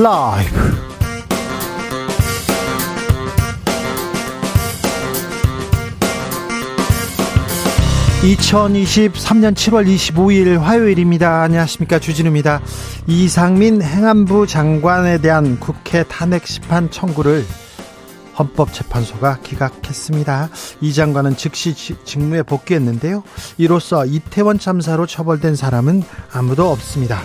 [0.00, 0.54] 라이브
[8.22, 11.42] 2023년 7월 25일 화요일입니다.
[11.42, 11.98] 안녕하십니까.
[11.98, 12.60] 주진우입니다.
[13.08, 17.44] 이상민 행안부 장관에 대한 국회 탄핵 심판 청구를
[18.38, 20.50] 헌법재판소가 기각했습니다.
[20.80, 21.74] 이 장관은 즉시
[22.04, 23.24] 직무에 복귀했는데요.
[23.56, 27.20] 이로써 이태원 참사로 처벌된 사람은 아무도 없습니다.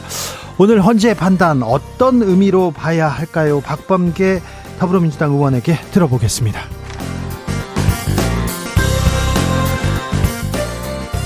[0.63, 3.59] 오늘 헌재 판단 어떤 의미로 봐야 할까요?
[3.59, 4.41] 박범계
[4.79, 6.61] 더불어민주당 의원에게 들어보겠습니다.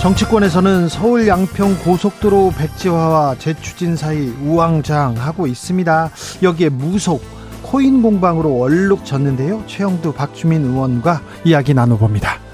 [0.02, 6.10] 정치권에서는 서울 양평 고속도로 백지화와 재추진 사이 우왕좌왕하고 있습니다.
[6.42, 7.24] 여기에 무속
[7.62, 9.62] 코인 공방으로 얼룩 졌는데요.
[9.68, 12.47] 최영두 박주민 의원과 이야기 나눠봅니다.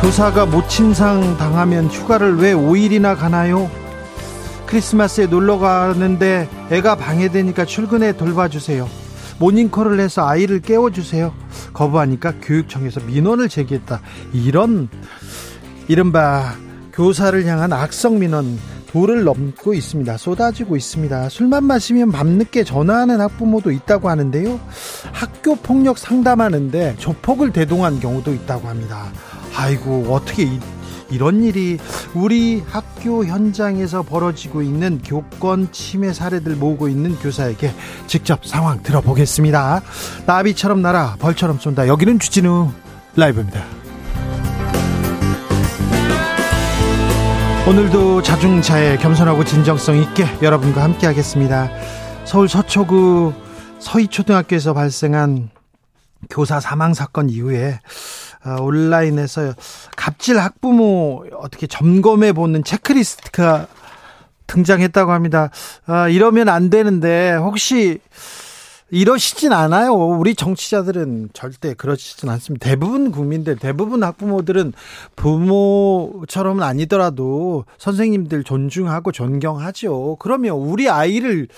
[0.00, 3.68] 교사가 모친상 당하면 휴가를 왜 5일이나 가나요?
[4.66, 8.88] 크리스마스에 놀러 가는데 애가 방해되니까 출근에 돌봐주세요.
[9.40, 11.34] 모닝콜을 해서 아이를 깨워주세요.
[11.72, 14.00] 거부하니까 교육청에서 민원을 제기했다.
[14.32, 14.88] 이런
[15.88, 16.54] 이른바
[16.92, 20.16] 교사를 향한 악성 민원 도를 넘고 있습니다.
[20.16, 21.28] 쏟아지고 있습니다.
[21.28, 24.60] 술만 마시면 밤늦게 전화하는 학부모도 있다고 하는데요.
[25.12, 29.06] 학교 폭력 상담하는데 조폭을 대동한 경우도 있다고 합니다.
[29.56, 30.60] 아이고 어떻게 이,
[31.10, 31.78] 이런 일이
[32.14, 37.72] 우리 학교 현장에서 벌어지고 있는 교권 침해 사례들 모으고 있는 교사에게
[38.06, 39.82] 직접 상황 들어보겠습니다.
[40.26, 41.88] 나비처럼 날아 벌처럼 쏜다.
[41.88, 42.70] 여기는 주진우
[43.16, 43.64] 라이브입니다.
[47.66, 51.68] 오늘도 자중차에 겸손하고 진정성 있게 여러분과 함께 하겠습니다.
[52.24, 53.34] 서울 서초구
[53.78, 55.50] 서희초등학교에서 발생한
[56.30, 59.54] 교사 사망 사건 이후에 어, 온라인에서
[59.96, 63.66] 갑질 학부모 어떻게 점검해 보는 체크리스트가
[64.46, 65.50] 등장했다고 합니다.
[65.86, 68.00] 아, 이러면 안 되는데 혹시
[68.90, 69.92] 이러시진 않아요.
[69.92, 72.66] 우리 정치자들은 절대 그러시진 않습니다.
[72.66, 74.72] 대부분 국민들, 대부분 학부모들은
[75.14, 80.16] 부모처럼은 아니더라도 선생님들 존중하고 존경하죠.
[80.18, 81.48] 그러면 우리 아이를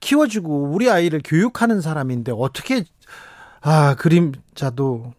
[0.00, 2.84] 키워주고 우리 아이를 교육하는 사람인데 어떻게
[3.60, 5.12] 아 그림자도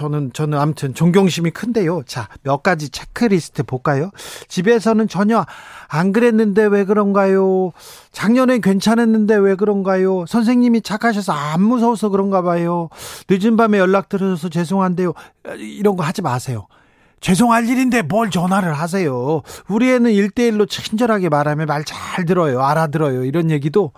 [0.00, 2.04] 저는 저는 아무튼 존경심이 큰데요.
[2.06, 4.10] 자, 몇 가지 체크리스트 볼까요?
[4.48, 5.44] 집에서는 전혀
[5.88, 7.72] 안 그랬는데 왜 그런가요?
[8.10, 10.24] 작년엔 괜찮았는데 왜 그런가요?
[10.26, 12.88] 선생님이 착하셔서 안 무서워서 그런가 봐요.
[13.28, 15.12] 늦은 밤에 연락 드려서 죄송한데요.
[15.58, 16.66] 이런 거 하지 마세요.
[17.20, 19.42] 죄송할 일인데 뭘 전화를 하세요.
[19.68, 22.62] 우리 애는 일대일로 친절하게 말하면 말 잘 들어요.
[22.62, 23.24] 알아들어요.
[23.24, 23.92] 이런 얘기도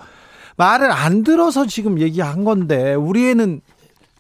[0.57, 3.61] 말을 안 들어서 지금 얘기한 건데 우리 애는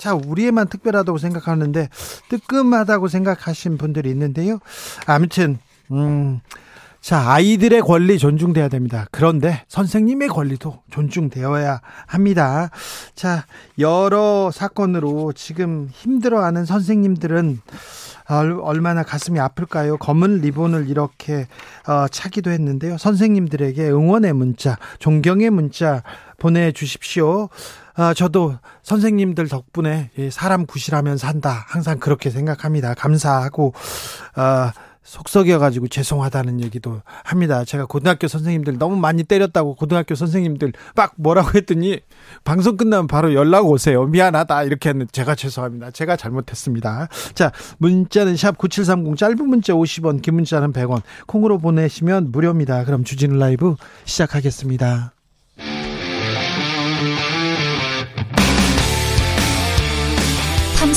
[0.03, 1.89] 자, 우리에만 특별하다고 생각하는데
[2.29, 4.59] 뜨끔하다고 생각하신 분들이 있는데요.
[5.07, 5.61] 아무튼
[5.93, 6.41] 음.
[7.01, 9.07] 자, 아이들의 권리 존중돼야 됩니다.
[9.13, 12.71] 그런데 선생님의 권리도 존중되어야 합니다.
[13.15, 13.47] 자,
[13.79, 17.61] 여러 사건으로 지금 힘들어하는 선생님들은
[18.61, 19.99] 얼마나 가슴이 아플까요?
[19.99, 21.47] 검은 리본을 이렇게
[21.87, 22.99] 어, 차기도 했는데요.
[22.99, 26.03] 선생님들에게 응원의 문자, 존경의 문자
[26.39, 27.49] 보내주십시오.
[27.95, 31.65] 아, 저도 선생님들 덕분에 사람 구실하면 산다.
[31.69, 32.95] 항상 그렇게 생각합니다.
[32.95, 33.75] 감사하고,
[34.35, 34.73] 아,
[35.05, 37.65] 속썩여가지고 죄송하다는 얘기도 합니다.
[37.65, 42.01] 제가 고등학교 선생님들 너무 많이 때렸다고 고등학교 선생님들 막 뭐라고 했더니
[42.45, 44.05] 방송 끝나면 바로 연락 오세요.
[44.07, 44.63] 미안하다.
[44.65, 45.91] 이렇게 했는데 제가 죄송합니다.
[45.91, 47.09] 제가 잘못했습니다.
[47.35, 51.03] 자, 문자는 샵 9730 짧은 문자 50원, 긴 문자는 100원.
[51.27, 52.85] 콩으로 보내시면 무료입니다.
[52.85, 53.75] 그럼 주진우 라이브
[54.05, 55.15] 시작하겠습니다.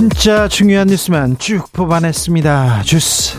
[0.00, 2.84] 진짜 중요한 뉴스만 쭉 뽑아냈습니다.
[2.84, 3.38] 주스.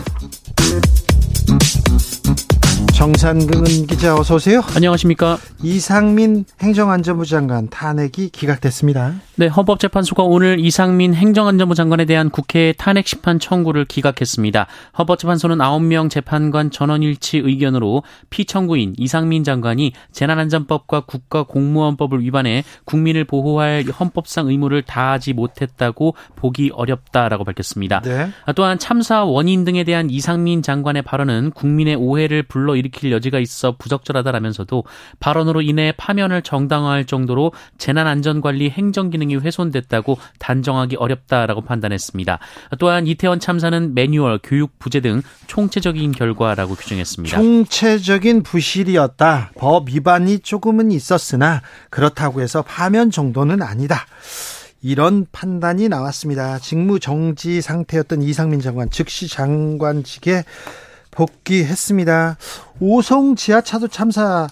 [2.94, 4.62] 정산근 기자 어서 오세요.
[4.76, 5.38] 안녕하십니까.
[5.60, 9.14] 이상민 행정안전부 장관 탄핵이 기각됐습니다.
[9.34, 14.66] 네, 헌법재판소가 오늘 이상민 행정안전부 장관에 대한 국회 탄핵 심판 청구를 기각했습니다.
[14.98, 24.48] 헌법재판소는 9명 재판관 전원 일치 의견으로 피청구인 이상민 장관이 재난안전법과 국가공무원법을 위반해 국민을 보호할 헌법상
[24.48, 28.02] 의무를 다하지 못했다고 보기 어렵다라고 밝혔습니다.
[28.02, 28.28] 네.
[28.54, 34.84] 또한 참사 원인 등에 대한 이상민 장관의 발언은 국민의 오해를 불러일으킬 여지가 있어 부적절하다라면서도
[35.20, 42.38] 발언으로 인해 파면을 정당화할 정도로 재난안전관리 행정 기능 이 훼손됐다고 단정하기 어렵다라고 판단했습니다.
[42.78, 47.36] 또한 이태원 참사는 매뉴얼, 교육 부재 등 총체적인 결과라고 규정했습니다.
[47.36, 49.52] 총체적인 부실이었다.
[49.56, 54.06] 법 위반이 조금은 있었으나 그렇다고 해서 파면 정도는 아니다.
[54.82, 56.58] 이런 판단이 나왔습니다.
[56.58, 60.44] 직무 정지 상태였던 이상민 장관 즉시 장관직에
[61.12, 62.36] 복귀했습니다.
[62.80, 64.48] 오송 지하차도 참사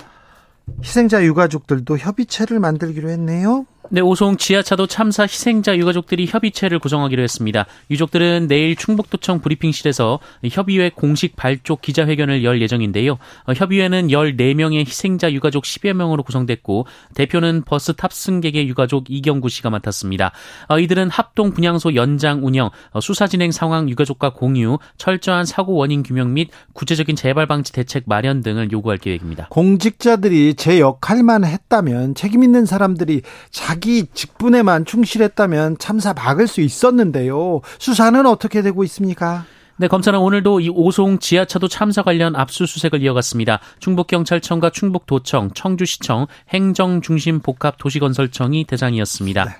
[0.84, 3.67] 희생자 유가족들도 협의체를 만들기로 했네요.
[3.92, 7.66] 네, 오송 지하차도 참사 희생자 유가족들이 협의체를 구성하기로 했습니다.
[7.90, 13.19] 유족들은 내일 충북도청 브리핑실에서 협의회 공식 발족 기자회견을 열 예정인데요.
[13.46, 20.31] 어, 협의회는 14명의 희생자 유가족 10여 명으로 구성됐고 대표는 버스 탑승객의 유가족 이경구 씨가 맡았습니다.
[20.69, 26.04] 어, 이들은 합동 분향소 연장 운영, 어, 수사 진행 상황 유가족과 공유, 철저한 사고 원인
[26.04, 29.48] 규명 및 구체적인 재발 방지 대책 마련 등을 요구할 계획입니다.
[29.50, 37.62] 공직자들이 제 역할만 했다면 책임 있는 사람들이 자기 자기 직분에만 충실했다면 참사 막을 수 있었는데요.
[37.79, 39.47] 수사는 어떻게 되고 있습니까?
[39.79, 43.61] 네, 검찰은 오늘도 이 오송 지하차도 참사 관련 압수수색을 이어갔습니다.
[43.79, 49.44] 충북경찰청과 충북도청, 청주시청, 행정중심복합도시건설청이 대상이었습니다.
[49.47, 49.53] 네.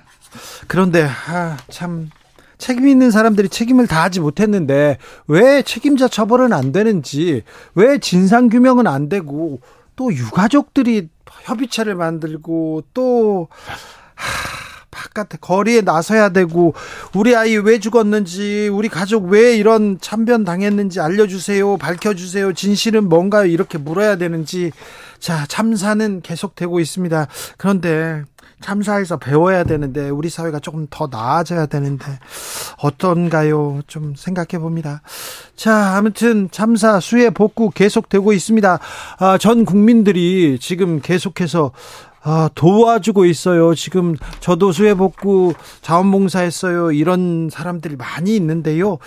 [0.67, 2.11] 그런데 아, 참
[2.59, 7.41] 책임 있는 사람들이 책임을 다하지 못했는데 왜 책임자 처벌은 안 되는지,
[7.73, 9.61] 왜 진상 규명은 안 되고
[9.95, 11.09] 또 유가족들이
[11.43, 13.47] 협의체를 만들고 또
[14.91, 16.73] 바깥에 거리에 나서야 되고
[17.15, 22.53] 우리 아이 왜 죽었는지 우리 가족 왜 이런 참변 당했는지 알려주세요 밝혀주세요.
[22.53, 24.71] 진실은 뭔가요 이렇게 물어야 되는지.
[25.19, 27.27] 자 참사는 계속되고 있습니다.
[27.57, 28.23] 그런데
[28.61, 32.05] 참사에서 배워야 되는데 우리 사회가 조금 더 나아져야 되는데
[32.77, 33.81] 어떤가요?
[33.87, 35.01] 좀 생각해 봅니다.
[35.55, 38.79] 자 아무튼 참사 수해 복구 계속되고 있습니다.
[39.19, 41.71] 아, 전 국민들이 지금 계속해서
[42.23, 43.73] 아, 도와주고 있어요.
[43.73, 46.91] 지금 저도 수해복구 자원봉사했어요.
[46.91, 48.99] 이런 사람들이 많이 있는데요.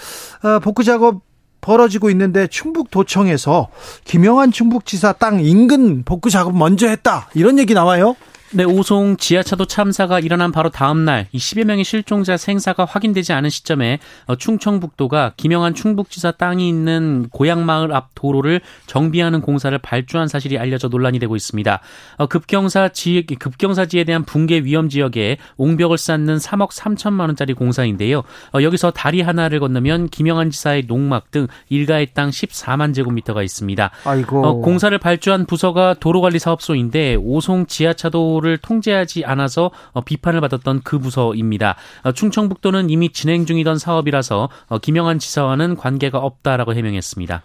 [0.43, 1.23] 아, 복구 작업
[1.61, 3.69] 벌어지고 있는데 충북도청에서
[4.05, 7.29] 김영환 충북지사 땅 인근 복구 작업 먼저 했다.
[7.35, 8.17] 이런 얘기 나와요.
[8.57, 13.51] 네, 오송 지하차도 참사가 일어난 바로 다음 날, 이 10여 명의 실종자 생사가 확인되지 않은
[13.51, 20.87] 시점에 어, 충청북도가 김영한 충북지사 땅이 있는 고향마을 앞 도로를 정비하는 공사를 발주한 사실이 알려져
[20.87, 21.81] 논란이 되고 있습니다.
[22.19, 28.23] 어, 급경사 지 급경사지에 대한 붕괴 위험 지역에 옹벽을 쌓는 3억 3천만 원짜리 공사인데요.
[28.55, 33.91] 어, 여기서 다리 하나를 건너면 김영한 지사의 농막 등 일가의 땅 14만 제곱미터가 있습니다.
[34.05, 34.61] 아이고.
[34.61, 41.77] 공사를 발주한 부서가 도로관리사업소인데 오송 지하차도 를 통제하지 않아서 어, 비판을 받았던 그 부서입니다.
[42.03, 47.43] 어, 충청북도는 이미 진행 중이던 사업이라서 어, 김영환 지사와는 관계가 없다라고 해명했습니다.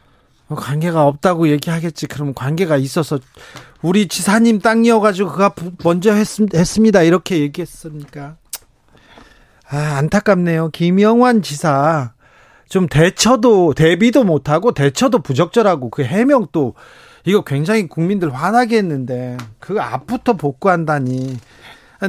[0.49, 2.07] 관계가 없다고 얘기하겠지.
[2.07, 3.19] 그럼 관계가 있어서
[3.81, 5.53] 우리 지사님 땅이어가지고 그가
[5.83, 7.01] 먼저 했, 했습니다.
[7.03, 8.35] 이렇게 얘기했으니까.
[9.69, 10.69] 아, 안타깝네요.
[10.71, 12.11] 김영환 지사
[12.67, 16.75] 좀 대처도 대비도 못하고 대처도 부적절하고 그 해명 또
[17.25, 21.37] 이거 굉장히 국민들 화나게 했는데 그 앞부터 복구한다니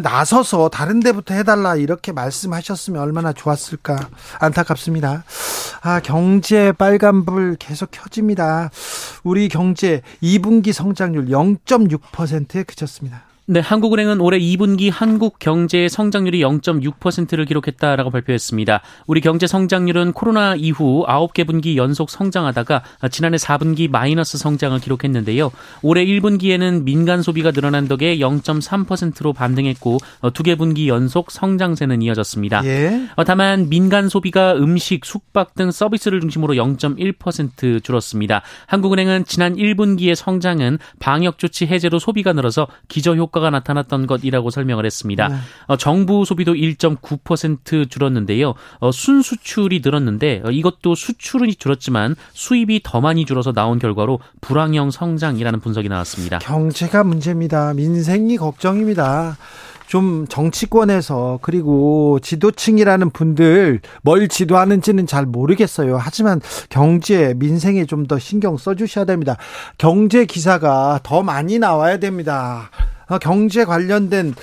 [0.03, 4.09] 나서서 다른 데부터 해달라 이렇게 말씀하셨으면 얼마나 좋았을까
[4.39, 5.25] 안타깝습니다.
[5.83, 8.71] 아 경제 빨간불 계속 켜집니다.
[9.25, 13.29] 우리 경제 2분기 성장률 0.6%에 그쳤습니다.
[13.52, 18.80] 네, 한국은행은 올해 2분기 한국 경제 성장률이 0.6%를 기록했다라고 발표했습니다.
[19.09, 25.50] 우리 경제 성장률은 코로나 이후 9개 분기 연속 성장하다가 지난해 4분기 마이너스 성장을 기록했는데요.
[25.83, 32.64] 올해 1분기에는 민간 소비가 늘어난 덕에 0.3%로 반등했고 어, 두개 분기 연속 성장세는 이어졌습니다.
[32.66, 33.09] 예.
[33.16, 38.42] 어, 다만 민간 소비가 음식, 숙박 등 서비스를 중심으로 0.1% 줄었습니다.
[38.66, 44.87] 한국은행은 지난 1분기의 성장은 방역 조치 해제로 소비가 늘어서 기저 효과 효과가 나타났던 것이라고 설명을
[44.87, 45.28] 했습니다.
[45.28, 45.35] 네.
[45.66, 48.54] 어, 정부 소비도 1.9% 줄었는데요.
[48.78, 55.61] 어, 순수출이 늘었는데 어, 이것도 수출은 줄었지만 수입이 더 많이 줄어서 나온 결과로 불황형 성장이라는
[55.61, 56.38] 분석이 나왔습니다.
[56.38, 57.75] 경제가 문제입니다.
[57.75, 59.37] 민생이 걱정입니다.
[59.87, 65.97] 좀 정치권에서 그리고 지도층이라는 분들 뭘 지도하는지는 잘 모르겠어요.
[65.99, 69.37] 하지만 경제, 민생에 좀 더 신경 써주셔야 됩니다.
[69.78, 72.70] 경제 기사가 더 많이 나와야 됩니다.
[73.11, 74.35] 어, 경제 관련된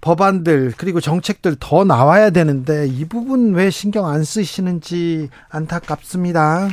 [0.00, 6.68] 법안들 그리고 정책들 더 나와야 되는데 이 부분 왜 신경 안 쓰시는지 안타깝습니다.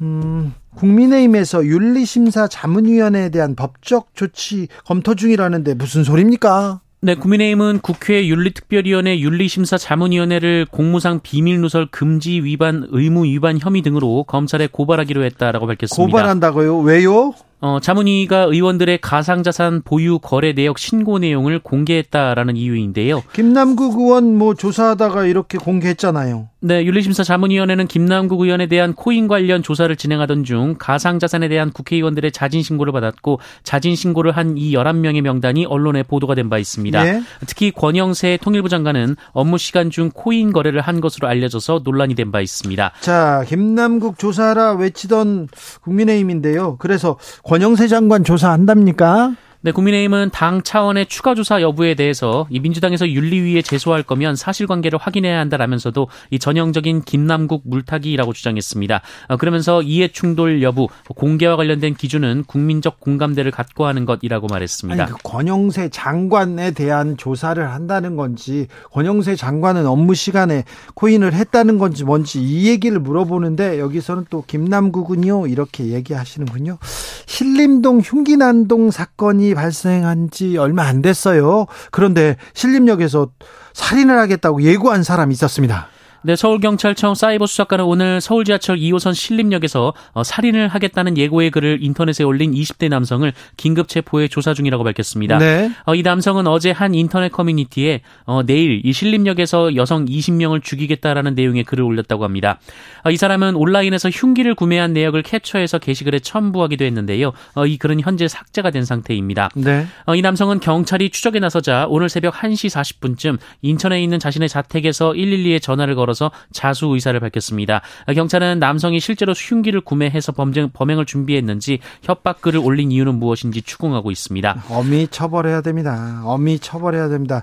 [0.00, 6.80] 음, 국민의힘에서 윤리심사 자문위원회에 대한 법적 조치 검토 중이라는데 무슨 소리입니까?
[7.00, 14.68] 네, 국민의힘은 국회 윤리특별위원회 윤리심사 자문위원회를 공무상 비밀누설 금지 위반 의무 위반 혐의 등으로 검찰에
[14.68, 16.10] 고발하기로 했다라고 밝혔습니다.
[16.10, 16.78] 고발한다고요?
[16.78, 17.34] 왜요?
[17.64, 23.22] 어, 자문위가 의원들의 가상자산 보유 거래 내역 신고 내용을 공개했다라는 이유인데요.
[23.32, 26.48] 김남국 의원 뭐 조사하다가 이렇게 공개했잖아요.
[26.60, 32.62] 네, 윤리심사 자문위원회는 김남국 의원에 대한 코인 관련 조사를 진행하던 중 가상자산에 대한 국회의원들의 자진
[32.62, 37.02] 신고를 받았고 자진 신고를 한 이 11명의 명단이 언론에 보도가 된 바 있습니다.
[37.02, 37.22] 네.
[37.46, 42.40] 특히 권영세 통일부 장관은 업무 시간 중 코인 거래를 한 것으로 알려져서 논란이 된 바
[42.42, 42.92] 있습니다.
[43.00, 45.48] 자, 김남국 조사라 외치던
[45.82, 46.76] 국민의힘인데요.
[46.78, 49.34] 그래서 권 영세 장관 조사한답니까?
[49.64, 55.38] 네, 국민의힘은 당 차원의 추가 조사 여부에 대해서 이 민주당에서 윤리위에 제소할 거면 사실관계를 확인해야
[55.38, 59.00] 한다라면서도 이 전형적인 김남국 물타기라고 주장했습니다.
[59.28, 65.02] 어, 그러면서 이해 충돌 여부, 공개와 관련된 기준은 국민적 공감대를 갖고 하는 것이라고 말했습니다.
[65.02, 72.04] 아니, 그 권영세 장관에 대한 조사를 한다는 건지 권영세 장관은 업무 시간에 코인을 했다는 건지
[72.04, 76.76] 뭔지 이 얘기를 물어보는데 여기서는 또 김남국은요 이렇게 얘기하시는군요.
[77.24, 81.66] 신림동 흉기난동 사건이 발생한 지 얼마 안 됐어요.
[81.90, 83.30] 그런데 신림역에서
[83.72, 85.88] 살인을 하겠다고 예고한 사람이 있었습니다.
[86.26, 92.24] 네, 서울경찰청 사이버 수사관은 오늘 서울 지하철 2호선 신림역에서 어, 살인을 하겠다는 예고의 글을 인터넷에
[92.24, 95.36] 올린 20대 남성을 긴급 체포해 조사 중이라고 밝혔습니다.
[95.36, 95.70] 네.
[95.84, 101.64] 어, 이 남성은 어제 한 인터넷 커뮤니티에 어, 내일 이 신림역에서 여성 20명을 죽이겠다라는 내용의
[101.64, 102.58] 글을 올렸다고 합니다.
[103.04, 107.34] 어, 이 사람은 온라인에서 흉기를 구매한 내역을 캡처해서 게시글에 첨부하기도 했는데요.
[107.54, 109.50] 어, 이 글은 현재 삭제가 된 상태입니다.
[109.56, 109.86] 네.
[110.06, 115.60] 어, 이 남성은 경찰이 추적에 나서자 오늘 새벽 1시 40분쯤 인천에 있는 자신의 자택에서 112에
[115.60, 117.82] 전화를 걸어 걸어서 자수 의사를 밝혔습니다.
[118.14, 124.64] 경찰은 남성이 실제로 흉기를 구매해서 범행, 범행을 준비했는지 협박글을 올린 이유는 무엇인지 추궁하고 있습니다.
[124.70, 126.22] 어미 처벌해야 됩니다.
[126.24, 127.42] 어미 처벌해야 됩니다.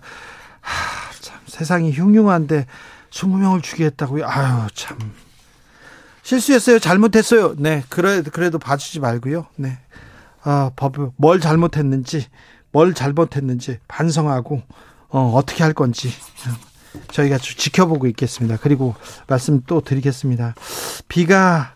[0.62, 2.66] 하, 참 세상이 흉흉한데
[3.12, 4.26] 20명을 죽이겠다고요.
[4.26, 4.98] 아유 참
[6.24, 6.80] 실수했어요.
[6.80, 7.56] 잘못했어요.
[7.58, 9.48] 네, 그래 그래도 봐주지 말고요.
[9.58, 9.78] 네,
[10.44, 12.26] 아, 법, 뭘 잘못했는지,
[12.72, 14.62] 뭘 잘못했는지 반성하고
[15.10, 16.10] 어, 어떻게 할 건지
[17.12, 18.58] 저희가 지켜보고 있겠습니다.
[18.62, 18.96] 그리고
[19.28, 20.56] 말씀 또 드리겠습니다.
[21.08, 21.76] 비가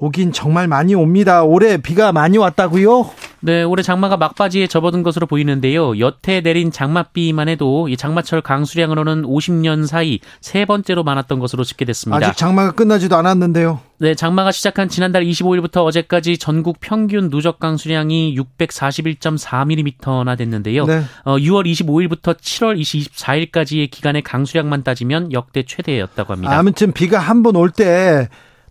[0.00, 1.42] 오긴 정말 많이 옵니다.
[1.42, 3.10] 올해 비가 많이 왔다고요?
[3.40, 5.98] 네, 올해 장마가 막바지에 접어든 것으로 보이는데요.
[5.98, 12.24] 여태 내린 장맛비만 해도 이 장마철 강수량으로는 50년 사이 세 번째로 많았던 것으로 집계됐습니다.
[12.28, 13.80] 아직 장마가 끝나지도 않았는데요.
[13.98, 20.84] 네, 장마가 시작한 지난달 25일부터 어제까지 전국 평균 누적 강수량이 641.4mm나 됐는데요.
[20.86, 21.02] 네.
[21.24, 26.56] 어, 6월 25일부터 7월 24일까지의 기간의 강수량만 따지면 역대 최대였다고 합니다.
[26.56, 28.28] 아무튼 비가 한 번 올때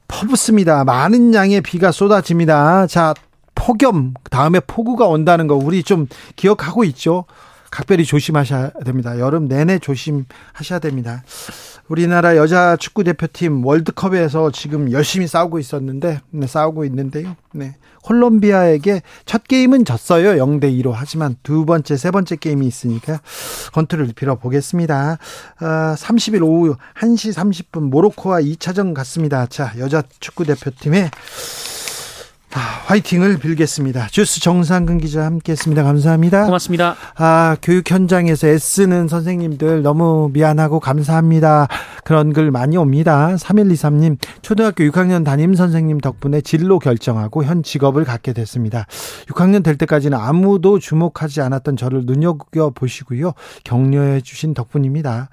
[0.08, 0.84] 퍼붓습니다.
[0.84, 2.88] 많은 양의 비가 쏟아집니다.
[2.88, 3.14] 자,
[3.56, 7.26] 폭염 다음에 폭우가 온다는 거 우리 좀 기억하고 있죠.
[7.72, 9.20] 각별히 조심하셔야 됩니다.
[9.20, 11.24] 여름 내내 조심하셔야 됩니다.
[11.90, 17.36] 우리나라 여자 축구 대표팀 월드컵에서 지금 열심히 싸우고 있었는데 네, 싸우고 있는데요.
[17.54, 17.76] 네.
[18.04, 20.44] 콜롬비아에게 첫 게임은 졌어요.
[20.44, 20.92] 0대 2로.
[20.94, 23.20] 하지만 두 번째, 세 번째 게임이 있으니까
[23.74, 25.18] 건투를 빌어 보겠습니다.
[25.62, 29.46] 어, 30일 오후 1시 30분 모로코와 2차전 갔습니다.
[29.48, 31.10] 자, 여자 축구 대표팀의
[32.54, 34.08] 아, 화이팅을 빌겠습니다.
[34.08, 35.84] 주스 정상근 기자 함께했습니다.
[35.84, 36.46] 감사합니다.
[36.46, 36.96] 고맙습니다.
[37.16, 41.68] 아 교육 현장에서 애쓰는 선생님들 너무 미안하고 감사합니다.
[42.06, 43.36] 그런 글 많이 옵니다.
[43.36, 48.86] 3123님 초등학교 6학년 담임 선생님 덕분에 진로 결정하고 현 직업을 갖게 됐습니다.
[49.28, 53.34] 6학년 될 때까지는 아무도 주목하지 않았던 저를 눈여겨 보시고요
[53.66, 55.30] 격려해 주신 덕분입니다.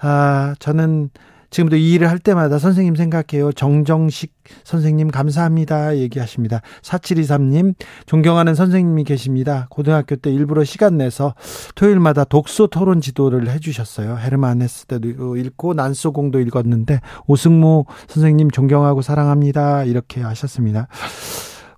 [0.00, 1.10] 아 저는
[1.52, 3.52] 지금도 이 일을 할 때마다 선생님 생각해요.
[3.52, 4.32] 정정식
[4.64, 5.98] 선생님 감사합니다.
[5.98, 6.62] 얘기하십니다.
[6.80, 7.74] 4723님,
[8.06, 9.66] 존경하는 선생님이 계십니다.
[9.68, 11.34] 고등학교 때 일부러 시간 내서
[11.74, 14.16] 토요일마다 독서 토론 지도를 해주셨어요.
[14.16, 19.84] 헤르만 헤스 때도 읽고 난소공도 읽었는데 오승무 선생님 존경하고 사랑합니다.
[19.84, 20.88] 이렇게 하셨습니다.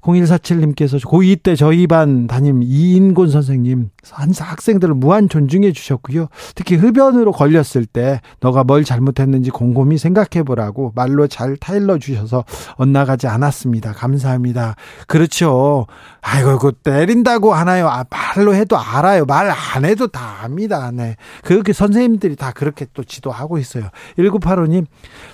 [0.03, 6.29] 0147님께서 고2 때 저희 반 담임 이인곤 선생님 한 학생들을 무한 존중해 주셨고요.
[6.55, 12.45] 특히 흡연으로 걸렸을 때 너가 뭘 잘못했는지 곰곰이 생각해 보라고 말로 잘 타일러 주셔서
[12.77, 13.93] 엇나가지 않았습니다.
[13.93, 14.77] 감사합니다.
[15.07, 15.87] 그렇죠.
[16.21, 17.89] 아이고, 그 때린다고 하나요?
[17.89, 19.25] 아, 말로 해도 알아요.
[19.25, 20.91] 말 안 해도 다 압니다.
[20.91, 21.17] 네.
[21.43, 23.91] 그렇게 선생님들이 다 그렇게 또 지도하고 있어요.
[24.19, 24.87] 1985님,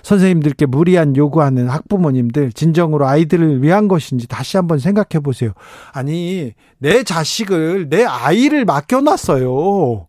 [0.03, 5.53] 선생님들께 무리한 요구하는 학부모님들, 진정으로 아이들을 위한 것인지 다시 한번 생각해 보세요.
[5.93, 10.07] 아니, 내 자식을, 내 아이를 맡겨놨어요.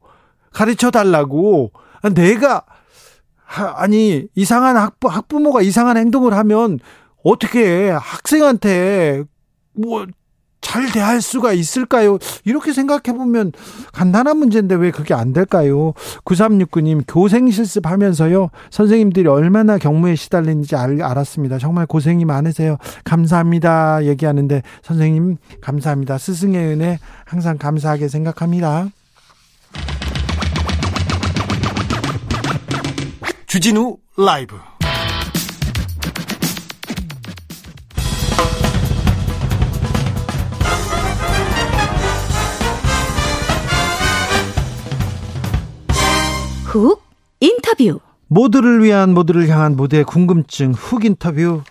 [0.52, 1.72] 가르쳐 달라고.
[2.14, 2.66] 내가,
[3.76, 6.80] 아니, 이상한 학부, 학부모가 이상한 행동을 하면
[7.24, 9.24] 어떻게 학생한테
[9.74, 10.06] 뭐
[10.62, 12.18] 잘 대할 수가 있을까요?
[12.46, 13.52] 이렇게 생각해 보면
[13.92, 15.94] 간단한 문제인데 왜 그게 안 될까요?
[16.24, 21.58] 9369님, 교생 실습하면서요, 선생님들이 얼마나 경무에 시달리는지 알, 알았습니다.
[21.58, 22.78] 정말 고생이 많으세요.
[23.04, 24.06] 감사합니다.
[24.06, 26.18] 얘기하는데, 선생님, 감사합니다.
[26.18, 28.88] 스승의 은혜 항상 감사하게 생각합니다.
[33.48, 34.56] 주진우 라이브
[46.72, 47.04] 훅
[47.42, 51.64] 인터뷰 모두를 위한 모두를 향한 모두의 궁금증 훅 인터뷰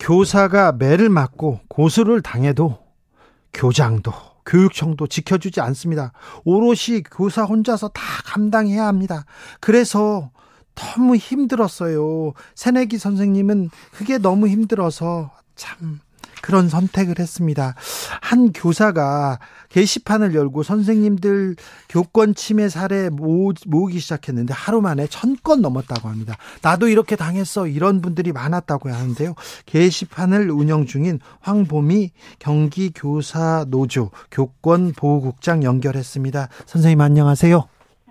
[0.00, 2.76] 교사가 매를 맞고 고소를 당해도
[3.52, 4.12] 교장도
[4.44, 6.10] 교육청도 지켜주지 않습니다.
[6.44, 9.26] 오롯이 교사 혼자서 다 감당해야 합니다.
[9.60, 10.32] 그래서
[10.74, 12.32] 너무 힘들었어요.
[12.56, 16.00] 새내기 선생님은 그게 너무 힘들어서 참
[16.42, 17.74] 그런 선택을 했습니다.
[18.20, 19.38] 한 교사가
[19.70, 21.56] 게시판을 열고 선생님들
[21.88, 26.36] 교권 침해 사례 모, 모으기 시작했는데 하루 만에 천 건 넘었다고 합니다.
[26.60, 27.66] 나도 이렇게 당했어.
[27.66, 29.34] 이런 분들이 많았다고 하는데요.
[29.66, 36.48] 게시판을 운영 중인 황보미 경기교사 노조 교권 보호국장 연결했습니다.
[36.66, 37.68] 선생님 안녕하세요.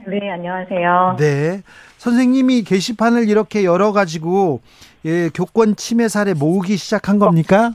[0.07, 1.15] 네, 안녕하세요.
[1.19, 1.61] 네.
[2.00, 4.61] 선생님이 게시판을 이렇게 열어가지고,
[5.05, 7.73] 예, 교권 침해 사례 모으기 시작한 겁니까?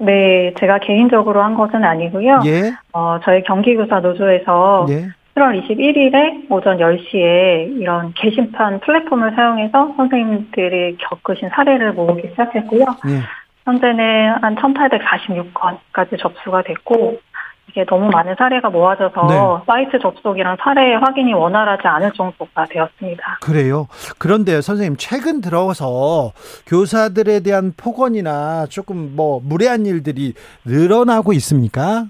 [0.00, 2.40] 네, 제가 개인적으로 한 것은 아니고요.
[2.46, 2.72] 예.
[2.92, 5.08] 어, 저희 경기교사 노조에서 예.
[5.34, 12.84] 7월 21일에 오전 10시에 이런 게시판 플랫폼을 사용해서 선생님들이 겪으신 사례를 모으기 시작했고요.
[13.08, 13.20] 예.
[13.64, 17.20] 현재는 한 1846건까지 접수가 됐고,
[17.70, 19.64] 이게 너무 많은 사례가 모아져서 네.
[19.66, 23.38] 사이트 접속이랑 사례 확인이 원활하지 않을 정도가 되었습니다.
[23.40, 23.86] 그래요.
[24.18, 26.32] 그런데 선생님, 최근 들어서
[26.66, 30.34] 교사들에 대한 폭언이나 조금 뭐 무례한 일들이
[30.64, 32.06] 늘어나고 있습니까?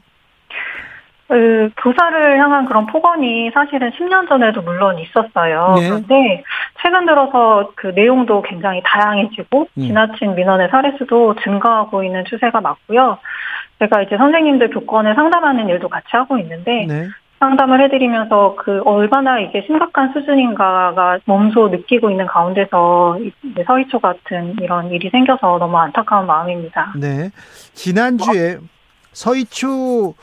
[1.29, 5.75] 그 교사를 향한 그런 폭언이 사실은 10년 전에도 물론 있었어요.
[5.79, 5.88] 네.
[5.88, 6.43] 그런데
[6.83, 9.81] 최근 들어서 그 내용도 굉장히 다양해지고 음.
[9.81, 13.19] 지나친 민원의 사례 수도 증가하고 있는 추세가 맞고요.
[13.80, 17.08] 제가 이제 선생님들 교권을 상담하는 일도 같이 하고 있는데 네.
[17.38, 23.19] 상담을 해드리면서 그 얼마나 이게 심각한 수준인가가 몸소 느끼고 있는 가운데서
[23.66, 26.93] 서희초 같은 이런 일이 생겨서 너무 안타까운 마음입니다.
[27.00, 27.30] 네.
[27.73, 28.58] 지난주에
[29.12, 30.14] 서희초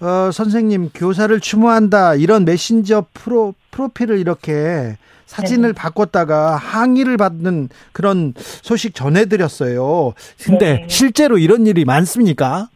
[0.00, 8.94] 어, 선생님 교사를 추모한다 이런 메신저 프로 프로필을 이렇게 사진을 바꿨다가 항의를 받는 그런 소식
[8.94, 10.12] 전해드렸어요.
[10.44, 10.86] 근데 네.
[10.88, 12.68] 실제로 이런 일이 많습니까?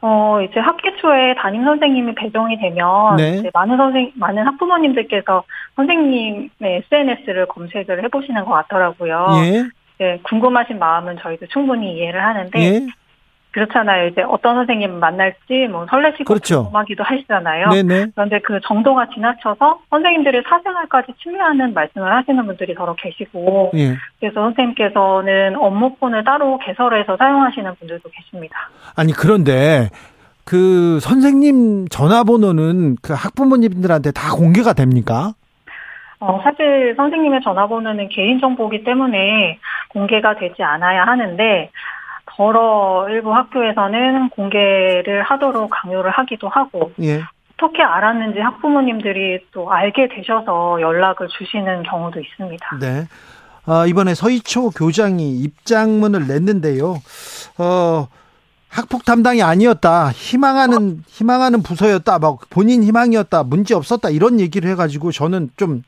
[0.00, 3.38] 어, 이제 학기 초에 담임 선생님이 배정이 되면 네.
[3.38, 5.42] 이제 많은 선생 많은 학부모님들께서
[5.76, 9.26] 선생님의 SNS를 검색을 해보시는 것 같더라고요.
[9.44, 9.64] 예.
[9.98, 12.86] 네, 궁금하신 마음은 저희도 충분히 이해를 하는데 예.
[13.50, 14.08] 그렇잖아요.
[14.08, 16.64] 이제 어떤 선생님 만날지 뭐 설레시고 그렇죠.
[16.64, 17.68] 궁금하기도 하시잖아요.
[17.70, 18.06] 네네.
[18.14, 23.96] 그런데 그 정도가 지나쳐서 선생님들의 사생활까지 침해하는 말씀을 하시는 분들이 더러 계시고 예.
[24.20, 28.70] 그래서 선생님께서는 업무폰을 따로 개설해서 사용하시는 분들도 계십니다.
[28.96, 29.88] 아니 그런데
[30.44, 35.32] 그 선생님 전화번호는 그 학부모님들한테 다 공개가 됩니까?
[36.20, 39.58] 어, 사실 선생님의 전화번호는 개인정보이기 때문에
[39.90, 41.70] 공개가 되지 않아야 하는데,
[42.38, 47.20] 더러 일부 학교에서는 공개를 하도록 강요를 하기도 하고, 예.
[47.54, 52.78] 어떻게 알았는지 학부모님들이 또 알게 되셔서 연락을 주시는 경우도 있습니다.
[52.80, 53.08] 네.
[53.66, 56.94] 아, 이번에 서희초 교장이 입장문을 냈는데요.
[57.58, 58.06] 어,
[58.68, 60.12] 학폭 담당이 아니었다.
[60.12, 62.20] 희망하는 희망하는 부서였다.
[62.20, 63.42] 막 본인 희망이었다.
[63.42, 64.10] 문제 없었다.
[64.10, 65.82] 이런 얘기를 해 가지고 저는 좀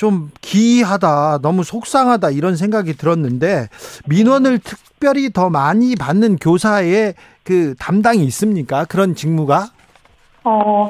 [0.00, 3.68] 좀 기이하다, 너무 속상하다 이런 생각이 들었는데
[4.08, 7.12] 민원을 특별히 더 많이 받는 교사의
[7.44, 8.86] 그 담당이 있습니까?
[8.86, 9.66] 그런 직무가?
[10.42, 10.88] 어,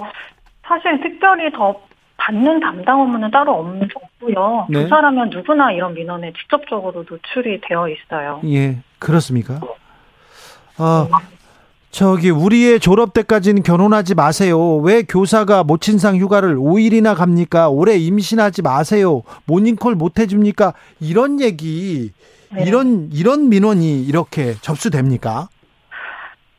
[0.63, 1.75] 사실 특별히 더
[2.19, 4.69] 받는 담당 업무는 따로 없고요.
[4.71, 4.85] 네.
[4.85, 8.41] 교사라면 누구나 이런 민원에 직접적으로 노출이 되어 있어요.
[8.45, 9.59] 예, 그렇습니까?
[10.79, 11.09] 어,
[11.91, 14.77] 저기 우리의 졸업 때까지는 결혼하지 마세요.
[14.77, 17.69] 왜 교사가 모친상 휴가를 5일이나 갑니까?
[17.69, 19.23] 올해 임신하지 마세요.
[19.47, 20.75] 모닝콜 못 해줍니까?
[21.01, 22.13] 이런 얘기,
[22.55, 22.65] 네.
[22.65, 25.49] 이런 이런 민원이 이렇게 접수됩니까?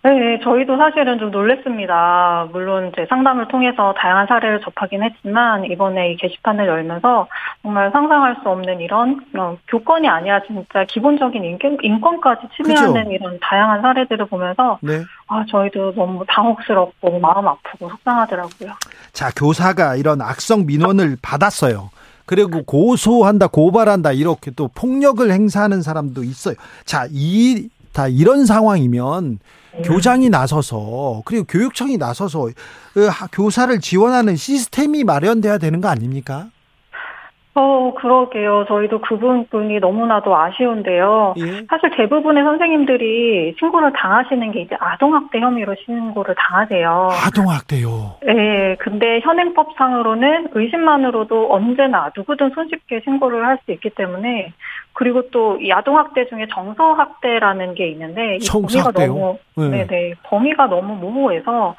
[0.03, 2.47] 네, 저희도 사실은 좀 놀랬습니다.
[2.51, 7.27] 물론 제 상담을 통해서 다양한 사례를 접하긴 했지만 이번에 이 게시판을 열면서
[7.61, 13.11] 정말 상상할 수 없는 이런 어, 교권이 아니라 진짜 기본적인 인권, 인권까지 침해하는 그죠.
[13.11, 15.03] 이런 다양한 사례들을 보면서 네.
[15.27, 18.71] 아 저희도 너무 당혹스럽고 마음 아프고 속상하더라고요.
[19.13, 21.91] 자, 교사가 이런 악성 민원을 받았어요.
[22.25, 26.55] 그리고 고소한다, 고발한다, 이렇게 또 폭력을 행사하는 사람도 있어요.
[26.85, 29.39] 자, 이 좋다 이런 상황이면
[29.73, 29.81] 네.
[29.83, 32.49] 교장이 나서서 그리고 교육청이 나서서
[32.93, 36.49] 그 교사를 지원하는 시스템이 마련돼야 되는 거 아닙니까?
[37.53, 38.63] 어, 그러게요.
[38.69, 41.33] 저희도 그 부분이 너무나도 아쉬운데요.
[41.37, 41.65] 예?
[41.69, 47.09] 사실 대부분의 선생님들이 신고를 당하시는 게 이제 아동학대 혐의로 신고를 당하세요.
[47.27, 48.15] 아동학대요?
[48.25, 48.75] 네.
[48.79, 54.53] 근데 현행법상으로는 의심만으로도 언제나 누구든 손쉽게 신고를 할 수 있기 때문에
[54.93, 59.69] 그리고 또 이 아동학대 중에 정서학대라는 게 있는데 이 범위가 너무 네.
[59.85, 61.75] 네네 범위가 너무 모호해서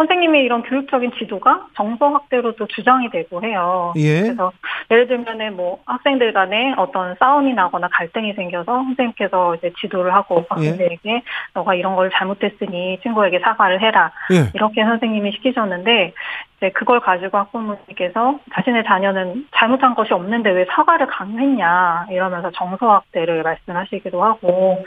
[0.00, 3.92] 선생님의 이런 교육적인 지도가 정서 확대로도 주장이 되고 해요.
[3.96, 4.22] 예.
[4.22, 4.50] 그래서
[4.90, 11.10] 예를 들면은 뭐 학생들 간에 어떤 싸움이 나거나 갈등이 생겨서 선생님께서 이제 지도를 하고 학생들에게
[11.10, 11.22] 예.
[11.52, 14.10] 너가 이런 걸 잘못했으니 친구에게 사과를 해라.
[14.32, 14.50] 예.
[14.54, 16.14] 이렇게 선생님이 시키셨는데
[16.56, 23.42] 이제 그걸 가지고 학부모님께서 자신의 자녀는 잘못한 것이 없는데 왜 사과를 강요했냐 이러면서 정서 확대를
[23.42, 24.82] 말씀하시기도 하고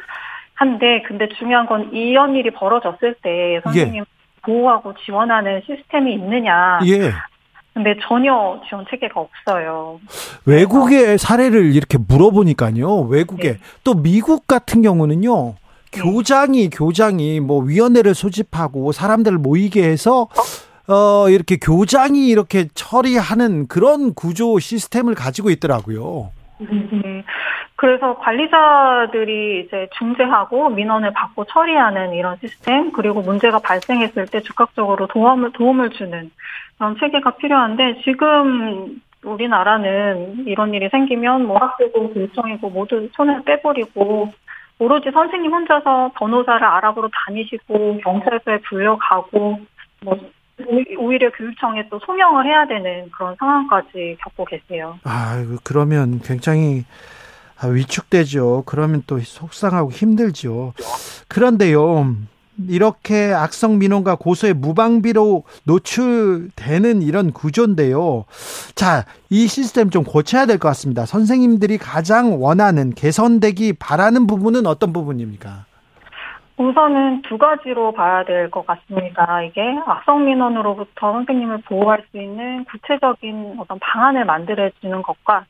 [0.56, 4.23] 한데 근데 중요한 건 이런 일이 벌어졌을 때 선생님 예.
[4.46, 6.80] 보호하고 지원하는 시스템이 있느냐.
[6.86, 7.12] 예.
[7.74, 10.00] 근데 전혀 지원 체계가 없어요.
[10.46, 13.02] 외국의 사례를 이렇게 물어보니까요.
[13.02, 13.60] 외국에 네.
[13.84, 15.56] 또 미국 같은 경우는요.
[15.92, 16.02] 네.
[16.02, 20.28] 교장이 교장이 뭐 위원회를 소집하고 사람들을 모이게 해서
[20.88, 26.32] 어 이렇게 교장이 이렇게 처리하는 그런 구조 시스템을 가지고 있더라고요.
[26.60, 26.68] 네.
[27.84, 35.52] 그래서 관리자들이 이제 중재하고 민원을 받고 처리하는 이런 시스템 그리고 문제가 발생했을 때 즉각적으로 도움을
[35.52, 36.32] 도움을 주는
[36.78, 44.32] 그런 체계가 필요한데 지금 우리나라는 이런 일이 생기면 뭐 학교고 교정이고 모두 손을 빼버리고
[44.80, 49.60] 오로지 선생님 혼자서 변호사를 알아보러 다니시고 경찰서에 불려가고
[50.06, 50.18] 뭐
[50.98, 54.98] 오히려 교육청에 또 소명을 해야 되는 그런 상황까지 겪고 계세요.
[55.04, 57.13] 아, 그러면 굉장히 아,
[57.68, 58.64] 위축되죠.
[58.66, 60.74] 그러면 또 속상하고 힘들죠.
[61.28, 62.16] 그런데요.
[62.70, 68.26] 이렇게 악성 민원과 고소의 무방비로 노출되는 이런 구조인데요.
[68.76, 71.06] 자, 이 시스템 좀 고쳐야 될 것 같습니다.
[71.08, 75.66] 선생님들이 가장 원하는 개선되기 바라는 부분은 어떤 부분입니까?
[76.56, 79.42] 우선은 두 가지로 봐야 될 것 같습니다.
[79.42, 85.46] 이게 악성 민원으로부터 선생님을 보호할 수 있는 구체적인 어떤 방안을 만들어주는 것과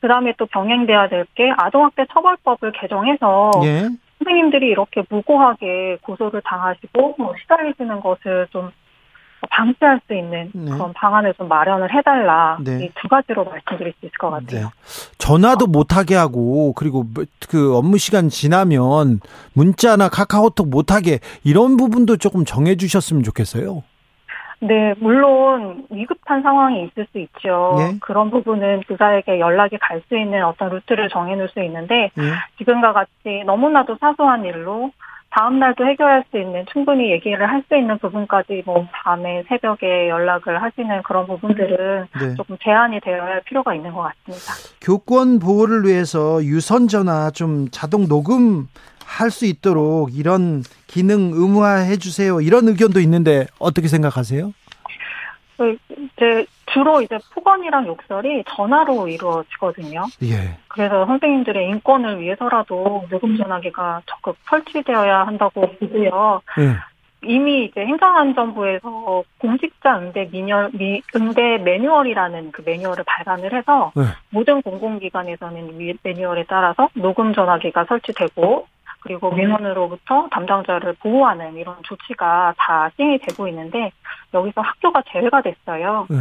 [0.00, 3.88] 그다음에 또 병행돼야 될 게 아동학대 처벌법을 개정해서 예.
[4.18, 8.70] 선생님들이 이렇게 무고하게 고소를 당하시고 뭐 시달리시는 것을 좀
[9.50, 10.72] 방지할 수 있는 네.
[10.72, 12.86] 그런 방안을 좀 마련을 해달라 네.
[12.86, 14.60] 이두 가지로 말씀드릴 수 있을 것 같아요.
[14.62, 14.68] 네.
[15.18, 19.20] 전화도 못하게 하고 그리고 뭐그 업무 시간 지나면
[19.52, 23.84] 문자나 카카오톡 못하게 이런 부분도 조금 정해주셨으면 좋겠어요.
[24.60, 27.76] 네, 물론 위급한 상황이 있을 수 있죠.
[27.78, 27.98] 예?
[28.00, 32.32] 그런 부분은 부자에게 연락이 갈 수 있는 어떤 루트를 정해놓을 수 있는데 예?
[32.58, 34.90] 지금과 같이 너무나도 사소한 일로
[35.30, 40.62] 다음 날도 해결할 수 있는 충분히 얘기를 할 수 있는 부분까지 뭐 밤에 새벽에 연락을
[40.62, 42.34] 하시는 그런 부분들은 네.
[42.34, 44.54] 조금 제한이 되어야 할 필요가 있는 것 같습니다.
[44.80, 48.68] 교권 보호를 위해서 유선 전화 좀 자동 녹음
[49.04, 52.40] 할 수 있도록 이런 기능 의무화해 주세요.
[52.40, 54.52] 이런 의견도 있는데 어떻게 생각하세요?
[55.58, 60.04] 그, 이제 주로 이제 폭언이랑 욕설이 전화로 이루어지거든요.
[60.22, 60.56] 예.
[60.68, 66.40] 그래서 선생님들의 인권을 위해서라도 녹음 전화기가 적극 설치되어야 한다고 보고요.
[66.60, 66.76] 예.
[67.22, 74.04] 이미 이제 행정안전부에서 공직자 응대 미녀, 미, 응대 매뉴얼이라는 그 매뉴얼을 발간을 해서 네.
[74.30, 78.68] 모든 공공기관에서는 이 매뉴얼에 따라서 녹음 전화기가 설치되고
[79.08, 83.90] 그리고 민원으로부터 담당자를 보호하는 이런 조치가 다 시행이 되고 있는데
[84.34, 86.06] 여기서 학교가 제외가 됐어요.
[86.10, 86.16] 네.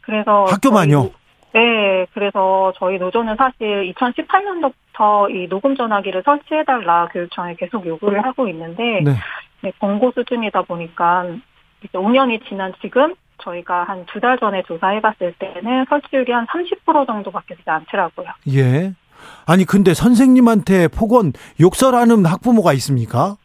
[0.00, 1.10] 그래서 학교만요.
[1.52, 9.00] 네, 그래서 저희 노조는 사실 2018년도부터 이 녹음 전화기를 설치해달라 교육청에 계속 요구를 하고 있는데
[9.04, 9.12] 네.
[9.62, 11.26] 네, 권고 수준이다 보니까
[11.82, 17.54] 이제 5년이 지난 지금 저희가 한 두 달 전에 조사해봤을 때는 설치율이 한 30% 정도밖에
[17.54, 18.28] 되지 않더라고요.
[18.54, 18.92] 예.
[19.46, 23.36] 아니 근데 선생님한테 폭언 욕설하는 학부모가 있습니까?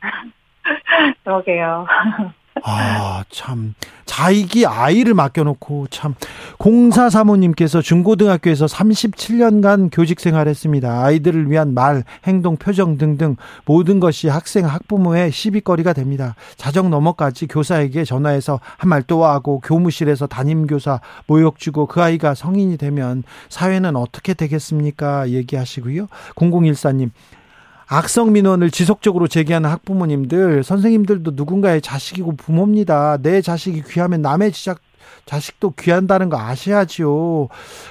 [1.24, 1.86] 그러게요.
[2.62, 3.74] 아, 참.
[4.06, 6.14] 자익이 아이를 맡겨놓고 참.
[6.56, 11.02] 공사 사모님께서 중고등학교에서 37년간 교직 생활했습니다.
[11.04, 16.36] 아이들을 위한 말, 행동, 표정 등등 모든 것이 학생, 학부모의 시비거리가 됩니다.
[16.56, 23.96] 자정 넘어까지 교사에게 전화해서 한말또 하고 교무실에서 담임교사 모욕 주고 그 아이가 성인이 되면 사회는
[23.96, 25.30] 어떻게 되겠습니까?
[25.30, 26.06] 얘기하시고요.
[26.36, 27.10] 0014님,
[27.86, 33.18] 악성 민원을 지속적으로 제기하는 학부모님들, 선생님들도 누군가의 자식이고 부모입니다.
[33.22, 34.80] 내 자식이 귀하면 남의 지작,
[35.26, 37.48] 자식도 귀한다는 거 아셔야죠.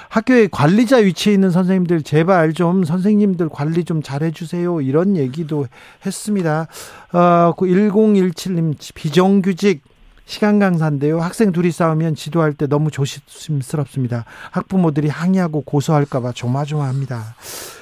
[0.08, 4.80] 학교에 관리자 위치에 있는 선생님들 제발 좀 선생님들 관리 좀 잘해주세요.
[4.80, 5.66] 이런 얘기도
[6.04, 6.68] 했습니다.
[7.12, 9.82] 어, 1017님 비정규직
[10.26, 11.20] 시간 강사인데요.
[11.20, 14.24] 학생 둘이 싸우면 지도할 때 너무 조심스럽습니다.
[14.52, 17.34] 학부모들이 항의하고 고소할까봐 조마조마합니다.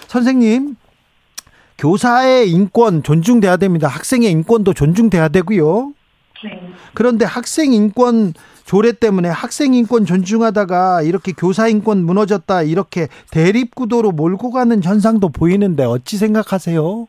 [0.08, 0.76] 선생님,
[1.82, 3.88] 교사의 인권 존중돼야 됩니다.
[3.88, 5.92] 학생의 인권도 존중돼야 되고요.
[6.44, 6.60] 네.
[6.94, 14.12] 그런데 학생 인권 조례 때문에 학생 인권 존중하다가 이렇게 교사 인권 무너졌다 이렇게 대립 구도로
[14.12, 17.08] 몰고 가는 현상도 보이는데 어찌 생각하세요?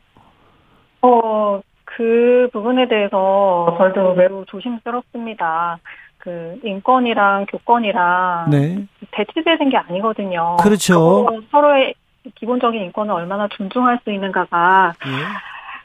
[1.02, 5.78] 어, 그 부분에 대해서 저도 매우 조심스럽습니다.
[6.18, 8.86] 그 인권이랑 교권이랑 네.
[9.12, 10.56] 대치되는 게 아니거든요.
[10.60, 11.26] 그렇죠.
[11.52, 11.94] 서로의
[12.34, 15.10] 기본적인 인권을 얼마나 존중할 수 있는가가 예.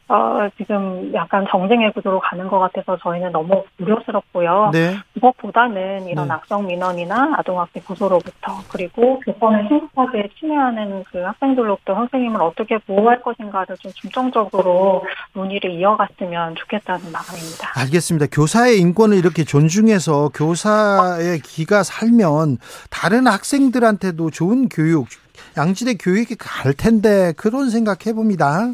[0.09, 4.71] 어, 지금 약간 정쟁의 구조로 가는 것 같아서 저희는 너무 우려스럽고요.
[4.73, 4.97] 네.
[5.13, 6.33] 무엇보다는 이런 네.
[6.33, 13.91] 악성 민원이나 아동학대 구조로부터 그리고 교권을 심각하게 침해하는 그 학생들로부터 선생님을 어떻게 보호할 것인가를 좀
[13.93, 17.71] 중점적으로 논의를 이어갔으면 좋겠다는 마음입니다.
[17.79, 18.25] 알겠습니다.
[18.31, 22.57] 교사의 인권을 이렇게 존중해서 교사의 기가 살면
[22.89, 25.07] 다른 학생들한테도 좋은 교육,
[25.57, 28.71] 양질의 교육이 갈 텐데 그런 생각해 봅니다.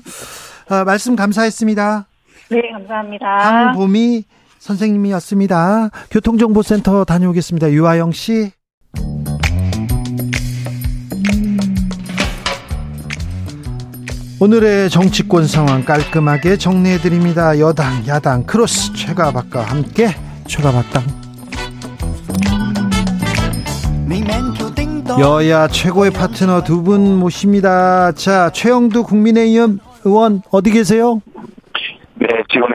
[0.69, 2.07] 어, 말씀 감사했습니다.
[2.49, 3.25] 네, 감사합니다.
[3.27, 4.23] 황보미
[4.59, 5.89] 선생님이었습니다.
[6.11, 7.71] 교통정보센터 다녀오겠습니다.
[7.71, 8.51] 유아영 씨.
[14.39, 17.57] 오늘의 정치권 상황 깔끔하게 정리해드립니다.
[17.59, 20.09] 여당, 야당, 크로스, 최가박과 함께
[20.47, 21.24] 최가박당.
[25.19, 28.11] 여야 최고의 파트너 두 분 모십니다.
[28.11, 31.21] 자, 최영두 국민의힘 의원 어디 계세요?
[32.15, 32.67] 네, 지금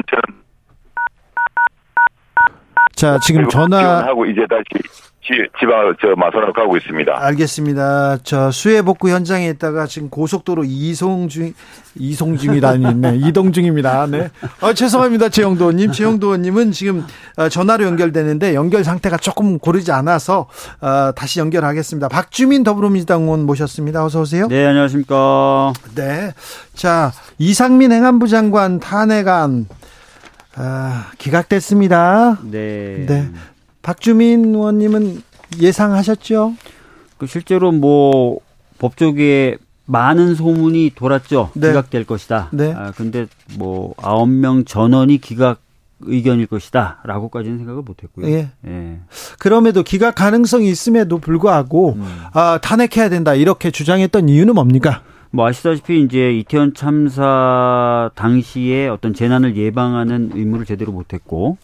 [2.97, 4.63] 자, 지금 전화 하고 이제 다시
[5.59, 7.13] 지방 저 마산으로 가고 있습니다.
[7.17, 8.19] 알겠습니다.
[8.23, 11.53] 저 수해 복구 현장에 있다가 지금 고속도로 이송 중
[11.97, 14.07] 이송 중이라니 네, 이동 중입니다.
[14.07, 14.29] 네.
[14.61, 15.29] 어, 죄송합니다.
[15.29, 15.93] 최영도 의원님.
[15.93, 17.05] 최영도 의원님은 지금
[17.37, 20.49] 어, 전화로 연결되는데 연결 상태가 조금 고르지 않아서
[20.81, 22.09] 어, 다시 연결하겠습니다.
[22.09, 24.05] 박주민 더불어민주당 의원 모셨습니다.
[24.05, 24.49] 어서 오세요.
[24.49, 25.73] 네, 안녕하십니까?
[25.95, 26.33] 네.
[26.75, 29.67] 자, 이상민 행안부 장관 탄핵안
[30.57, 32.39] 아, 기각됐습니다.
[32.43, 33.07] 네.
[33.07, 33.29] 네.
[33.83, 35.23] 박주민 의원님은
[35.61, 36.55] 예상하셨죠?
[37.19, 38.39] 그 실제로 뭐
[38.79, 41.51] 법조계에 많은 소문이 돌았죠.
[41.55, 41.69] 네.
[41.69, 42.49] 기각될 것이다.
[42.53, 42.73] 네.
[42.73, 43.27] 아, 근데
[43.59, 45.61] 뭐 아홉 명 전원이 기각
[46.03, 48.27] 의견일 것이다라고까지는 생각을 못했고요.
[48.31, 48.51] 예.
[48.67, 49.01] 예.
[49.39, 52.25] 그럼에도 기각 가능성이 있음에도 불구하고 음.
[52.33, 55.03] 아, 탄핵해야 된다 이렇게 주장했던 이유는 뭡니까?
[55.31, 61.59] 뭐 아시다시피 이제 이태원 참사 당시에 어떤 재난을 예방하는 의무를 제대로 못했고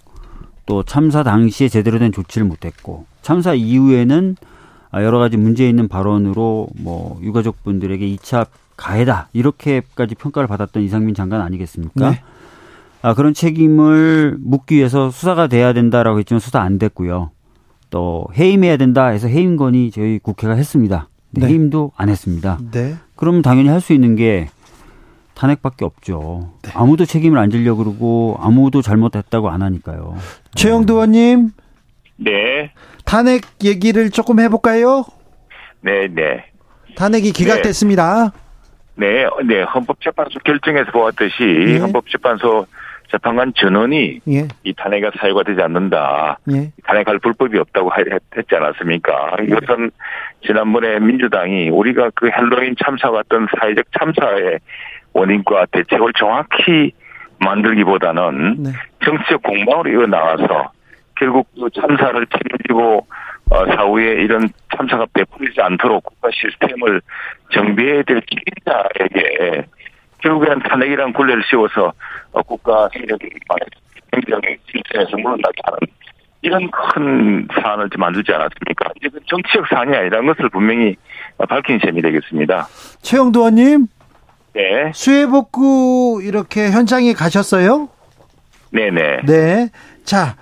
[0.67, 4.37] 또 참사 당시에 제대로 된 조치를 못했고 참사 이후에는
[4.95, 11.41] 여러 가지 문제 있는 발언으로 뭐 유가족 분들에게 2차 가해다 이렇게까지 평가를 받았던 이상민 장관
[11.41, 12.11] 아니겠습니까?
[12.11, 12.23] 네.
[13.03, 17.31] 아, 그런 책임을 묻기 위해서 수사가 돼야 된다라고 했지만 수사 안 됐고요.
[17.91, 21.09] 또 해임해야 된다 해서 해임 건의 저희 국회가 했습니다.
[21.31, 21.47] 네.
[21.47, 22.59] 해임도 안 했습니다.
[22.73, 22.97] 네.
[23.15, 24.49] 그러면 당연히 할 수 있는 게
[25.37, 26.51] 탄핵밖에 없죠.
[26.63, 26.73] 네.
[26.75, 30.17] 아무도 책임을 안 지려고 그러고 아무도 잘못했다고 안 하니까요.
[30.55, 31.51] 최영도 의원님.
[32.17, 32.73] 네.
[33.05, 35.05] 탄핵 얘기를 조금 해볼까요?
[35.83, 36.47] 네, 네.
[36.97, 38.33] 탄핵이 기각됐습니다.
[38.95, 39.63] 네, 네.
[39.63, 41.79] 헌법재판소 결정에서 보았듯이 네.
[41.79, 42.67] 헌법재판소
[43.11, 44.49] 재판관 전원이 예.
[44.65, 46.39] 이 탄핵가 사유가 되지 않는다.
[46.51, 46.73] 예.
[46.85, 47.91] 탄핵할 불법이 없다고
[48.37, 49.37] 했지 않았습니까?
[49.47, 49.91] 이것은
[50.45, 54.59] 지난번에 민주당이 우리가 그 헬로윈 참사 같은 사회적 참사의
[55.17, 56.93] 원인과 대책을 정확히
[57.39, 58.71] 만들기보다는 네.
[59.05, 60.71] 정치적 공방으로 이어 나와서
[61.17, 63.07] 결국 그 참사를 책임지고
[63.51, 67.01] 어, 사후에 이런 참사가 베풀리지 않도록 국가 시스템을
[67.53, 69.67] 정비해야 될 책임자에게
[70.19, 71.93] 결국엔 탄핵이란 굴레를 씌워서
[72.33, 73.29] 어, 국가 세력이
[74.15, 75.79] 행정의 실체에서 물러나게 하는
[76.43, 78.91] 이런 큰 사안을 만들지 않았습니까?
[78.97, 80.97] 이제 그 정치적 사안이 아니라는 것을 분명히
[81.49, 82.67] 밝힌 셈이 되겠습니다.
[83.03, 83.87] 최영도 의원님.
[84.57, 84.91] 네.
[84.95, 87.91] 수해 복구 이렇게 현장에 가셨어요?
[88.71, 89.27] 네네.
[89.27, 89.71] 네.
[90.05, 90.37] 자,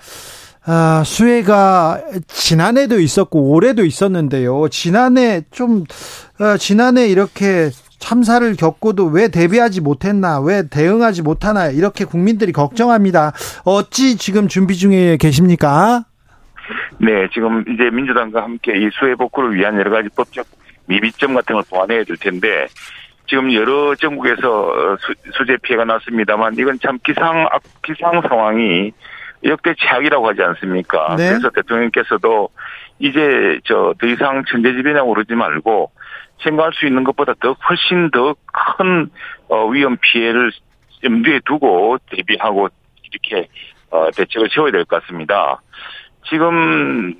[0.65, 4.69] 아, 수해가 지난해도 있었고 올해도 있었는데요.
[4.69, 5.83] 지난해 좀
[6.39, 13.33] 어, 지난해 이렇게 참사를 겪고도 왜 대비하지 못했나, 왜 대응하지 못하나 이렇게 국민들이 걱정합니다.
[13.65, 16.05] 어찌 지금 준비 중에 계십니까?
[16.99, 20.47] 네, 지금 이제 민주당과 함께 이 수해 복구를 위한 여러 가지 법적
[20.87, 22.67] 미비점 같은 걸 보완해야 될 텐데
[23.27, 27.49] 지금 여러 전국에서 수, 재 피해가 났습니다만 이건 참 기상
[27.83, 28.93] 기상 상황이
[29.45, 31.17] 역대 최악이라고 하지 않습니까?
[31.17, 31.31] 네.
[31.31, 32.49] 그래서 대통령께서도
[32.99, 35.91] 이제 저 더 이상 천재지변이라고 그러지 말고
[36.43, 39.11] 생각할 수 있는 것보다 더 훨씬 더큰
[39.49, 40.53] 어, 위험 피해를
[41.03, 42.69] 염두에 두고 대비하고
[43.03, 43.49] 이렇게
[43.91, 45.61] 어, 대책을 세워야 될 것 같습니다.
[46.29, 47.15] 지금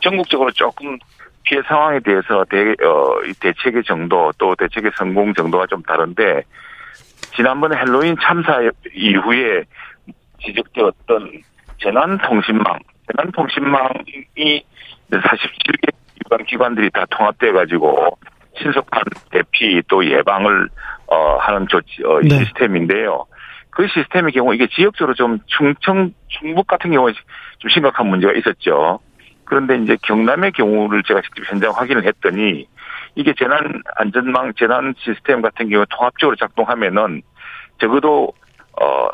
[0.00, 0.98] 전국적으로 조금
[1.44, 6.42] 피해 상황에 대해서 대, 어, 대책의 정도 또 대책의 성공 정도가 좀 다른데
[7.36, 8.60] 지난번에 헬로윈 참사
[8.94, 9.64] 이후에
[10.44, 11.42] 지적되었던
[11.78, 12.78] 재난통신망,
[13.10, 14.64] 재난통신망이
[15.10, 15.92] 47개
[16.24, 18.18] 유관 기관들이 다 통합돼 가지고
[18.58, 20.68] 신속한 대피 또 예방을
[21.06, 22.38] 어 하는 조치 어, 네.
[22.38, 23.26] 시스템인데요.
[23.70, 27.12] 그 시스템의 경우 이게 지역적으로 좀 충청 충북 같은 경우에
[27.58, 29.00] 좀 심각한 문제가 있었죠.
[29.52, 32.66] 그런데 이제 경남의 경우를 제가 직접 현장 확인을 했더니
[33.14, 37.20] 이게 재난 안전망 재난 시스템 같은 경우 통합적으로 작동하면은
[37.78, 38.32] 적어도
[38.80, 39.08] 어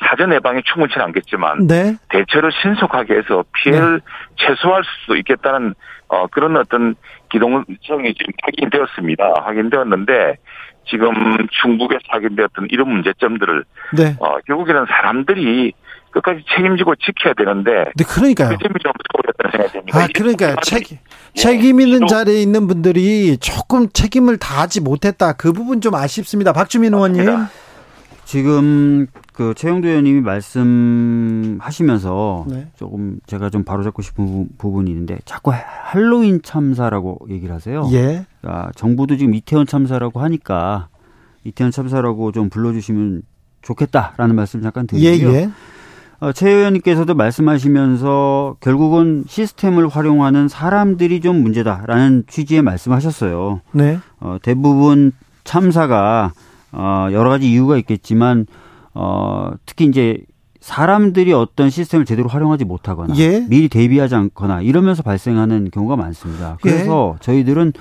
[0.00, 1.94] 사전 예방이 충분치는 않겠지만 네.
[2.08, 4.04] 대처를 신속하게 해서 피해를 네.
[4.34, 5.76] 최소화할 수 있겠다는
[6.08, 6.96] 어 그런 어떤
[7.28, 9.34] 기동성이 지금 확인되었습니다.
[9.44, 10.34] 확인되었는데
[10.86, 13.64] 지금 중국에서 확인되었던 이런 문제점들을
[13.96, 14.16] 네.
[14.18, 15.74] 어 결국에는 사람들이
[16.10, 17.70] 끝까지 책임지고 지켜야 되는데.
[17.96, 18.50] 네, 그러니까요.
[18.50, 19.98] 그 점이 좀 소홀했다는 생각이 듭니다.
[19.98, 20.84] 아, 그러니까 책,
[21.34, 25.32] 책임 있는 자리에 있는 분들이 조금 책임을 다하지 못했다.
[25.34, 26.52] 그 부분 좀 아쉽습니다.
[26.52, 27.26] 박주민 의원님.
[28.24, 32.68] 지금 그 최영도 의원님이 말씀하시면서 네.
[32.76, 37.88] 조금 제가 좀 바로잡고 싶은 부분이 있는데 자꾸 할로윈 참사라고 얘기를 하세요.
[37.92, 38.24] 예.
[38.40, 40.86] 그러니까 정부도 지금 이태원 참사라고 하니까
[41.42, 43.22] 이태원 참사라고 좀 불러주시면
[43.62, 45.32] 좋겠다라는 말씀 잠깐 드리고요.
[45.32, 45.50] 예, 예.
[46.20, 53.62] 어, 최 의원님께서도 말씀하시면서 결국은 시스템을 활용하는 사람들이 좀 문제다라는 취지의 말씀하셨어요.
[53.72, 53.98] 네.
[54.20, 55.12] 어, 대부분
[55.44, 56.32] 참사가
[56.72, 58.46] 어, 여러 가지 이유가 있겠지만
[58.92, 60.18] 어, 특히 이제
[60.60, 63.40] 사람들이 어떤 시스템을 제대로 활용하지 못하거나 예.
[63.48, 66.58] 미리 대비하지 않거나 이러면서 발생하는 경우가 많습니다.
[66.60, 67.24] 그래서 예.
[67.24, 67.72] 저희들은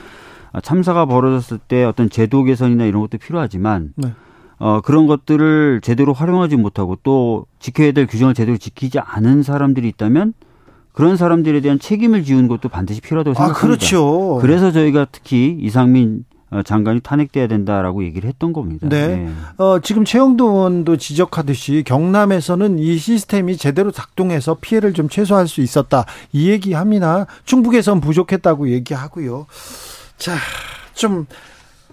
[0.64, 4.14] 참사가 벌어졌을 때 어떤 제도 개선이나 이런 것도 필요하지만 네.
[4.60, 10.34] 어, 그런 것들을 제대로 활용하지 못하고 또 지켜야 될 규정을 제대로 지키지 않은 사람들이 있다면
[10.92, 13.58] 그런 사람들에 대한 책임을 지우는 것도 반드시 필요하다고 아, 생각합니다.
[13.58, 14.38] 아, 그렇죠.
[14.42, 18.90] 그래서 저희가 특히 이상민 어, 장관이 탄핵돼야 된다라고 얘기를 했던 겁니다.
[18.90, 19.08] 네.
[19.08, 19.32] 네.
[19.58, 26.06] 어, 지금 최영도 의원도 지적하듯이 경남에서는 이 시스템이 제대로 작동해서 피해를 좀 최소화할 수 있었다.
[26.34, 27.28] 이 얘기합니다.
[27.46, 29.46] 충북에선 부족했다고 얘기하고요.
[30.18, 30.34] 자,
[30.96, 31.28] 좀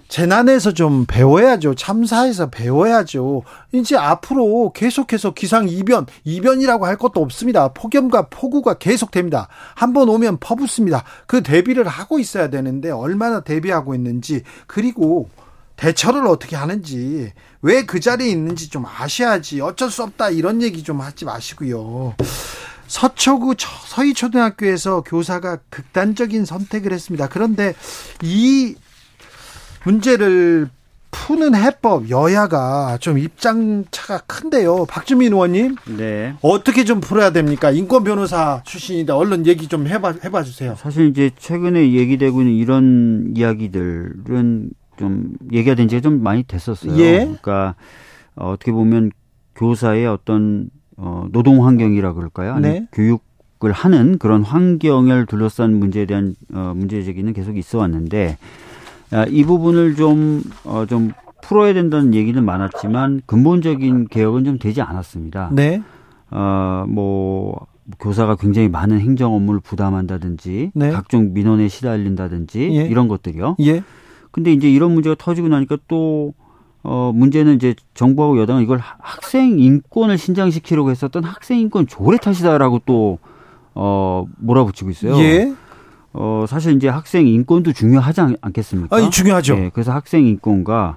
[0.09, 1.75] 재난에서 좀 배워야죠.
[1.75, 3.43] 참사에서 배워야죠.
[3.73, 7.69] 이제 앞으로 계속해서 기상 이변, 이변이라고 할 것도 없습니다.
[7.69, 9.49] 폭염과 폭우가 계속됩니다.
[9.75, 11.05] 한번 오면 퍼붓습니다.
[11.27, 15.29] 그 대비를 하고 있어야 되는데 얼마나 대비하고 있는지 그리고
[15.77, 21.01] 대처를 어떻게 하는지 왜 그 자리에 있는지 좀 아셔야지 어쩔 수 없다 이런 얘기 좀
[21.01, 22.15] 하지 마시고요.
[22.87, 27.29] 서초구 서희초등학교에서 교사가 극단적인 선택을 했습니다.
[27.29, 27.75] 그런데
[28.23, 28.77] 이
[29.87, 30.69] 문제를
[31.13, 34.85] 푸는 해법 여야가 좀 입장차가 큰데요.
[34.87, 35.77] 박주민 의원님.
[35.97, 36.35] 네.
[36.43, 37.71] 어떻게 좀 풀어야 됩니까?
[37.71, 40.75] 인권 변호사 출신인데 얼른 얘기 좀 해봐 해봐 주세요.
[40.77, 46.99] 사실 이제 최근에 얘기되고 있는 이런 이야기들은 좀 얘기가 된 지가 좀 많이 됐었어요.
[46.99, 47.19] 예.
[47.19, 47.77] 그러니까
[48.35, 49.13] 어, 어떻게 보면
[49.55, 52.59] 교사의 어떤 어, 노동 환경이라 그럴까요?
[52.59, 52.87] 네.
[52.93, 58.66] 교육을 하는 그런 환경을 둘러싼 문제에 대한 어, 문제 제기는 계속 있어 왔는데 아,
[59.29, 65.51] 이 부분을 좀, 어, 좀 풀어야 된다는 얘기는 많았지만 근본적인 개혁은 좀 되지 않았습니다.
[65.53, 65.83] 네.
[66.31, 67.67] 어, 뭐,
[68.01, 70.91] 교사가 굉장히 많은 행정 업무를 부담한다든지 네.
[70.91, 72.87] 각종 민원에 시달린다든지 예.
[72.87, 73.57] 이런 것들이요.
[73.61, 73.85] 예.
[74.33, 76.35] 근데 이제 이런 문제가 터지고 나니까 또
[76.83, 83.19] 어, 문제는 이제 정부하고 여당은 이걸 학생 인권을 신장시키려고 했었던 학생 인권 조례 탓이다라고 또,
[83.75, 85.17] 어, 몰아붙이고 있어요.
[85.19, 85.55] 예.
[86.19, 89.55] 어, 사실 이제 학생 인권도 중요하지 않, 겠습니까 아니, 중요하죠.
[89.57, 90.97] 네, 그래서 학생 인권과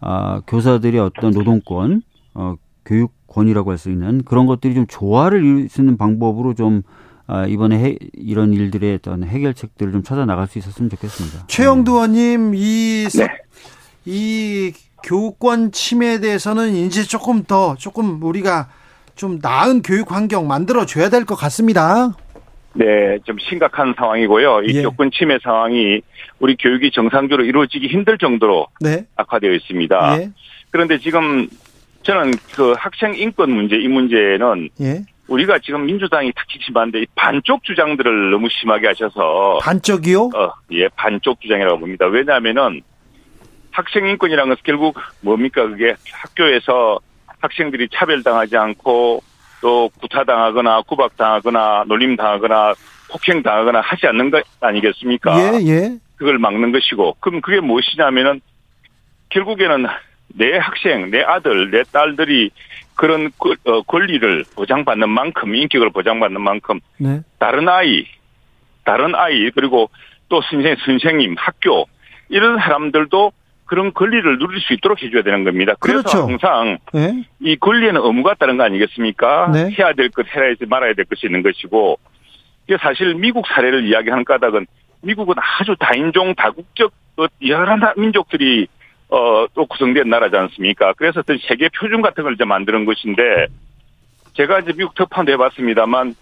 [0.00, 2.02] 아, 교사들의 어떤 노동권,
[2.34, 2.54] 어,
[2.84, 6.82] 교육권이라고 할 수 있는 그런 것들이 좀 조화를 이룰 수 있는 방법으로 좀
[7.26, 11.44] 아, 이번에 해, 이런 일들의 어떤 해결책들을 좀 찾아 나갈 수 있었으면 좋겠습니다.
[11.46, 13.28] 최영두 의원님, 이, 네.
[14.06, 18.68] 이 교권 침해에 대해서는 이제 조금 더, 조금 우리가
[19.14, 22.14] 좀 나은 교육 환경 만들어줘야 될 것 같습니다.
[22.78, 24.62] 네, 좀 심각한 상황이고요.
[24.62, 24.82] 이 예.
[24.82, 26.00] 교권 침해 상황이
[26.38, 29.04] 우리 교육이 정상적으로 이루어지기 힘들 정도로 네.
[29.16, 30.18] 악화되어 있습니다.
[30.20, 30.30] 예.
[30.70, 31.48] 그런데 지금
[32.04, 35.02] 저는 그 학생 인권 문제 이 문제는 예.
[35.26, 40.30] 우리가 지금 민주당이 특히 심한데 반쪽 주장들을 너무 심하게 하셔서 반쪽이요?
[40.36, 42.06] 어, 예, 반쪽 주장이라고 봅니다.
[42.06, 42.80] 왜냐하면은
[43.72, 47.00] 학생 인권이라는 것은 결국 뭡니까 그게 학교에서
[47.40, 49.22] 학생들이 차별당하지 않고
[49.60, 52.74] 또 구타당하거나 구박당하거나 놀림당하거나
[53.10, 55.38] 폭행당하거나 하지 않는 것 아니겠습니까?
[55.38, 55.98] 예, 예.
[56.16, 58.40] 그걸 막는 것이고 그럼 그게 무엇이냐면은
[59.30, 59.86] 결국에는
[60.28, 62.50] 내 학생, 내 아들, 내 딸들이
[62.94, 63.30] 그런
[63.64, 67.20] 어, 권리를 보장받는 만큼 인격을 보장받는 만큼 네.
[67.38, 68.04] 다른 아이,
[68.84, 69.90] 다른 아이 그리고
[70.28, 71.86] 또 선생 선생님, 학교
[72.28, 73.32] 이런 사람들도
[73.68, 75.74] 그런 권리를 누릴 수 있도록 해줘야 되는 겁니다.
[75.78, 76.26] 그래서 그렇죠.
[76.26, 77.24] 항상 네.
[77.40, 79.50] 이 권리에는 의무가 따른 거 아니겠습니까?
[79.52, 79.70] 네.
[79.78, 81.98] 해야 될 것, 해야 지 말아야 될 것이 있는 것이고
[82.66, 84.66] 이게 사실 미국 사례를 이야기하는 까닭은
[85.02, 86.92] 미국은 아주 다인종 다국적
[87.46, 88.66] 여러 민족들이
[89.10, 90.92] 어, 또 구성된 나라지 않습니까?
[90.94, 93.46] 그래서 어떤 세계 표준 같은 걸 이제 만드는 것인데,
[94.34, 96.14] 제가 이제 미국 특파원도 해봤습니다만,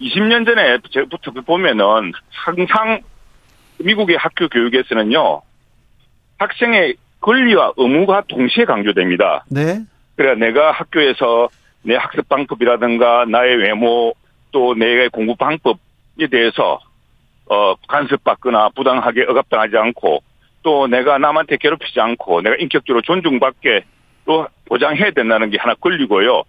[0.00, 3.02] 20년 전에 제부터 보면은 항상
[3.78, 5.42] 미국의 학교 교육에서는요,
[6.42, 9.44] 학생의 권리와 의무가 동시에 강조됩니다.
[9.48, 9.80] 네.
[10.16, 11.48] 그래 내가 학교에서
[11.82, 14.14] 내 학습 방법이라든가 나의 외모
[14.50, 15.78] 또 내 공부 방법에
[16.30, 16.78] 대해서
[17.46, 20.22] 어 간섭받거나 부당하게 억압당하지 않고
[20.62, 23.84] 또 내가 남한테 괴롭히지 않고 내가 인격적으로 존중받게
[24.26, 26.42] 또 보장해야 된다는 게 하나 권리고요.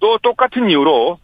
[0.00, 1.18] 또 똑같은 이유로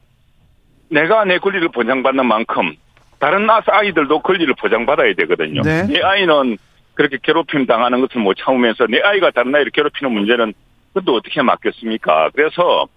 [0.91, 2.77] 내가 내 권리를 보장받는 만큼
[3.19, 5.63] 다른 아이들도 권리를 보장받아야 되거든요.
[5.63, 5.87] 네.
[5.87, 6.57] 내 아이는
[6.99, 10.53] 그렇게 괴롭힘 당하는 것을 못 참으면서 내 아이가 다른 아이를 괴롭히는 문제는
[10.93, 12.31] 그것도 어떻게 맡겼습니까?
[12.35, 12.89] 그래서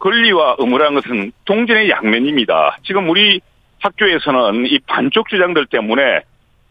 [0.00, 2.78] 권리와 의무라는 것은 동전의 양면입니다.
[2.82, 3.40] 지금 우리
[3.78, 6.22] 학교에서는 이 반쪽 주장들 때문에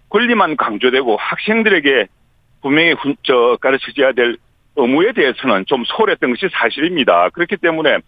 [0.09, 2.07] 권리만 강조되고 학생들에게
[2.61, 4.36] 분명히 저 가르쳐줘야 될
[4.76, 7.30] 의무에 대해서는 좀 소홀했던 것이 사실입니다.
[7.30, 7.99] 그렇기 때문에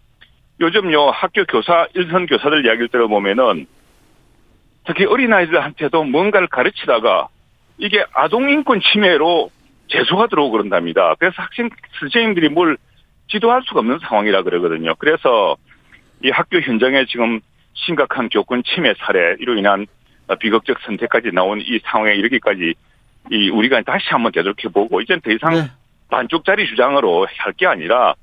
[0.59, 3.67] 요즘요 학교 교사 일선 교사들 이야기를 들어보면은
[4.85, 7.29] 특히 어린아이들한테도 뭔가를 가르치다가
[7.79, 9.49] 이게 아동 인권 침해로
[9.87, 11.15] 재수가 들어오고 그런답니다.
[11.17, 11.69] 그래서 학생
[11.99, 12.77] 선생님들이 뭘
[13.29, 14.93] 지도할 수가 없는 상황이라 그러거든요.
[14.99, 15.55] 그래서
[16.23, 17.39] 이 학교 현장에 지금
[17.73, 19.87] 심각한 교권 침해 사례로 인한
[20.39, 22.73] 비극적 선택까지 나온 이 상황에 이르기까지
[23.31, 25.71] 이 우리가 다시 한번 되돌켜 보고 이젠 더 이상 네.
[26.09, 28.13] 반쪽짜리 주장으로 할 게 아니라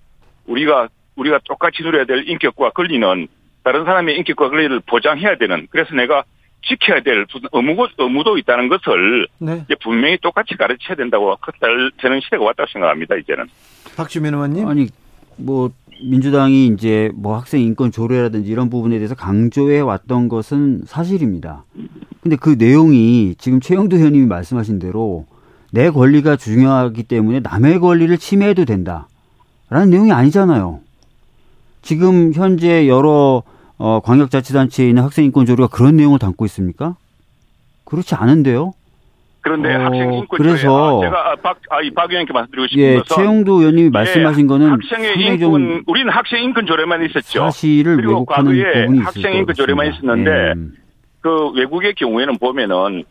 [0.46, 3.26] 우리가 우리가 똑같이 누려야 될 인격과 권리는
[3.64, 6.24] 다른 사람의 인격과 권리를 보장해야 되는 그래서 내가
[6.66, 9.62] 지켜야 될 의무, 의무도 있다는 것을 네.
[9.64, 11.36] 이제 분명히 똑같이 가르쳐야 된다고
[11.98, 13.46] 되는 시대가 왔다고 생각합니다 이제는.
[13.96, 14.66] 박주민 의원님.
[14.68, 14.88] 아니
[15.36, 15.70] 뭐
[16.02, 21.64] 민주당이 이제 뭐 학생 인권 조례라든지 이런 부분에 대해서 강조해 왔던 것은 사실입니다.
[22.20, 25.26] 근데 그 내용이 지금 최영도 의원님이 말씀하신 대로
[25.70, 29.08] 내 권리가 중요하기 때문에 남의 권리를 침해해도 된다.
[29.68, 30.80] 라는 내용이 아니잖아요.
[31.82, 33.42] 지금 현재 여러
[33.78, 36.96] 어, 광역자치단체에 있는 학생인권 조례가 그런 내용을 담고 있습니까?
[37.84, 38.72] 그렇지 않은데요.
[39.40, 43.16] 그런데 어, 학생 인권 그래서 제가 아, 박, 아, 박 의원님께 말씀드리고 싶은 예, 것은
[43.16, 47.44] 최영도 의원님이 말씀하신 예, 거는 학생의 인권 우리는 학생 인권 조례만 있었죠.
[47.44, 50.54] 사실을 그리고 과거에 학생 인권 조례만 있었는데 예.
[51.20, 53.04] 그 외국의 경우에는 보면은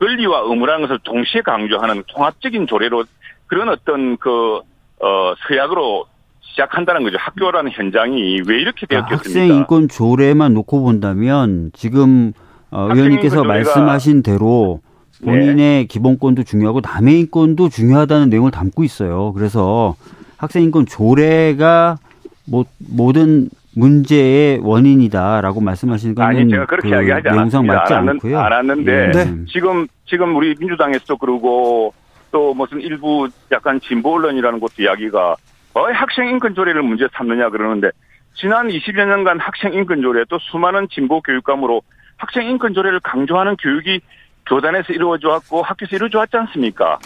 [0.00, 3.04] 권리와 의무라는 것을 동시에 강조하는 통합적인 조례로
[3.46, 4.60] 그런 어떤 그
[5.00, 6.06] 어, 서약으로
[6.50, 7.16] 시작한다는 거죠.
[7.20, 9.40] 학교라는 현장이 왜 이렇게 그러니까 되었겠습니까?
[9.40, 12.32] 학생 인권 조례만 놓고 본다면 지금
[12.70, 14.80] 어, 의원님께서 말씀하신 대로
[15.24, 15.84] 본인의 네.
[15.84, 19.32] 기본권도 중요하고 남의 인권도 중요하다는 내용을 담고 있어요.
[19.32, 19.94] 그래서
[20.36, 21.98] 학생 인권 조례가
[22.46, 27.74] 뭐 모든 문제의 원인이다라고 말씀하시는 건 아니 제가 그렇게 그 이야기하지 않았습니다.
[27.74, 28.38] 맞지 않고요.
[28.38, 29.34] 않았는데 네.
[29.48, 31.92] 지금 지금 우리 민주당에서도 그러고
[32.30, 35.36] 또 무슨 일부 약간 진보 언론이라는 것도 이야기가
[35.86, 37.90] 왜 학생 인권 조례를 문제 삼느냐 그러는데
[38.34, 41.82] 지난 20여 년간 학생 인권 조례 또 수많은 진보 교육감으로
[42.16, 44.00] 학생 인권 조례를 강조하는 교육이
[44.46, 46.98] 교단에서 이루어져 왔고 학교에서 이루어져 왔지 않습니까?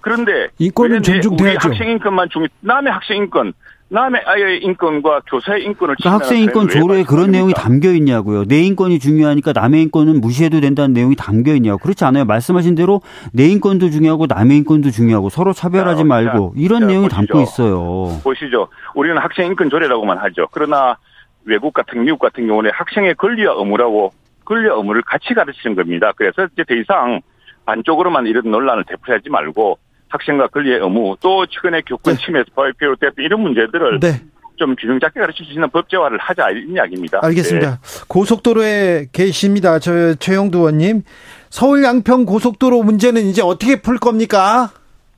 [0.00, 1.68] 그런데 인권은 존중돼야죠.
[1.68, 2.46] 우리 학생 인권만 중요.
[2.60, 3.52] 남의 학생 인권,
[3.92, 8.44] 남의 아이의 인권과 교사의 인권을 그러니까 학생 인권 조례에 그런 내용이 담겨 있냐고요.
[8.44, 11.78] 내 인권이 중요하니까 남의 인권은 무시해도 된다는 내용이 담겨 있냐고.
[11.78, 12.24] 그렇지 않아요.
[12.24, 13.00] 말씀하신 대로
[13.32, 17.16] 내 인권도 중요하고 남의 인권도 중요하고 서로 차별하지 자, 말고 이런 자, 내용이 보시죠.
[17.26, 18.20] 담고 있어요.
[18.22, 18.68] 보시죠.
[18.94, 20.46] 우리는 학생 인권 조례라고만 하죠.
[20.52, 20.96] 그러나
[21.44, 24.12] 외국 같은 미국 같은 경우는 학생의 권리와 의무라고
[24.44, 26.12] 권리와 의무를 같이 가르치는 겁니다.
[26.14, 27.20] 그래서 이제 더 이상
[27.66, 29.78] 반쪽으로만 이런 논란을 되풀이하지 말고
[30.10, 32.24] 학생과 권리의 의무 또 최근에 교권 네.
[32.24, 32.46] 침해에서
[32.78, 34.20] 비롯됐던 이런 문제들을 네.
[34.56, 37.20] 좀 균형 잡게 가르칠 수 있는 법제화를 하자 이런 이야기입니다.
[37.22, 37.70] 알겠습니다.
[37.70, 38.04] 네.
[38.08, 39.78] 고속도로에 계십니다.
[39.78, 41.02] 저 최영두 의원님.
[41.48, 44.70] 서울 양평 고속도로 문제는 이제 어떻게 풀 겁니까?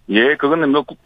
[0.08, 0.98] 예, 그거는 뭐 국,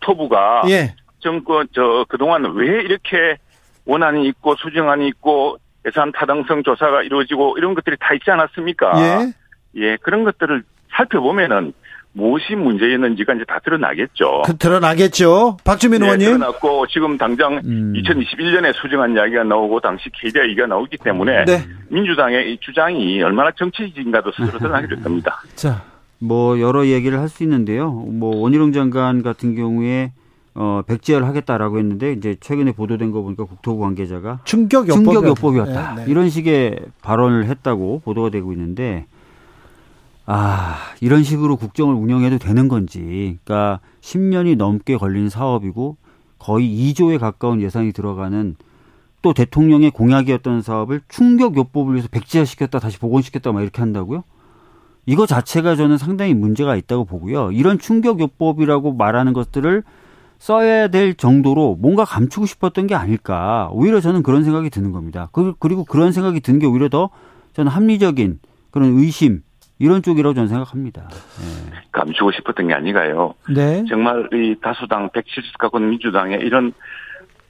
[0.00, 0.94] 토부가 예.
[1.20, 3.38] 정권 저 그동안 왜 이렇게
[3.86, 8.92] 원안이 있고 수정안이 있고 예산 타당성 조사가 이루어지고 이런 것들이 다 있지 않았습니까?
[8.96, 9.32] 예.
[9.76, 11.72] 예, 그런 것들을 살펴보면은
[12.12, 14.42] 무엇이 문제였는지가 이제 다 드러나겠죠.
[14.44, 15.58] 그 드러나겠죠.
[15.64, 16.26] 박주민 네, 의원님.
[16.38, 17.92] 드러났고 지금 당장 음.
[17.96, 21.64] 2021년에 수정한 이야기가 나오고 당시 KDI 얘기가 나오기 때문에 네.
[21.90, 25.40] 민주당의 이 주장이 얼마나 정치적인가도 스스로 드러나게 될 겁니다.
[25.54, 25.84] 자,
[26.18, 27.90] 뭐 여러 얘기를 할 수 있는데요.
[27.92, 30.12] 뭐 원희룡 장관 같은 경우에
[30.54, 36.04] 어, 백지화를 하겠다라고 했는데 이제 최근에 보도된 거 보니까 국토부 관계자가 충격 요법이, 었다 네,
[36.04, 36.10] 네.
[36.10, 39.06] 이런 식의 발언을 했다고 보도가 되고 있는데
[40.30, 43.38] 아, 이런 식으로 국정을 운영해도 되는 건지.
[43.44, 45.96] 그러니까 10년이 넘게 걸린 사업이고
[46.38, 48.56] 거의 2조에 가까운 예산이 들어가는
[49.22, 54.22] 또 대통령의 공약이었던 사업을 충격 요법을 위해서 백지화시켰다 다시 복원시켰다 막 이렇게 한다고요?
[55.06, 57.50] 이거 자체가 저는 상당히 문제가 있다고 보고요.
[57.52, 59.82] 이런 충격 요법이라고 말하는 것들을
[60.38, 63.70] 써야 될 정도로 뭔가 감추고 싶었던 게 아닐까.
[63.72, 65.30] 오히려 저는 그런 생각이 드는 겁니다.
[65.32, 67.08] 그, 그리고 그런 생각이 드는 게 오히려 더
[67.54, 69.42] 저는 합리적인 그런 의심,
[69.78, 71.08] 이런 쪽이라고 저는 생각합니다.
[71.08, 71.78] 네.
[71.92, 73.34] 감추고 싶었던 게 아니가요.
[73.54, 73.84] 네.
[73.88, 76.72] 정말 이 다수당 170 갖고 있는 민주당의 이런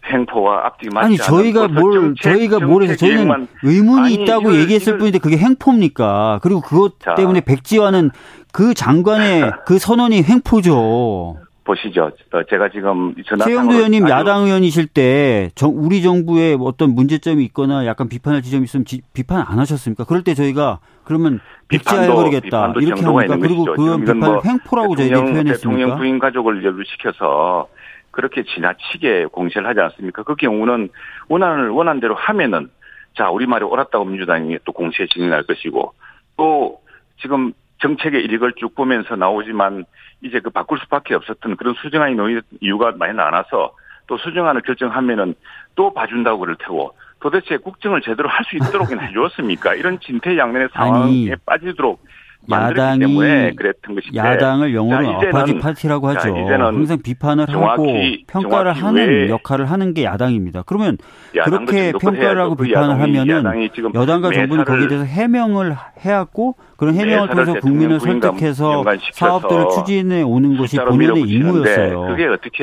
[0.05, 4.61] 행포와 앞뒤 맞지 아니 저희가 뭘 정책, 저희가 뭘 해서 저희는 의문이 아니, 있다고 이걸,
[4.61, 6.41] 얘기했을 이걸, 뿐인데 그게 행포입니까?
[6.43, 8.11] 그리고 그것 자, 때문에 백지화는
[8.53, 11.37] 그 장관의 그 선언이 행포죠.
[11.69, 12.11] 보시죠.
[12.33, 13.15] 어, 제가 지금
[13.45, 18.87] 최영도 의원님 야당 의원이실 때 정, 우리 정부에 어떤 문제점이 있거나 약간 비판할 지점이 있으면
[18.87, 20.05] 지, 비판 안 하셨습니까?
[20.05, 23.37] 그럴 때 저희가 그러면 백지화해버리겠다 이렇게 합니까?
[23.37, 25.53] 그리고 그 비판을 뭐 횡포라고 저희가 표현했습니까?
[25.53, 27.69] 대통령 부인 가족을 연루시켜서
[28.11, 30.23] 그렇게 지나치게 공세를 하지 않습니까?
[30.23, 30.89] 그 경우는
[31.29, 32.71] 원안을 원한 대로 하면은
[33.15, 35.93] 자 우리 말이 옳았다고 민주당이 또 공세에 진행할 것이고
[36.39, 36.81] 또
[37.21, 37.53] 지금
[37.83, 39.85] 정책의 일익을 쭉 보면서 나오지만
[40.23, 43.73] 이제 그 바꿀 수밖에 없었던 그런 수정안이 놓인 이유가 많이 나눠서
[44.07, 45.35] 또 수정안을 결정하면은
[45.75, 49.75] 또 봐준다고 그럴 테고 도대체 국정을 제대로 할 수 있도록 해주었습니까?
[49.75, 52.03] 이런 진퇴양면의 상황에 아니, 빠지도록
[52.51, 56.35] 야당이 때문에 그랬던 것인데 야당을 영어로 아파지 파티라고 하죠.
[56.35, 57.95] 항상 비판을 정확히, 하고
[58.27, 60.63] 평가를 하는 역할을 하는 게 야당입니다.
[60.63, 60.99] 그러면
[61.45, 67.55] 그렇게 평가를 하고 그 비판을 하면은 여당과 정부는 거기에 대해서 해명을 해왔고 그런 해명을 통해서
[67.55, 72.17] 국민을 설득해서 사업들을 추진해 오는 것이 본연의 임무였어요.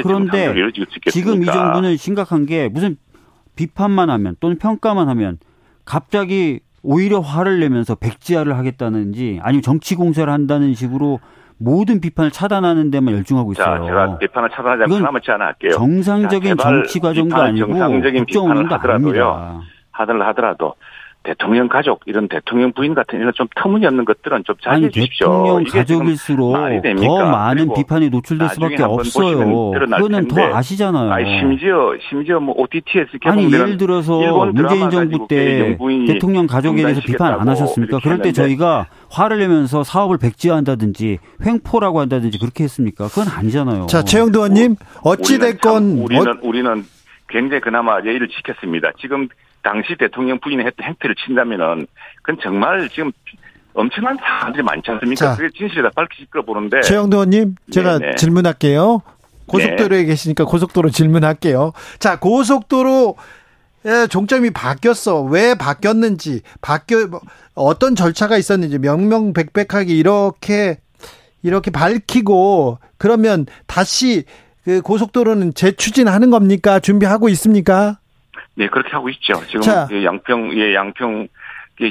[0.04, 0.54] 그런데
[1.12, 2.98] 지금 이 정부는 심각한 게 무슨
[3.56, 5.38] 비판만 하면 또는 평가만 하면
[5.86, 11.20] 갑자기 오히려 화를 내면서 백지화를 하겠다는지 아니면 정치 공세를 한다는 식으로
[11.58, 13.78] 모든 비판을 차단하는 데만 열중하고 있어요.
[13.80, 15.72] 자, 제가 비판을 차단하지 않고 하나만 안 할게요.
[15.72, 19.62] 정상적인 자, 정치 과정도 아니고 정상적인 비판을 하더라도요.
[19.92, 20.76] 하더라도
[21.26, 25.28] 대통령 가족 이런 대통령 부인 같은 이런 좀 터무니없는 것들은 좀 자제해 주십시오.
[25.28, 26.56] 대통령 가족일수록
[27.02, 29.72] 더 많은 비판이 노출될 수밖에 없어요.
[29.72, 31.12] 그거는 더 아시잖아요.
[31.12, 37.34] 아니, 심지어 심지어 뭐 OTT에서 아니 예를 들어서 문재인 정부 때 대통령 가족에 대해서 비판
[37.34, 38.00] 안 하셨습니까?
[38.02, 43.08] 그럴 때 저희가 화를 내면서 사업을 백지화한다든지 횡포라고 한다든지 그렇게 했습니까?
[43.08, 43.88] 그건 아니잖아요.
[43.88, 46.38] 자 최영도 의원님 어찌 됐건 우리는 어...
[46.44, 46.86] 우리는
[47.28, 48.92] 굉장히 그나마 예의를 지켰습니다.
[49.00, 49.28] 지금
[49.66, 51.88] 당시 대통령 했던 행태를 친다면은
[52.22, 53.12] 그건 정말 지금
[53.74, 55.32] 엄청난 사람들이 많지 않습니까?
[55.32, 56.82] 자, 그게 진실이다 밝히실 거 보는데.
[56.82, 58.16] 최영도 의원님, 제가 네네.
[58.16, 59.02] 질문할게요.
[59.48, 60.06] 고속도로에 네.
[60.06, 61.74] 계시니까 고속도로 질문할게요.
[62.00, 63.18] 자, 고속도로
[64.10, 65.24] 종점이 바뀌었어.
[65.24, 67.22] 왜 바뀌었는지, 바뀌어, 뭐,
[67.56, 70.80] 어떤 절차가 있었는지 명명백백하게 이렇게,
[71.44, 74.24] 이렇게 밝히고, 그러면 다시
[74.64, 76.80] 그 고속도로는 재추진하는 겁니까?
[76.80, 78.00] 준비하고 있습니까?
[78.56, 79.34] 네, 그렇게 하고 있죠.
[79.48, 79.86] 지금 자.
[79.88, 81.28] 그 양평, 예, 양평,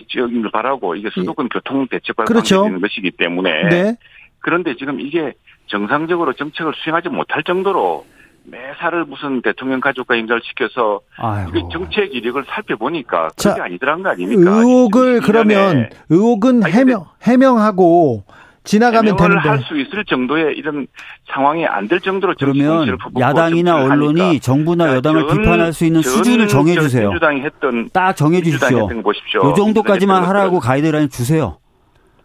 [0.09, 1.49] 지역인들 바라고 이게 수도권 예.
[1.53, 2.62] 교통 대책과 그렇죠.
[2.62, 3.69] 관계되는 것이기 때문에.
[3.69, 3.97] 네.
[4.41, 5.35] 그런데 지금 이게
[5.67, 8.07] 정상적으로 정책을 수행하지 못할 정도로
[8.45, 11.71] 매사를 무슨 대통령 가족과 인가를 시켜서 아이고.
[11.71, 14.51] 정책 이력을 살펴보니까 그게 아니더란 거 아닙니까?
[14.51, 18.25] 의혹을 그러면 의혹은 해명 해명하고
[18.65, 20.87] 지나가면 되는데 할수 있을 정도의 이런
[21.33, 24.41] 상황이 안 될 정도로 그러면 야당이나 언론이.
[24.41, 27.09] 정부나 여당을 전, 비판할 수 있는 수준을 정해 주세요.
[27.11, 28.89] 민주당이 했던 딱 정해 주십시오.
[28.91, 31.59] 이 정도까지만 하라고 가이드라인 주세요.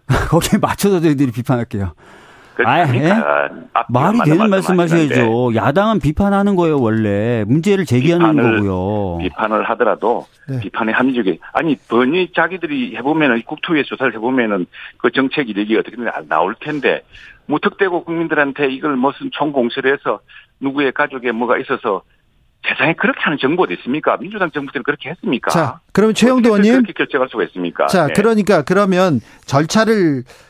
[0.30, 1.94] 거기에 맞춰서 저희들이 비판할게요.
[2.66, 3.14] 아, 예?
[3.90, 5.56] 말이 되는 말씀하셔야죠.
[5.56, 9.18] 야당은 비판하는 거예요 원래 문제를 제기하는 비판을, 거고요.
[9.20, 10.60] 비판을 하더라도 네.
[10.60, 14.66] 비판의 합리적이 아니 번이 자기들이 해보면은 국토위에 조사를 해보면은
[14.98, 15.98] 그 정책 이력이 어떻게
[16.28, 17.04] 나올 텐데
[17.46, 20.20] 무턱대고 국민들한테 이걸 무슨 총공세를 해서
[20.60, 22.04] 누구의 가족에 뭐가 있어서
[22.68, 24.18] 세상에 그렇게 하는 정부가 있습니까?
[24.18, 25.50] 민주당 정부 때는 그렇게 했습니까?
[25.50, 27.88] 자, 그럼 최영도 의원님 그렇게 결정할 수가 있습니까?
[27.88, 28.14] 자, 네.
[28.14, 30.49] 그러니까 그러면 절차를 어,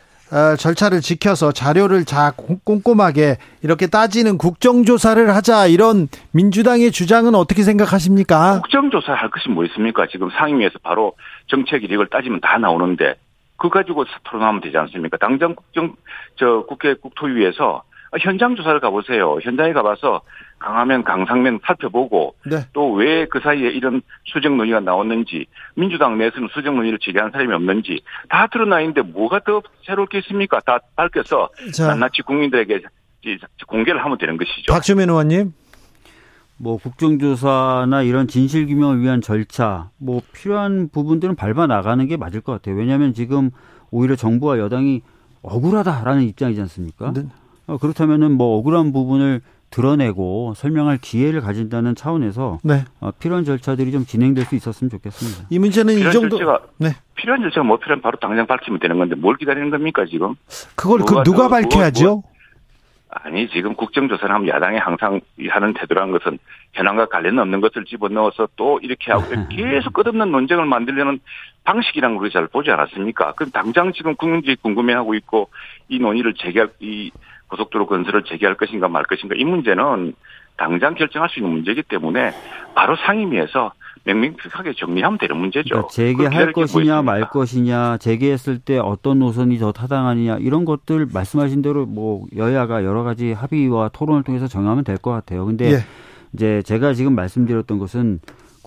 [0.58, 2.32] 절차를 지켜서 자료를 자
[2.64, 8.62] 꼼꼼하게 이렇게 따지는 국정조사를 하자 이런 민주당의 주장은 어떻게 생각하십니까?
[8.62, 10.08] 국정조사 할 것이 뭐 있습니까?
[10.12, 11.14] 지금 상임위에서 바로
[11.48, 13.16] 정책 이력을 따지면 다 나오는데
[13.58, 15.18] 그 가지고 토론하면 되지 않습니까?
[15.18, 15.96] 당장 국정
[16.38, 17.84] 저 국회 국토위에서
[18.22, 19.38] 현장 조사를 가보세요.
[19.42, 20.22] 현장에 가봐서
[20.60, 22.66] 강하면 강상면 살펴보고 네.
[22.74, 25.45] 또왜 그 사이에 이런 수정 논의가 나왔는지
[25.76, 30.60] 민주당 내에서는 수정 논의를 제기한 사람이 없는지 다 드러나 있는데 뭐가 더 새로울 게 있습니까?
[30.60, 32.82] 다 밝혀서 낱낱이 국민들에게
[33.68, 34.72] 공개를 하면 되는 것이죠.
[34.72, 35.53] 박주민 의원님.
[36.62, 42.76] 뭐 국정조사나 이런 진실규명을 위한 절차, 뭐 필요한 부분들은 밟아 나가는 게 맞을 것 같아요.
[42.76, 43.49] 왜냐하면 지금
[43.91, 45.01] 오히려 정부와 여당이
[45.41, 47.14] 억울하다라는 입장이지 않습니까?
[47.14, 47.24] 네.
[47.68, 52.86] 어, 그렇다면은 뭐 억울한 부분을 드러내고 설명할 기회를 가진다는 차원에서 네.
[53.00, 55.48] 어, 필요한 절차들이 좀 진행될 수 있었으면 좋겠습니다.
[55.50, 56.90] 이 문제는 이 정도 절차가 네.
[57.16, 60.36] 필요한 절차가 뭐 필요한 바로 당장 밝히면 되는 건데 뭘 기다리는 겁니까 지금?
[60.76, 62.06] 그걸 그 누가 밝혀야죠?
[62.06, 62.24] 뭐, 뭐,
[63.12, 66.38] 아니 지금 국정조사를 하면 야당이 항상 하는 태도란 것은
[66.74, 71.20] 현황과 관련 없는 것을 집어넣어서 또 이렇게 하고 계속 끝없는 논쟁을 만들려는
[71.64, 73.34] 방식이란 걸 우리 잘 보지 않았습니까?
[73.34, 75.50] 그럼 당장 지금 국민들이 궁금해하고 있고
[75.88, 77.12] 이 논의를 재개할 이
[77.50, 80.14] 고속도로 건설을 재개할 것인가 말 것인가 이 문제는
[80.58, 82.32] 당장 결정할 수 있는 문제이기 때문에
[82.76, 83.72] 바로 상임위에서
[84.04, 85.70] 명명백하게 정리하면 되는 문제죠.
[85.70, 91.86] 그러니까 재개할 것이냐 말 것이냐 재개했을 때 어떤 노선이 더 타당하느냐 이런 것들 말씀하신 대로
[91.86, 95.45] 뭐 여야가 여러 가지 합의와 토론을 통해서 정하면 될 것 같아요.
[95.45, 95.78] 근데 예.
[96.34, 98.20] 이제 제가 지금 말씀드렸던 것은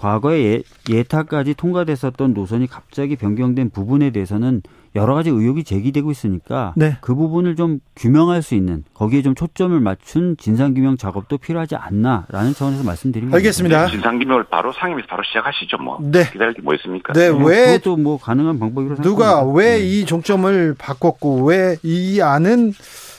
[0.03, 4.63] 과거에 예, 예타까지 통과됐었던 노선이 갑자기 변경된 부분에 대해서는
[4.97, 6.97] 여러 가지 의혹이 제기되고 있으니까 네.
[7.01, 12.53] 그 부분을 좀 규명할 수 있는 거기에 좀 초점을 맞춘 진상 규명 작업도 필요하지 않나라는
[12.53, 13.37] 차원에서 말씀드립니다.
[13.37, 13.87] 알겠습니다.
[13.87, 15.77] 진상 규명을 바로 상임위에서 바로 시작하시죠.
[15.79, 16.29] 뭐 네.
[16.33, 17.13] 기다릴 게 뭐 있습니까?
[17.13, 20.05] 네, 뭐 왜 그것도 뭐 가능한 방법이라고 누가 왜이 네.
[20.05, 22.73] 종점을 바꿨고 왜 이 안은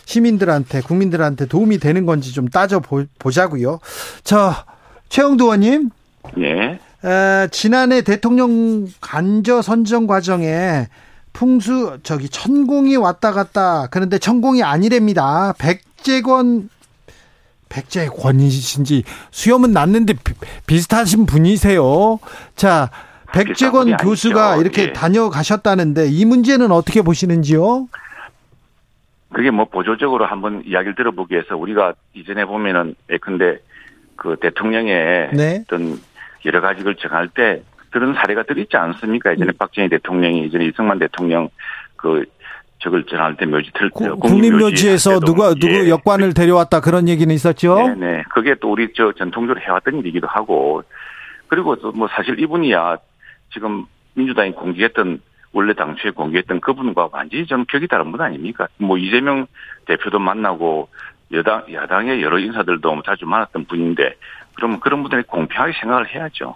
[0.05, 2.81] 시민들한테 국민들한테 도움이 되는 건지 좀 따져
[3.19, 3.79] 보자고요.
[4.25, 4.65] 자,
[5.07, 5.89] 최영도 의원님.
[6.39, 6.79] 예.
[7.05, 10.87] 에, 지난해 대통령 간저 선정 과정에
[11.33, 15.53] 풍수 저기 천공이 왔다 갔다 그런데 천공이 아니랍니다.
[15.57, 16.69] 백재권
[17.69, 20.13] 백재권이신지 수염은 났는데
[20.67, 22.19] 비, 슷하신 분이세요.
[22.55, 22.91] 자,
[23.33, 24.61] 백재권 교수가 아니죠.
[24.61, 24.93] 이렇게 예.
[24.93, 27.87] 다녀가셨다는데 이 문제는 어떻게 보시는지요?
[29.33, 33.57] 그게 뭐 보조적으로 한번 이야기를 들어보기 위해서 우리가 이전에 보면은 예컨대
[34.15, 35.63] 그 대통령의 네.
[35.65, 35.99] 어떤
[36.45, 39.31] 여러 가지를 정할 때 그런 사례가 들 있지 않습니까?
[39.31, 39.57] 예전에 음.
[39.57, 41.49] 박정희 대통령이 예전에 이승만 대통령
[41.95, 42.25] 그
[42.79, 45.89] 적을 전할 때 묘지 틀 국립묘지에서 누가 누구 예.
[45.89, 47.75] 역관을 데려왔다 그런 얘기는 있었죠.
[47.75, 48.23] 네, 네.
[48.33, 50.83] 그게 또 우리 저 전통적으로 해왔던 일이기도 하고
[51.47, 52.97] 그리고 또 뭐 사실 이분이야
[53.53, 53.85] 지금
[54.15, 55.21] 민주당이 공개했던
[55.53, 58.67] 원래 당초에 공개했던 그분과 완전히 좀 격이 다른 분 아닙니까?
[58.77, 59.45] 뭐 이재명
[59.85, 60.89] 대표도 만나고
[61.31, 64.15] 여당 야당의 여러 인사들도 자주 만났던 분인데
[64.55, 66.55] 그러면 그런 분들이 공평하게 생각을 해야죠.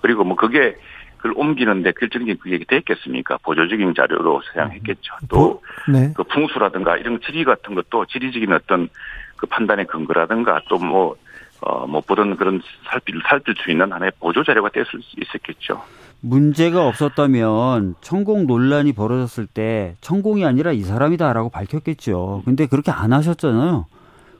[0.00, 0.76] 그리고 뭐 그게
[1.16, 3.38] 그걸 옮기는데 결정적인 그게 됐겠습니까?
[3.42, 5.14] 보조적인 자료로 사용했겠죠.
[5.28, 6.12] 또그 네.
[6.14, 8.88] 그 풍수라든가 이런 지리 같은 것도 지리적인 어떤
[9.36, 11.16] 그 판단의 근거라든가 또 뭐
[11.60, 15.82] 어, 못 보던 그런 살필, 살필 수 있는 하나의 보조 자료가 될수 있었겠죠.
[16.20, 22.42] 문제가 없었다면 천공 논란이 벌어졌을 때 천공이 아니라 이 사람이다라고 밝혔겠죠.
[22.44, 23.86] 근데 그렇게 안 하셨잖아요.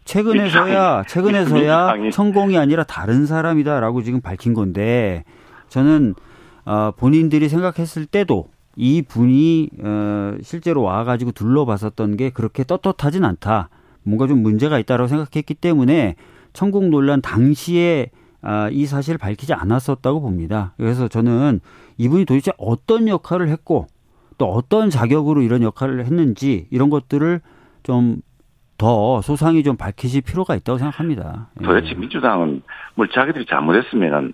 [0.06, 5.24] 최근에서야 최근에서야 천공이 아니라 다른 사람이다라고 지금 밝힌 건데
[5.68, 6.14] 저는
[6.64, 13.68] 어, 본인들이 생각했을 때도 이 분이 어, 실제로 와가지고 둘러봤었던 게 그렇게 떳떳하진 않다.
[14.02, 16.14] 뭔가 좀 문제가 있다라고 생각했기 때문에
[16.52, 18.10] 천공 논란 당시에
[18.42, 20.74] 아, 이 사실을 밝히지 않았었다고 봅니다.
[20.76, 21.60] 그래서 저는
[21.98, 23.86] 이분이 도대체 어떤 역할을 했고
[24.38, 27.40] 또 어떤 자격으로 이런 역할을 했는지 이런 것들을
[27.82, 28.20] 좀
[28.78, 31.48] 더 소상히 좀 밝히실 필요가 있다고 생각합니다.
[31.62, 31.94] 도대체 예.
[31.94, 32.62] 민주당은
[32.94, 34.32] 뭘 자기들이 잘못했으면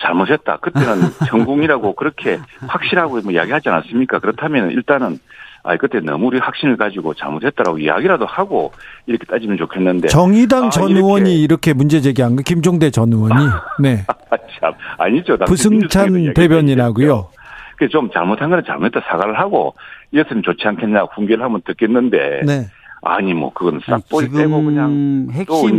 [0.00, 0.56] 잘못했다.
[0.58, 4.18] 그때는 전공이라고 그렇게 확실하고 뭐 이야기하지 않았습니까?
[4.18, 5.18] 그렇다면 일단은
[5.66, 8.72] 아, 그때 너무 우리 확신을 가지고 잘못했다라고 이야기라도 하고
[9.06, 10.08] 이렇게 따지면 좋겠는데.
[10.08, 11.00] 정의당 아, 전 이렇게.
[11.00, 13.46] 의원이 이렇게 문제 제기한 거, 김종대 전 의원이.
[13.80, 14.04] 네.
[14.60, 15.38] 참, 아니죠.
[15.38, 17.28] 부승찬 대변인하고요.
[17.76, 19.74] 그좀 잘못한 거는 잘못했다 사과를 하고
[20.12, 22.42] 이랬으면 좋지 않겠냐 훈계를 하면 듣겠는데.
[22.44, 22.66] 네.
[23.04, 25.72] 아니 뭐 그건 싹보이 빼고 그냥 핵심은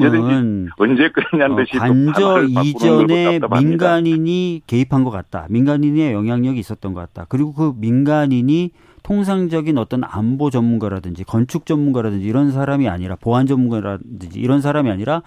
[0.77, 5.47] 언제 그러냐는 듯이 어, 관저 이전에 민간인이 개입한 것 같다.
[5.49, 7.25] 민간인의 영향력이 있었던 것 같다.
[7.29, 8.71] 그리고 그 민간인이
[9.03, 15.21] 통상적인 어떤 안보 전문가라든지 건축 전문가라든지 이런 사람이 아니라 보안 전문가라든지 이런 사람이 아니라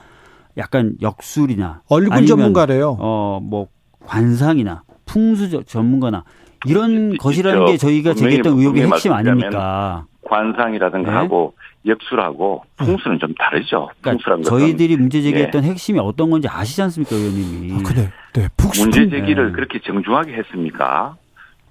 [0.57, 2.97] 약간 역술이나 얼굴 전문가래요.
[2.99, 3.69] 어뭐
[4.05, 6.25] 관상이나 풍수 전문가나
[6.67, 10.07] 이런 것이라는 게 저희가 제기했던 의혹의 핵심 아닙니까?
[10.29, 11.17] 관상이라든가 네?
[11.17, 11.55] 하고
[11.87, 13.89] 역술하고 풍수는 좀 다르죠.
[14.01, 15.69] 그러니까 저희들이 문제 제기했던 네.
[15.69, 17.73] 핵심이 어떤 건지 아시지 않습니까, 의원님이?
[17.75, 18.11] 아, 그래.
[18.35, 18.49] 네.
[18.79, 19.53] 문제 제기를 네.
[19.53, 21.17] 그렇게 정중하게 했습니까?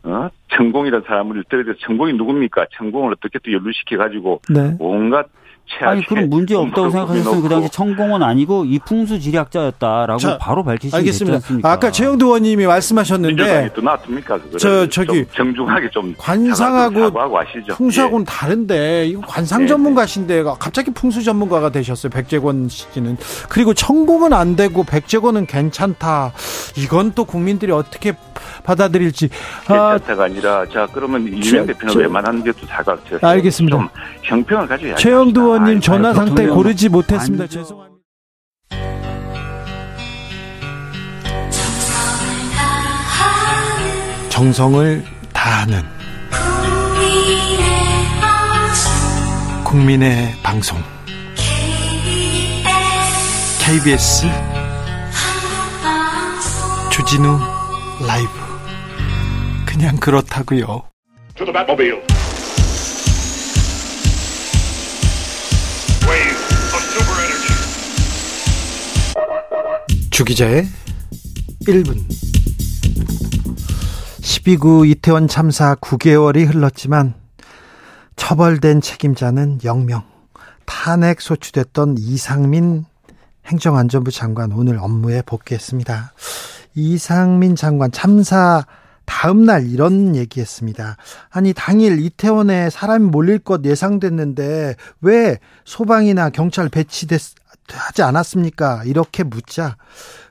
[0.04, 0.30] 어?
[0.56, 2.68] 천공이라는 사람을 떨어져서 천공이 누굽니까?
[2.78, 4.76] 천공을 어떻게 또 연루시켜 가지고 네.
[4.80, 5.28] 온갖
[5.82, 11.00] 아니 그럼 문제 없다고 생각하셨으면 그 당시 천공은 아니고 이 풍수 지략자였다라고 자, 바로 밝히시면
[11.00, 11.36] 알겠습니다.
[11.36, 11.72] 않습니까?
[11.72, 14.40] 아까 최영두 의원님이 말씀하셨는데 또 나왔습니까?
[14.58, 17.12] 저 저기 좀 정중하게 좀 관상하고
[17.76, 18.26] 풍수하고는 예.
[18.26, 22.10] 다른데 이거 관상 네, 전문가신데 갑자기 풍수 전문가가 되셨어요.
[22.10, 23.18] 백재권 씨는
[23.50, 26.32] 그리고 천공은 안 되고 백재권은 괜찮다.
[26.78, 28.14] 이건 또 국민들이 어떻게
[28.64, 29.30] 받아들일지
[29.68, 33.78] 괜찮다가 아, 니라 자 그러면 이명 대표는 웬만한 게또 사과 알겠습니다.
[33.78, 33.90] 좀
[34.24, 37.44] 형평을 가져야 최영두 의원님 전화 상태 고르지 못했습니다.
[37.44, 37.64] 아니죠.
[37.64, 37.98] 죄송합니다.
[44.30, 45.04] 정성을
[45.34, 45.82] 다하는
[49.64, 50.78] 국민의 방송
[53.60, 54.28] KBS
[56.92, 57.40] 주진우
[58.08, 58.30] 라이브
[59.66, 60.84] 그냥 그렇다고요.
[70.18, 70.66] 주기자의
[71.68, 71.96] 1분
[74.20, 77.14] 12구 이태원 참사 9개월이 흘렀지만
[78.16, 80.02] 처벌된 책임자는 0명
[80.66, 82.86] 탄핵 소추됐던 이상민
[83.46, 86.14] 행정안전부 장관 오늘 업무에 복귀했습니다.
[86.74, 88.66] 이상민 장관 참사
[89.06, 90.98] 다음 날 이런 얘기했습니다.
[91.30, 97.36] 아니 당일 이태원에 사람이 몰릴 것 예상됐는데 왜 소방이나 경찰 배치됐
[97.70, 98.84] 하지 않았습니까?
[98.86, 99.78] 이렇게 묻자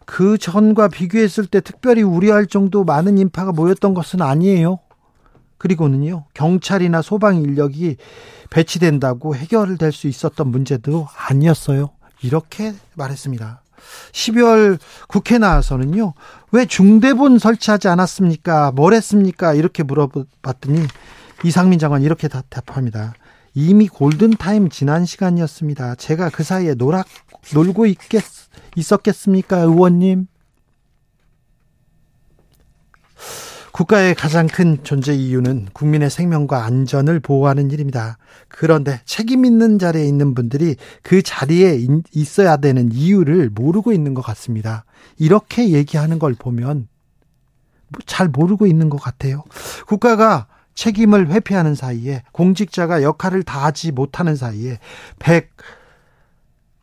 [0.05, 4.79] 그 전과 비교했을 때 특별히 우려할 정도 많은 인파가 모였던 것은 아니에요.
[5.59, 7.97] 그리고는요, 경찰이나 소방 인력이
[8.51, 11.91] 배치된다고 해결될 수 있었던 문제도 아니었어요.
[12.23, 13.63] 이렇게 말했습니다.
[14.13, 14.79] 12월
[15.09, 16.15] 국회 나와서는요,
[16.53, 18.73] 왜 중대본 설치하지 않았습니까?
[18.73, 19.55] 뭘 했습니까?
[19.55, 20.87] 이렇게 물어봤더니
[21.45, 23.15] 이상민 장관 이렇게 답합니다.
[23.55, 25.95] 이미 골든타임 지난 시간이었습니다.
[25.95, 27.05] 제가 그 사이에 놀아,
[27.55, 28.23] 놀고 있겠,
[28.77, 30.27] 있었겠습니까, 의원님?
[33.73, 38.17] 국가의 가장 큰 존재 이유는 국민의 생명과 안전을 보호하는 일입니다.
[38.49, 44.87] 그런데 책임 있는 자리에 있는 분들이 그 자리에 있어야 되는 이유를 모르고 있는 것 같습니다.
[45.19, 46.89] 이렇게 얘기하는 걸 보면
[48.07, 49.45] 잘 모르고 있는 것 같아요.
[49.87, 54.79] 국가가 책임을 회피하는 사이에 공직자가 역할을 다하지 못하는 사이에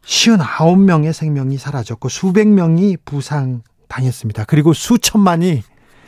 [0.05, 4.45] 159명의 생명이 사라졌고 수백 명이 부상당했습니다.
[4.45, 5.63] 그리고 수천만이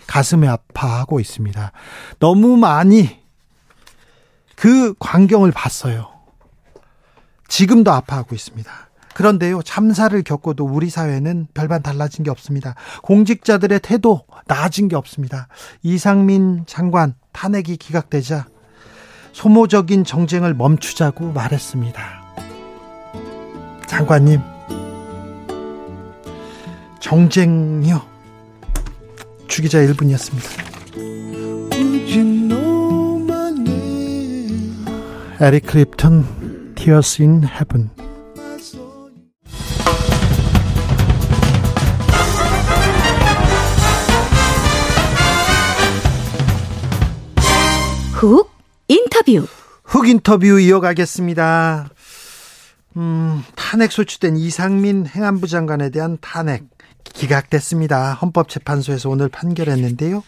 [0.07, 1.71] 가슴에 아파하고 있습니다.
[2.19, 3.19] 너무 많이
[4.55, 6.09] 그 광경을 봤어요.
[7.47, 8.71] 지금도 아파하고 있습니다.
[9.13, 12.75] 그런데요, 참사를 겪고도 우리 사회는 별반 달라진 게 없습니다.
[13.01, 15.47] 공직자들의 태도 나아진 게 없습니다.
[15.83, 18.45] 이상민 장관 탄핵이 기각되자
[19.31, 22.24] 소모적인 정쟁을 멈추자고 말했습니다.
[23.95, 24.41] 장관님,
[26.99, 28.01] 정쟁요.
[29.47, 30.65] 주기자 1분이었습니다.
[35.39, 37.89] 에릭 클립턴 Tears in Heaven
[48.11, 48.49] 훅
[48.89, 49.47] 인터뷰
[49.85, 51.94] 훅 인터뷰 이어가겠습니다.
[52.97, 56.63] 음, 탄핵 소추된 이상민 행안부 장관에 대한 탄핵
[57.03, 58.13] 기각됐습니다.
[58.13, 60.23] 헌법재판소에서 오늘 판결했는데요.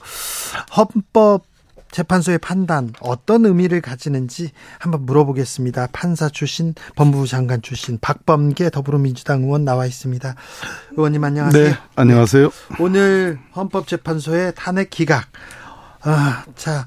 [0.76, 1.46] 헌법
[1.92, 5.88] 재판소의 판단 어떤 의미를 가지는지 한번 물어보겠습니다.
[5.94, 10.36] 판사 출신 법무부 장관 출신 박범계 더불어민주당 의원 나와 있습니다.
[10.92, 11.70] 의원님 안녕하세요.
[11.70, 12.50] 네, 안녕하세요.
[12.80, 15.28] 오늘 헌법재판소의 탄핵 기각.
[16.02, 16.86] 아, 자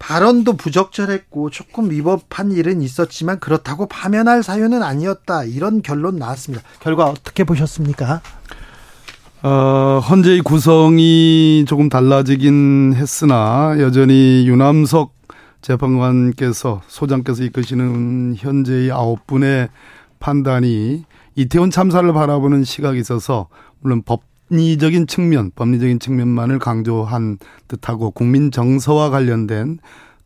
[0.00, 6.64] 발언도 부적절했고 조금 위법한 일은 있었지만 그렇다고 파면할 사유는 아니었다 이런 결론 나왔습니다.
[6.80, 8.20] 결과 어떻게 보셨습니까?
[9.42, 15.14] 어, 헌재의 구성이 조금 달라지긴 했으나 여전히 유남석
[15.62, 19.68] 재판관께서 소장께서 이끄시는 현재의 아홉 분의
[20.18, 21.04] 판단이
[21.36, 23.48] 이태원 참사를 바라보는 시각이 있어서
[23.80, 27.38] 물론 법 리적인 측면, 법리적인 측면만을 강조한
[27.68, 29.78] 듯하고 국민 정서와 관련된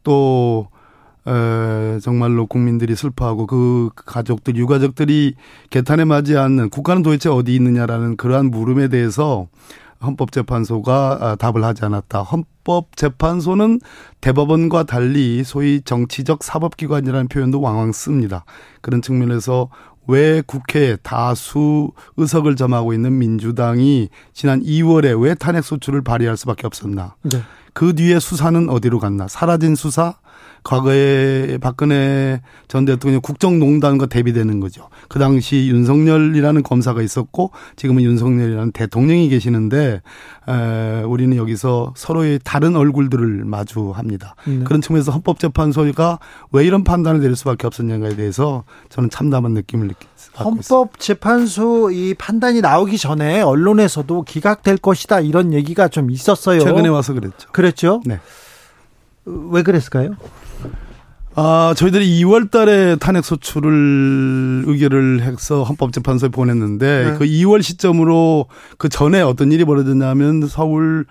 [0.02, 0.68] 또
[1.26, 5.34] 에, 정말로 국민들이 슬퍼하고 그 가족들, 유가족들이
[5.70, 9.46] 개탄에 맞지 않는 국가는 도대체 어디 있느냐라는 그러한 물음에 대해서
[10.04, 12.22] 헌법재판소가 아, 답을 하지 않았다.
[12.22, 13.80] 헌법재판소는
[14.20, 18.44] 대법원과 달리 소위 정치적 사법기관이라는 표현도 왕왕 씁니다.
[18.82, 19.70] 그런 측면에서
[20.06, 27.14] 왜 국회에 다수 의석을 점하고 있는 민주당이 지난 2월에 왜 탄핵 소추를 발의할 수밖에 없었나?
[27.22, 27.42] 네.
[27.72, 29.28] 그 뒤에 수사는 어디로 갔나?
[29.28, 30.14] 사라진 수사?
[30.64, 34.88] 과거에 박근혜 전 대통령 국정농단과 대비되는 거죠.
[35.08, 40.00] 그 당시 윤석열이라는 검사가 있었고 지금은 윤석열이라는 대통령이 계시는데
[40.48, 44.36] 에, 우리는 여기서 서로의 다른 얼굴들을 마주합니다.
[44.46, 44.64] 네.
[44.64, 46.18] 그런 측면에서 헌법재판소가
[46.52, 50.42] 왜 이런 판단을 내릴 수밖에 없었냐에 대해서 저는 참담한 느낌을 느꼈습니다.
[50.42, 56.60] 헌법재판소 이 판단이 나오기 전에 언론에서도 기각될 것이다 이런 얘기가 좀 있었어요.
[56.60, 57.48] 최근에 와서 그랬죠.
[57.52, 58.00] 그랬죠?
[58.06, 58.18] 네.
[59.26, 60.16] 왜 그랬을까요?
[61.36, 67.18] 아, 저희들이 2월 달에 탄핵 소추를 의결을 해서 헌법재판소에 보냈는데 네.
[67.18, 68.46] 그 2월 시점으로
[68.78, 71.06] 그 전에 어떤 일이 벌어졌냐면 서울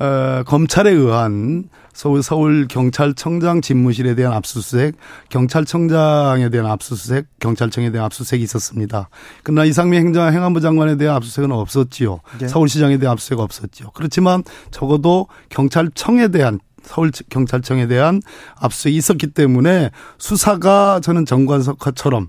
[0.00, 4.94] 어, 검찰에 의한 서울 서울 경찰청장 집무실에 대한 압수수색,
[5.30, 9.08] 경찰청장에 대한 압수수색, 경찰청에 대한 압수수색이 있었습니다.
[9.42, 12.20] 그러나 이상민 행정 행안부 장관에 대한 압수수색은 없었지요.
[12.38, 12.46] 네.
[12.46, 13.90] 서울시장에 대한 압수수색 없었지요.
[13.94, 18.20] 그렇지만 적어도 경찰청에 대한 서울 경찰청에 대한
[18.56, 22.28] 압수수색이 있었기 때문에 수사가 저는 정관석화처럼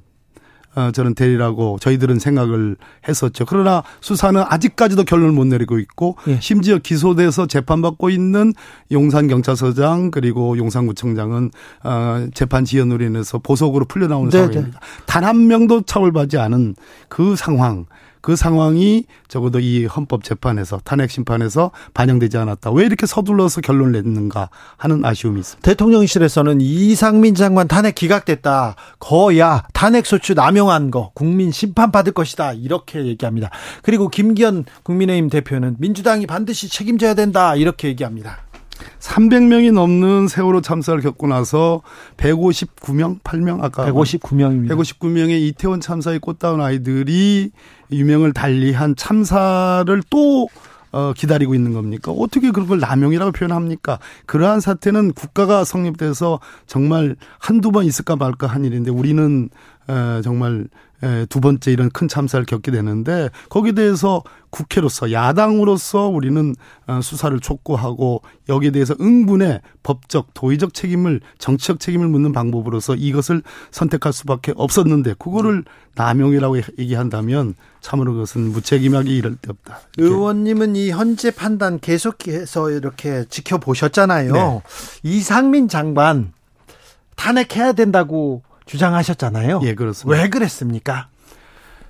[0.76, 2.76] 어, 저는 되리라고 저희들은 생각을
[3.08, 3.46] 했었죠.
[3.46, 6.40] 그러나 수사는 아직까지도 결론을 못 내리고 있고 예.
[6.42, 8.54] 심지어 기소돼서 재판받고 있는
[8.92, 11.52] 용산경찰서장 그리고 용산구청장은
[11.84, 14.80] 어, 재판 지연으로 인해서 보석으로 풀려나오는 네, 상황입니다.
[14.80, 15.04] 네.
[15.08, 16.76] 단한 명도 처벌받지 않은
[17.08, 17.86] 그 상황.
[18.22, 22.72] 그 상황이 적어도 이 헌법 재판에서 탄핵 심판에서 반영되지 않았다.
[22.72, 25.66] 왜 이렇게 서둘러서 결론을 냈는가 하는 아쉬움이 있습니다.
[25.70, 28.76] 대통령실에서는 이상민 장관 탄핵 기각됐다.
[29.00, 32.54] 거야 탄핵 소추 남용한 거 국민 심판 받을 것이다.
[32.54, 33.50] 이렇게 얘기합니다.
[33.84, 37.56] 그리고 김기현 국민의힘 대표는 민주당이 반드시 책임져야 된다.
[37.56, 38.38] 이렇게 얘기합니다.
[39.00, 41.82] 300명이 넘는 세월호 참사를 겪고 나서
[42.18, 44.70] 159명, 8명 아까 159명입니다.
[44.70, 47.52] 159명의 이태원 참사에 꽃다운 아이들이
[47.92, 50.48] 유명을 달리한 참사를 또
[50.92, 52.12] 어, 기다리고 있는 겁니까?
[52.12, 54.00] 어떻게 그런 걸 남용이라고 표현합니까?
[54.26, 59.50] 그러한 사태는 국가가 성립돼서 정말 한두 번 있을까 말까 한 일인데 우리는
[59.88, 60.68] 에, 정말 에,
[61.30, 66.56] 두 번째 이런 큰 참사를 겪게 되는데 거기에 대해서 국회로서 야당으로서 우리는
[66.88, 74.12] 어, 수사를 촉구하고 여기에 대해서 응분의 법적 도의적 책임을 정치적 책임을 묻는 방법으로서 이것을 선택할
[74.12, 75.64] 수밖에 없었는데 그거를
[75.96, 79.82] 남용이라고 얘기한다면 참으로 그것은 무책임하게 이럴 데 없다.
[79.98, 84.34] 의원님은 이 현재 판단 계속해서 이렇게 지켜보셨잖아요.
[84.34, 84.62] 네.
[85.04, 86.34] 이상민 장관
[87.16, 89.62] 탄핵해야 된다고 주장하셨잖아요.
[89.64, 90.22] 예, 그렇습니다.
[90.22, 91.08] 왜 그랬습니까?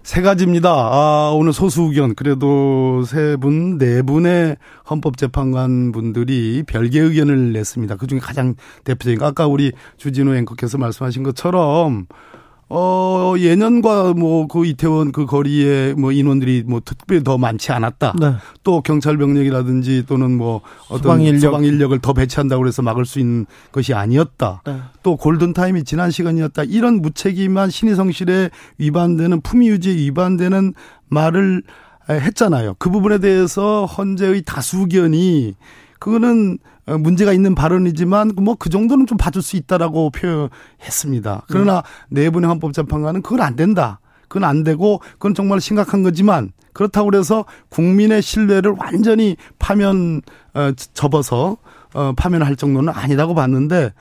[0.02, 0.72] 세 가지입니다.
[0.72, 4.56] 아, 오늘 소수 의견, 그래도 세 분, 네 분의
[4.90, 7.98] 헌법재판관 분들이 별개 의견을 냈습니다.
[7.98, 8.56] 그 중에 가장
[8.86, 12.08] 대표적인, 아까 우리 주진우 앵커께서 말씀하신 것처럼
[12.72, 18.14] 어, 예년과 뭐 그 이태원 그 거리에 뭐 인원들이 뭐 특별히 더 많지 않았다.
[18.20, 18.34] 네.
[18.64, 21.40] 또 경찰 병력이라든지 또는 뭐 어떤 소방 인력.
[21.40, 24.62] 소방 인력을 더 배치한다고 해서 막을 수 있는 것이 아니었다.
[24.66, 24.78] 네.
[25.04, 26.64] 또 골든 타임이 지난 시간이었다.
[26.64, 30.74] 이런 무책임한 신의 성실에 위반되는 품위 유지에 위반되는
[31.10, 31.64] 말을
[32.10, 32.76] 했잖아요.
[32.80, 35.56] 그 부분에 대해서 헌재의 다수견이
[36.00, 41.44] 그거는 어, 문제가 있는 발언이지만 뭐 그 정도는 좀 봐줄 수 있다라고 표현했습니다.
[41.48, 42.24] 그러나 네.
[42.24, 44.00] 내분의 헌법재판관은 그건 안 된다.
[44.28, 50.22] 그건 안 되고 그건 정말 심각한 거지만 그렇다고 그래서 국민의 신뢰를 완전히 파면
[50.54, 51.58] 어 접어서
[51.94, 53.92] 어 파면할 정도는 아니라고 봤는데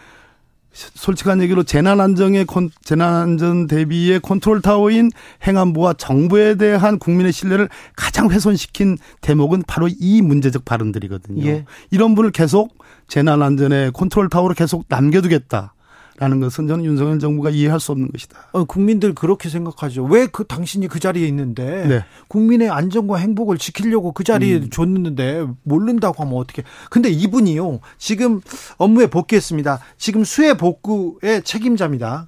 [0.73, 2.47] 솔직한 얘기로 재난 안정의
[2.85, 5.11] 재난 안전 대비의 컨트롤 타워인
[5.47, 11.45] 행안부와 정부에 대한 국민의 신뢰를 가장 훼손시킨 대목은 바로 이 문제적 발언들이거든요.
[11.47, 11.65] 예.
[11.91, 12.78] 이런 분을 계속
[13.09, 15.75] 재난 안전의 컨트롤 타워로 계속 남겨두겠다.
[16.21, 18.49] 라는 것은 저는 윤석열 정부가 이해할 수 없는 것이다.
[18.51, 20.03] 어, 국민들 그렇게 생각하죠.
[20.03, 22.05] 왜 그 당신이 그 자리에 있는데 네.
[22.27, 24.69] 국민의 안전과 행복을 지키려고 그 자리에 음.
[24.71, 26.65] 줬는데 모른다고 하면 어떻게?
[26.91, 28.41] 근데 이분이요 지금
[28.79, 29.79] 업무에 복귀했습니다.
[29.97, 32.27] 지금 수해 복구의 책임자입니다.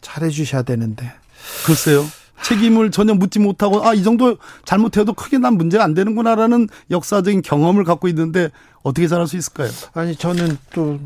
[0.00, 1.12] 잘해 주셔야 되는데.
[1.64, 2.04] 글쎄요.
[2.42, 7.84] 책임을 전혀 묻지 못하고 아 이 정도 잘못해도 크게 난 문제가 안 되는구나라는 역사적인 경험을
[7.84, 8.50] 갖고 있는데
[8.82, 9.68] 어떻게 잘할 수 있을까요?
[9.94, 10.98] 아니 저는 또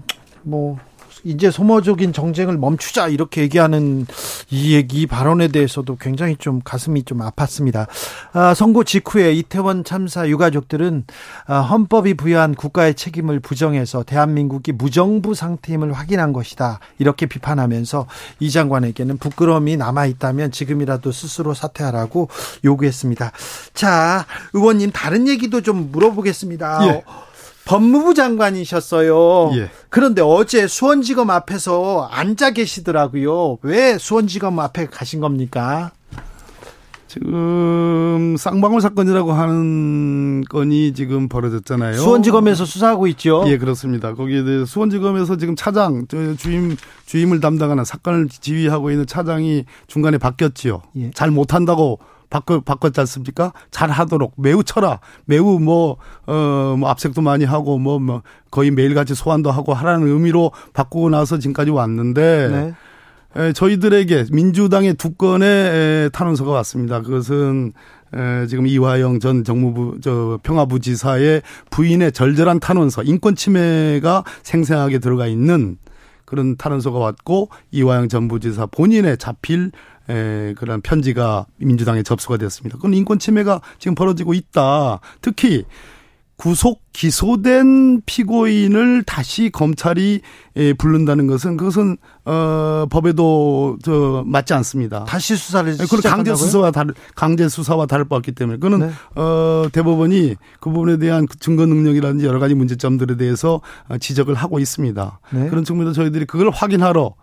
[0.45, 0.77] 뭐
[1.25, 4.07] 이제 소모적인 정쟁을 멈추자 이렇게 얘기하는
[4.51, 7.87] 이 얘기 발언에 대해서도 굉장히 좀 가슴이 좀 아팠습니다.
[8.33, 11.05] 아, 선고 직후에 이태원 참사 유가족들은
[11.47, 18.07] 아, 헌법이 부여한 국가의 책임을 부정해서 대한민국이 무정부 상태임을 확인한 것이다 이렇게 비판하면서
[18.41, 22.29] 이 장관에게는 부끄러움이 남아 있다면 지금이라도 스스로 사퇴하라고
[22.65, 23.33] 요구했습니다.
[23.75, 26.87] 자, 의원님 다른 얘기도 좀 물어보겠습니다.
[26.89, 27.05] 예.
[27.65, 29.53] 법무부 장관이셨어요.
[29.55, 29.71] 예.
[29.89, 33.59] 그런데 어제 수원지검 앞에서 앉아 계시더라고요.
[33.63, 35.93] 왜 수원지검 앞에 가신 겁니까?
[37.07, 41.99] 지금 쌍방울 사건이라고 하는 건이 지금 벌어졌잖아요.
[41.99, 43.45] 수원지검에서 수사하고 있죠.
[43.49, 44.15] 예, 그렇습니다.
[44.15, 46.07] 거기에 수원지검에서 지금 차장
[46.39, 50.81] 주임 주임을 담당하는 사건을 지휘하고 있는 차장이 중간에 바뀌었지요.
[50.97, 51.11] 예.
[51.11, 51.99] 잘 못한다고
[52.33, 53.53] 바꿔 바꿨지 않습니까?
[53.71, 55.01] 잘 하도록 매우 쳐라.
[55.27, 60.51] 매우 뭐 어, 뭐 압색도 많이 하고 뭐, 뭐 거의 매일같이 소환도 하고 하라는 의미로
[60.73, 62.75] 바꾸고 나서 지금까지 왔는데 네.
[63.37, 67.03] 에, 저희들에게 민주당의 두 건의 탄원서가 왔습니다.
[67.03, 67.75] 그것은
[68.15, 75.77] 에, 지금 이화영 전 정무부 저 평화부지사의 부인의 절절한 탄원서 인권 침해가 생생하게 들어가 있는
[76.25, 79.71] 그런 탄원서가 왔고 이화영 전 부지사 본인의 자필
[80.13, 82.77] 에, 그런 편지가 민주당에 접수가 됐습니다.
[82.77, 85.01] 그건 인권 침해가 지금 벌어지고 있다.
[85.21, 85.65] 특히
[86.37, 90.23] 구속 기소된 피고인을 다시 검찰이
[90.57, 95.05] 예, 부른다는 것은 그것은 어 법에도 저 맞지 않습니다.
[95.05, 98.93] 다시 수사를 네, 그건 강제 수사와 다를 강제 수사와 다를 바 없기 때문에 그거는 네.
[99.15, 104.59] 어 대법원이 그 부분에 대한 그 증거 능력이라든지 여러 가지 문제점들에 대해서 어, 지적을 하고
[104.59, 105.21] 있습니다.
[105.31, 105.49] 네.
[105.49, 107.15] 그런 측면에서 저희들이 그걸 확인하러 어,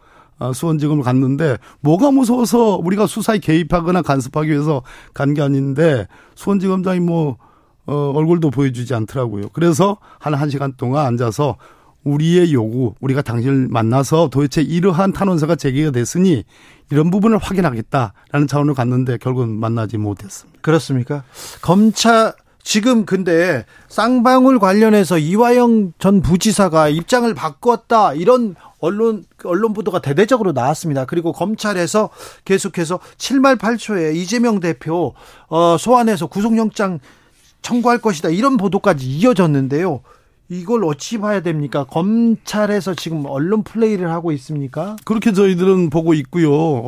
[0.53, 4.81] 수원지검을 갔는데 뭐가 무서워서 우리가 수사에 개입하거나 간섭하기 위해서
[5.13, 7.37] 간 게 아닌데 수원지검장이 뭐
[7.85, 9.49] 어, 얼굴도 보여주지 않더라고요.
[9.53, 11.57] 그래서 한 1시간 동안 앉아서
[12.03, 16.43] 우리의 요구, 우리가 당신을 만나서 도대체 이러한 탄원서가 제기가 됐으니
[16.91, 20.59] 이런 부분을 확인하겠다라는 차원으로 갔는데 결국은 만나지 못했습니다.
[20.61, 21.23] 그렇습니까?
[21.61, 22.33] 검찰
[22.64, 31.05] 지금 근데 쌍방울 관련해서 이화영 전 부지사가 입장을 바꿨다 이런 언론 언론 보도가 대대적으로 나왔습니다.
[31.05, 32.10] 그리고 검찰에서
[32.45, 35.14] 계속해서 7말 8초에 이재명 대표
[35.47, 36.99] 어 소환해서 구속영장
[37.62, 38.30] 청구할 것이다.
[38.30, 40.01] 이런 보도까지 이어졌는데요.
[40.52, 41.84] 이걸 어찌 봐야 됩니까?
[41.86, 44.95] 검찰에서 지금 언론 플레이를 하고 있습니까?
[45.06, 46.84] 그렇게 저희들은 보고 있고요.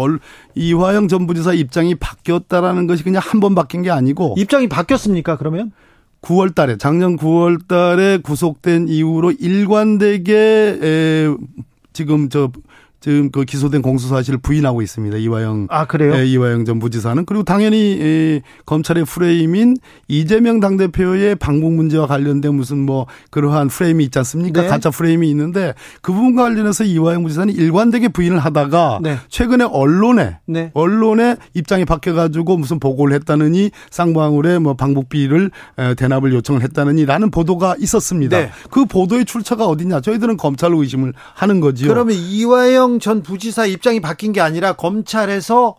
[0.56, 5.38] 이화영 전 부지사 입장이 바뀌었다라는 것이 그냥 한 번 바뀐 게 아니고 입장이 바뀌었습니까?
[5.38, 5.72] 그러면
[6.22, 11.30] 9월 달에 작년 9월 달에 구속된 이후로 일관되게
[11.94, 12.52] 지금 저
[13.02, 15.18] 지금 그 기소된 공소 사실을 부인하고 있습니다.
[15.18, 16.16] 이화영 아 그래요?
[16.16, 19.78] 예, 이화영 전 부지사는 그리고 당연히 예, 검찰의 프레임인
[20.08, 24.62] 이재명 당 대표의 방북 문제와 관련된 무슨 뭐 그러한 프레임이 있지 않습니까?
[24.62, 24.68] 네.
[24.68, 25.74] 가짜 프레임이 있는데
[26.04, 29.18] 그 부분과 관련해서 이화영 부지사는 일관되게 부인을 하다가 네.
[29.30, 30.70] 최근에 언론에 네.
[30.76, 35.50] 언론에 입장이 바뀌어가지고 무슨 보고를 했다느니 쌍방울에 뭐 방북비를
[35.98, 38.38] 대납을 요청을 했다느니라는 보도가 있었습니다.
[38.38, 38.52] 네.
[38.70, 40.02] 그 보도의 출처가 어디냐?
[40.02, 41.88] 저희들은 검찰로 의심을 하는 거지요.
[41.88, 45.76] 그러면 이화영 이재명 전 부지사 입장이 바뀐 게 아니라 검찰에서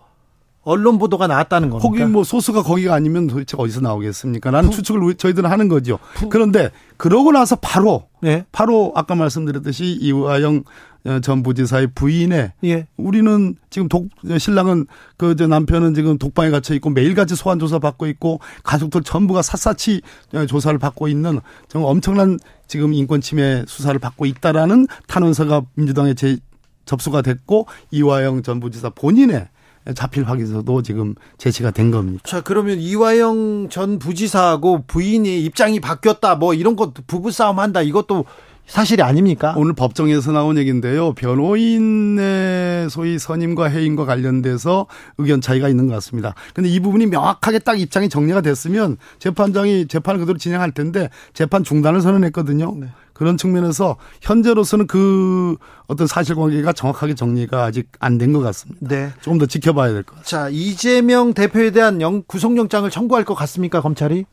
[0.64, 1.88] 언론 보도가 나왔다는 겁니까?
[1.88, 4.50] 거기 뭐 소스가 거기가 아니면 도대체 어디서 나오겠습니까?
[4.52, 5.98] 라는 부, 추측을 저희들은 하는 거죠.
[6.14, 8.44] 부, 그런데 그러고 나서 바로 네.
[8.52, 10.62] 바로 아까 말씀드렸듯이 이화영
[11.04, 12.86] 어, 전 부지사의 부인의 예.
[12.96, 14.08] 우리는 지금 독
[14.38, 14.86] 신랑은
[15.16, 20.00] 그 저 남편은 지금 독방에 갇혀 있고 매일같이 소환 조사 받고 있고 가족들 전부가 샅샅이
[20.34, 22.38] 어, 조사를 받고 있는 정말 엄청난
[22.68, 26.38] 지금 인권 침해 수사를 받고 있다라는 탄원서가 민주당에 제
[26.85, 29.49] 접수가 됐고 이화영 전 부지사 본인의
[29.95, 32.22] 자필 확인서도 지금 제시가 된 겁니다.
[32.24, 38.24] 자, 그러면 이화영 전 부지사하고 부인이 입장이 바뀌었다, 뭐 이런 것도 부부싸움 한다, 이것도
[38.66, 39.55] 사실이 아닙니까?
[39.57, 41.12] 오늘 법정에서 나온 얘기인데요.
[41.14, 44.87] 변호인의 소위 선임과 해임과 관련돼서
[45.18, 46.35] 의견 차이가 있는 것 같습니다.
[46.55, 52.01] 근데 이 부분이 명확하게 딱 입장이 정리가 됐으면 재판장이 재판을 그대로 진행할 텐데 재판 중단을
[52.01, 52.74] 선언했거든요.
[52.78, 52.87] 네.
[53.12, 55.56] 그런 측면에서 현재로서는 그
[55.86, 58.86] 어떤 사실관계가 정확하게 정리가 아직 안 된 것 같습니다.
[58.88, 59.10] 네.
[59.20, 60.28] 조금 더 지켜봐야 될 것 같습니다.
[60.28, 64.24] 자, 이재명 대표에 대한 영, 구속영장을 청구할 것 같습니까, 검찰이?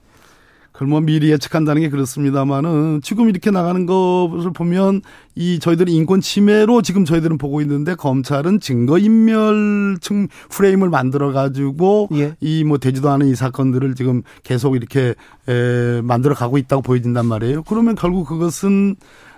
[0.80, 5.01] 그걸 뭐 미리 예측한다는 게 그렇습니다만은 지금 이렇게 나가는 것을 보면
[5.36, 12.38] 이 저희들이 인권 침해로 지금 저희들은 보고 있는데 검찰은 증거 인멸층 프레임을 만들어 가지고 예.
[12.39, 15.15] 이뭐 되지도 않은 이 사건들을 지금 계속 이렇게
[15.49, 17.63] 에 만들어 가고 있다고 보여진단 말이에요.
[17.63, 18.95] 그러면 결국 그것은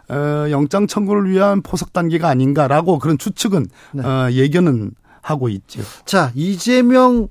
[0.09, 4.03] 어, 영장 청구를 위한 포석 단계가 아닌가라고 그런 추측은 네.
[4.03, 4.91] 어, 예견은
[5.22, 5.82] 하고 있죠.
[6.05, 7.28] 자 이재명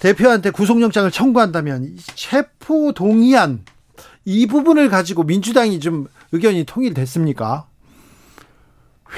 [0.00, 3.64] 대표한테 구속영장을 청구한다면 체포 동의안
[4.24, 7.66] 이 부분을 가지고 민주당이 좀 의견이 통일됐습니까?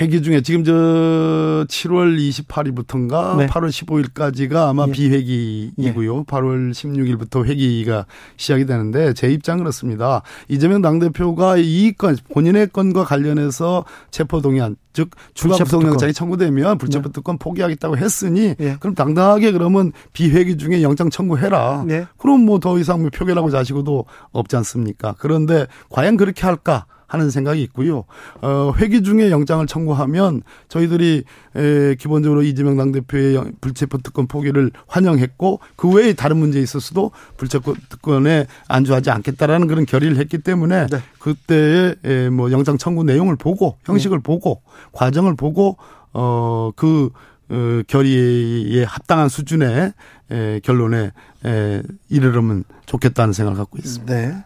[0.00, 3.46] 회기 중에 지금 저 7월 28일부터인가 네.
[3.46, 4.92] 8월 15일까지가 아마 예.
[4.92, 6.16] 비회기이고요.
[6.18, 6.22] 예.
[6.22, 8.04] 8월 16일부터 회기가
[8.36, 10.22] 시작이 되는데 제 입장 그렇습니다.
[10.48, 17.36] 이재명 당대표가 이 건, 본인의 건과 관련해서 체포 동의안, 즉 추가 구속영장이 청구되면 불체포 특권
[17.36, 17.44] 네.
[17.44, 18.76] 포기하겠다고 했으니 예.
[18.80, 21.84] 그럼 당당하게 그러면 비회기 중에 영장 청구해라.
[21.86, 22.06] 네.
[22.18, 25.14] 그럼 뭐 더 이상 뭐 표결하고 자시고도 없지 않습니까?
[25.18, 26.86] 그런데 과연 그렇게 할까?
[27.14, 28.04] 하는 생각이 있고요.
[28.42, 31.24] 어, 회기 중에 영장을 청구하면 저희들이
[31.56, 38.46] 에, 기본적으로 이재명 당대표의 불체포 특권 포기를 환영했고 그 외에 다른 문제 있었어도 불체포 특권에
[38.68, 40.98] 안주하지 않겠다라는 그런 결의를 했기 때문에 네.
[41.18, 44.22] 그때의 에, 뭐 영장 청구 내용을 보고 형식을 네.
[44.22, 44.60] 보고
[44.92, 45.76] 과정을 보고
[46.12, 47.10] 어그
[47.50, 49.92] 어, 결의에 합당한 수준의
[50.30, 51.12] 에, 결론에
[51.44, 54.14] 에, 이르려면 좋겠다는 생각을 갖고 있습니다.
[54.14, 54.44] 네.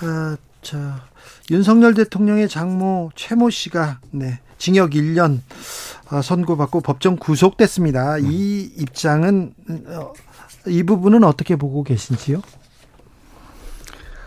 [0.00, 1.04] 아, 자,
[1.50, 5.40] 윤석열 대통령의 장모 최모 씨가 네, 징역 1년
[6.08, 8.16] 아, 선고받고 법정 구속됐습니다.
[8.16, 8.28] 음.
[8.30, 9.54] 이 입장은
[9.86, 10.12] 어,
[10.66, 12.42] 이 부분은 어떻게 보고 계신지요?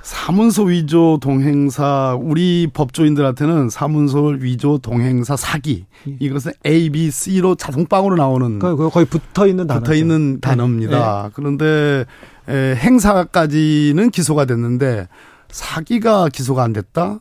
[0.02, 6.16] 사문서 위조 동행사 우리 법조인들한테는 사문서 위조 동행사 사기 예.
[6.20, 11.24] 이것은 A, B, C로 자동빵으로 나오는 거의 붙어 있는 단어 붙어 있는 단어입니다.
[11.26, 11.30] 네.
[11.36, 12.06] 그런데
[12.48, 15.08] 에, 행사까지는 기소가 됐는데
[15.52, 17.20] 사기가 기소가 안 됐다.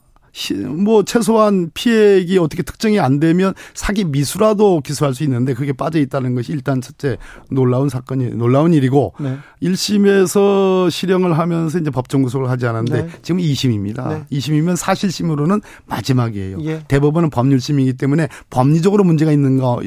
[0.66, 6.34] 뭐 최소한 피해액이 어떻게 특정이 안 되면 사기 미수라도 기소할 수 있는데 그게 빠져 있다는
[6.34, 7.18] 것이 일단 첫째
[7.50, 9.36] 놀라운 사건이 놀라운 일이고 네.
[9.62, 13.08] 1심에서 실형을 하면서 이제 법정 구속을 하지 않았는데 네.
[13.22, 14.08] 지금 2심입니다.
[14.08, 14.24] 네.
[14.32, 16.58] 2심이면 사실심으로는 마지막이에요.
[16.62, 16.82] 예.
[16.88, 19.78] 대법원은 법률심이기 때문에 법리적으로 문제가 있는가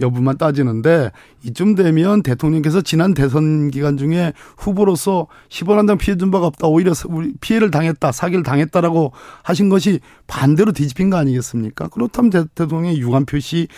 [0.00, 1.10] 여부만 따지는데
[1.44, 6.66] 이쯤 되면 대통령께서 지난 대선 기간 중에 후보로서 10원 한 장 피해 준 바가 없다.
[6.66, 6.92] 오히려
[7.42, 8.10] 피해를 당했다.
[8.10, 9.12] 사기를 당했다라고
[9.42, 11.88] 하신 것이 반대로 뒤집힌 거 아니겠습니까?
[11.88, 13.68] 그렇다면 대통령의 유감 표시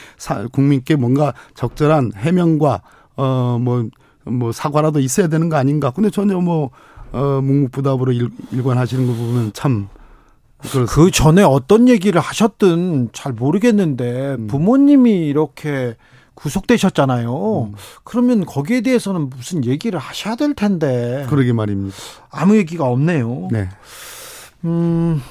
[0.53, 2.83] 국민께 뭔가 적절한 해명과
[3.17, 3.89] 어뭐뭐
[4.25, 5.91] 뭐 사과라도 있어야 되는 거 아닌가.
[5.91, 6.71] 근데 전혀 뭐
[7.13, 9.89] 어, 묵묵부답으로 일, 일관하시는 거 보면 참
[10.59, 10.93] 그렇습니다.
[10.93, 14.47] 그 전에 어떤 얘기를 하셨든 잘 모르겠는데 음.
[14.47, 15.97] 부모님이 이렇게
[16.35, 17.63] 구속되셨잖아요.
[17.71, 17.75] 음.
[18.05, 21.27] 그러면 거기에 대해서는 무슨 얘기를 하셔야 될 텐데.
[21.29, 21.97] 그러게 말입니다.
[22.31, 23.49] 아무 얘기가 없네요.
[23.51, 23.69] 네.
[24.65, 25.23] 음,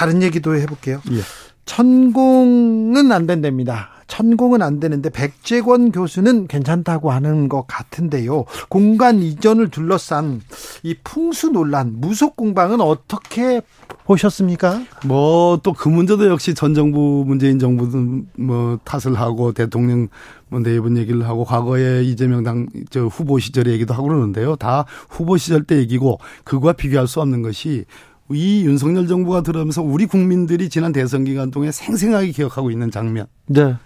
[0.00, 1.02] 다른 얘기도 해볼게요.
[1.12, 1.20] 예.
[1.66, 3.90] 천공은 안 된답니다.
[4.06, 8.46] 천공은 안 되는데 백재권 교수는 괜찮다고 하는 것 같은데요.
[8.70, 10.40] 공간 이전을 둘러싼
[10.82, 13.60] 이 풍수 논란, 무속 공방은 어떻게
[14.06, 14.82] 보셨습니까?
[15.06, 20.08] 뭐 또 그 문제도 역시 전 정부 문재인 정부도 뭐 탓을 하고 대통령
[20.48, 24.56] 뭐 내분 얘기를 하고 과거에 이재명 당 저 후보 시절의 얘기도 하고 그러는데요.
[24.56, 27.84] 다 후보 시절 때 얘기고 그거와 비교할 수 없는 것이
[28.32, 33.26] 이 윤석열 정부가 들어오면서 우리 국민들이 지난 대선 기간 동안 생생하게 기억하고 있는 장면.
[33.46, 33.76] 네.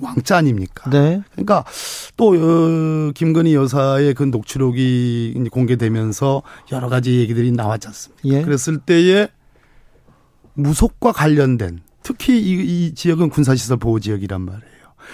[0.00, 0.90] 왕자 아닙니까?
[0.90, 1.22] 네.
[1.32, 1.64] 그러니까
[2.16, 8.28] 또 어, 김건희 여사의 그 녹취록이 공개되면서 여러 가지 얘기들이 나왔지 않습니까?
[8.28, 8.42] 예.
[8.42, 9.28] 그랬을 때에
[10.54, 14.64] 무속과 관련된 특히 이, 이 지역은 군사시설 보호 지역이란 말이에요.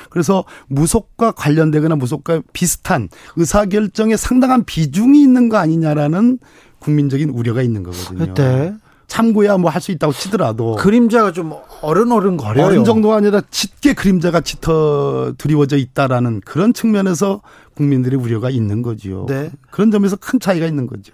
[0.08, 6.38] 그래서 무속과 관련되거나 무속과 비슷한 의사결정에 상당한 비중이 있는 거 아니냐라는
[6.80, 8.34] 국민적인 우려가 있는 거거든요.
[8.34, 8.74] 네.
[9.06, 11.52] 참고야 뭐 할 수 있다고 치더라도 그림자가 좀
[11.82, 12.66] 어른어른 거려요.
[12.66, 17.40] 어른 정도가 아니라 짙게 그림자가 짙어 드리워져 있다라는 그런 측면에서
[17.74, 19.26] 국민들의 우려가 있는 거지요.
[19.28, 19.50] 네.
[19.70, 21.12] 그런 점에서 큰 차이가 있는 거죠.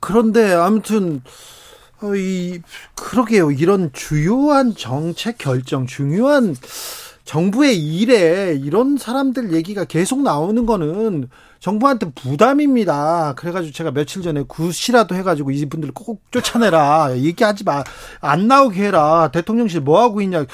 [0.00, 1.20] 그런데 아무튼
[2.00, 2.60] 어, 이
[2.94, 3.50] 그러게요.
[3.50, 6.56] 이런 주요한 정책 결정, 중요한
[7.24, 11.28] 정부의 일에 이런 사람들 얘기가 계속 나오는 거는
[11.60, 13.34] 정부한테 부담입니다.
[13.36, 17.16] 그래가지고 제가 며칠 전에 구시라도 해가지고 이분들 꼭 쫓아내라.
[17.18, 17.84] 얘기하지 마.
[18.20, 19.28] 안 나오게 해라.
[19.30, 20.46] 대통령실 뭐 하고 있냐.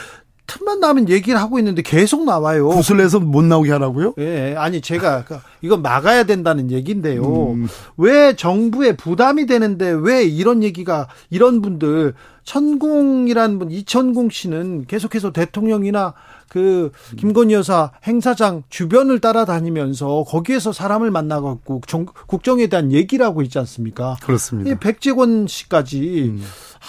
[0.49, 2.69] 틈만 나면 얘기를 하고 있는데 계속 나와요.
[2.69, 4.15] 구슬에서 못 나오게 하라고요?
[4.19, 7.53] 예, 아니 제가 그 이건 막아야 된다는 얘기인데요.
[7.53, 7.69] 음.
[7.97, 16.15] 왜 정부에 부담이 되는데 왜 이런 얘기가 이런 분들 천공이란 분 이천공 씨는 계속해서 대통령이나
[16.49, 21.81] 그 김건희 여사 행사장 주변을 따라다니면서 거기에서 사람을 만나갖고
[22.27, 24.17] 국정에 대한 얘기를 하고 있지 않습니까?
[24.23, 24.79] 그렇습니다.
[24.79, 26.43] 백재권 씨까지 음.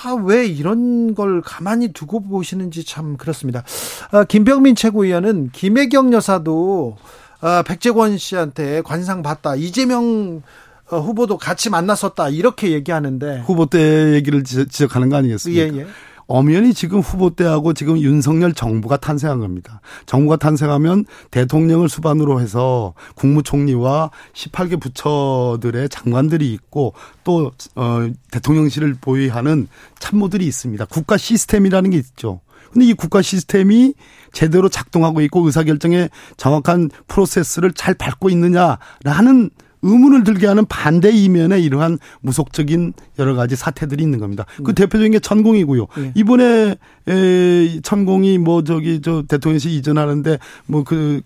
[0.04, 3.64] 아, 왜 이런 걸 가만히 두고 보시는지 참 그렇습니다.
[4.12, 6.98] 아, 김병민 최고위원은 김혜경 여사도
[7.42, 9.56] 아, 백재권 씨한테 관상 받다.
[9.56, 10.42] 이재명
[10.90, 12.30] 어, 후보도 같이 만났었다.
[12.30, 15.76] 이렇게 얘기하는데 후보 때 얘기를 지적하는 거 아니겠습니까?
[15.76, 15.88] 예, 예.
[16.28, 19.82] 엄연히 지금 후보 때하고 지금 윤석열 정부가 탄생한 겁니다.
[20.06, 26.94] 정부가 탄생하면 대통령을 수반으로 해서 국무총리와 18개 부처들의 장관들이 있고
[27.24, 29.68] 또 어, 대통령실을 보유하는
[30.00, 30.86] 참모들이 있습니다.
[30.86, 32.42] 국가 시스템이라는 게 있죠.
[32.72, 33.94] 근데 이 국가 시스템이
[34.34, 39.50] 제대로 작동하고 있고 의사결정에 정확한 프로세스를 잘 밟고 있느냐라는
[39.82, 44.46] 의문을 들게 하는 반대 이면에 이러한 무속적인 여러 가지 사태들이 있는 겁니다.
[44.64, 44.84] 그 네.
[44.84, 45.88] 대표적인 게 천공이고요.
[45.98, 46.12] 네.
[46.16, 46.76] 이번에
[47.08, 51.22] 에 천공이 뭐 저기 저 대통령실 이전하는데 뭐그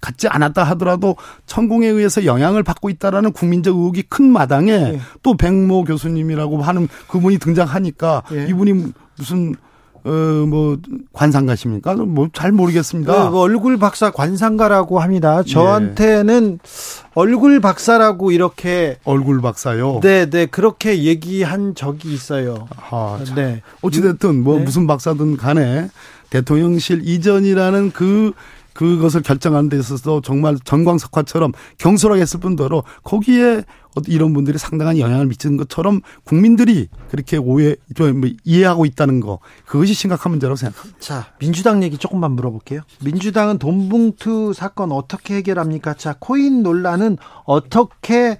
[0.00, 1.16] 갖지 않았다 하더라도
[1.46, 5.00] 천공에 의해서 영향을 받고 있다라는 국민적 의혹이 큰 마당에 네.
[5.22, 8.46] 또 백모 교수님이라고 하는 그분이 등장하니까 네.
[8.48, 9.54] 이분이 무슨
[10.04, 10.10] 어,
[10.46, 10.78] 뭐,
[11.12, 11.94] 관상 가십니까?
[11.94, 13.30] 뭐, 잘 모르겠습니다.
[13.30, 15.42] 그 얼굴 박사 관상가라고 합니다.
[15.42, 17.08] 저한테는 예.
[17.14, 18.98] 얼굴 박사라고 이렇게.
[19.04, 20.00] 얼굴 박사요?
[20.02, 20.46] 네, 네.
[20.46, 22.66] 그렇게 얘기한 적이 있어요.
[22.90, 23.62] 아, 네.
[23.82, 24.64] 어찌됐든, 뭐, 네.
[24.64, 25.88] 무슨 박사든 간에
[26.30, 28.32] 대통령실 이전이라는 그
[28.74, 33.64] 그것을 결정하는 데 있어서 정말 전광석화처럼 경솔하게 했을 뿐더러 거기에
[34.06, 40.30] 이런 분들이 상당한 영향을 미치는 것처럼 국민들이 그렇게 오해, 좀뭐 이해하고 있다는 거 그것이 심각한
[40.32, 40.98] 문제라고 생각합니다.
[40.98, 42.80] 자, 민주당 얘기 조금만 물어볼게요.
[43.02, 45.94] 민주당은 돈봉투 사건 어떻게 해결합니까?
[45.94, 48.38] 자, 코인 논란은 어떻게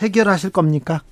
[0.00, 1.02] 해결하실 겁니까?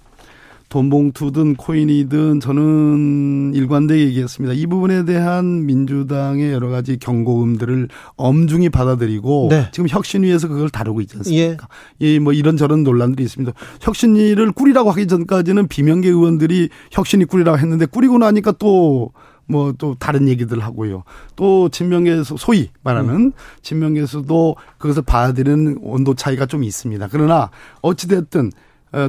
[0.75, 4.55] 돈 봉투든 코인이든 저는 일관되게 얘기했습니다.
[4.55, 7.87] 이 부분에 대한 민주당의 여러 가지 경고음들을
[8.17, 9.69] 엄중히 받아들이고 네.
[9.71, 11.69] 지금 혁신위에서 그걸 다루고 있지 않습니까?
[12.03, 12.17] 예.
[12.17, 13.53] 이뭐 이런저런 논란들이 있습니다.
[13.83, 19.13] 혁신위를 꾸리라고 하기 전까지는 비명계 의원들이 혁신위 꾸리라고 했는데 꾸리고 나니까 또
[19.47, 21.05] 뭐또 다른 얘기들 하고요.
[21.37, 23.33] 또 친명계에서 소위 말하는 음.
[23.63, 27.07] 친명계에서도 그것을 받아들이는 온도 차이가 좀 있습니다.
[27.13, 28.51] 그러나 어찌 됐든 어,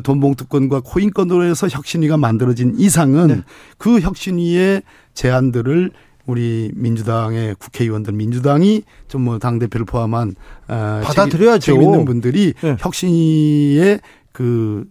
[0.04, 3.42] 돈봉투권과 코인권으로 해서 혁신위가 만들어진 이상은 네.
[3.78, 4.82] 그 혁신위의
[5.14, 5.92] 제안들을
[6.26, 10.36] 우리 민주당의 국회의원들 민주당이 좀 뭐 당 대표를 포함한
[10.68, 11.60] 어, 받아들여야죠.
[11.60, 12.76] 책임 있는 분들이 네.
[12.80, 14.00] 혁신위의
[14.32, 14.86] 그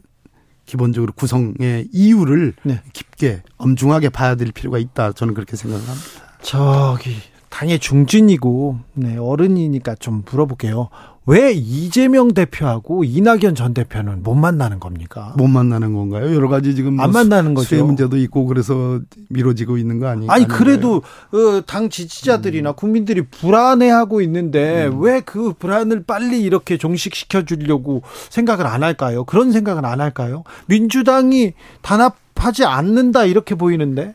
[0.66, 2.80] 기본적으로 구성의 이유를 네.
[2.92, 5.12] 깊게 엄중하게 봐야 될 필요가 있다.
[5.12, 5.94] 저는 그렇게 생각합니다.
[6.40, 7.16] 저기
[7.50, 10.88] 당의 중진이고 네, 어른이니까 좀 물어볼게요.
[11.26, 15.32] 왜 이재명 대표하고 이낙연 전 대표는 못 만나는 겁니까?
[15.38, 16.34] 못 만나는 건가요?
[16.34, 17.82] 여러 가지 지금 안 뭐 만나는 거죠.
[17.84, 20.26] 문제도 있고 그래서 미뤄지고 있는 거 아니?
[20.28, 20.96] 아니 그래도
[21.32, 22.74] 어, 당 지지자들이나 음.
[22.76, 25.00] 국민들이 불안해하고 있는데 음.
[25.00, 29.24] 왜그 불안을 빨리 이렇게 종식시켜 주려고 생각을 안 할까요?
[29.24, 30.44] 그런 생각은 안 할까요?
[30.66, 34.14] 민주당이 단합하지 않는다 이렇게 보이는데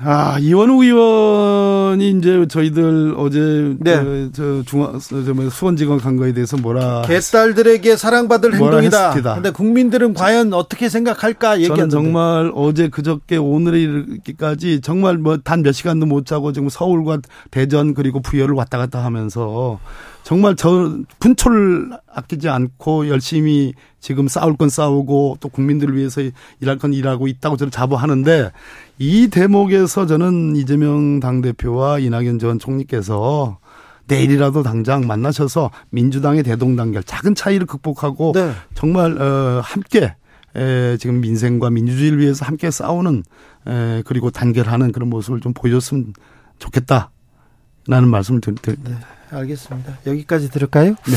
[0.00, 3.96] 아, 이원우 의원이 이제 저희들 어제 네.
[4.02, 9.14] 그, 저 중앙 저뭐 수원지검 간 거에 대해서 뭐라 개딸들에게 사랑받을 행동이다.
[9.14, 15.62] 그런데 국민들은 과연 어떻게 생각할까 얘기했는데 저는 정말 어제 그저께 오늘에 이르기까지 정말 뭐 단
[15.62, 17.18] 몇 시간도 못 자고 지금 서울과
[17.50, 19.80] 대전 그리고 부여를 왔다 갔다 하면서
[20.22, 26.20] 정말 저 분초를 아끼지 않고 열심히 지금 싸울 건 싸우고 또 국민들을 위해서
[26.60, 28.52] 일할 건 일하고 있다고 저는 자부하는데
[28.98, 33.58] 이 대목에서 저는 이재명 당대표와 이낙연 전 총리께서
[34.06, 38.52] 내일이라도 당장 만나셔서 민주당의 대동단결 작은 차이를 극복하고 네.
[38.74, 40.14] 정말 어 함께
[40.56, 43.22] 에 지금 민생과 민주주의를 위해서 함께 싸우는
[43.66, 46.14] 에 그리고 단결하는 그런 모습을 좀 보여줬으면
[46.58, 48.72] 좋겠다라는 말씀을 드립니다.
[48.82, 48.96] 네.
[49.30, 49.98] 알겠습니다.
[50.06, 50.92] 여기까지 들을까요?
[50.92, 51.16] 네.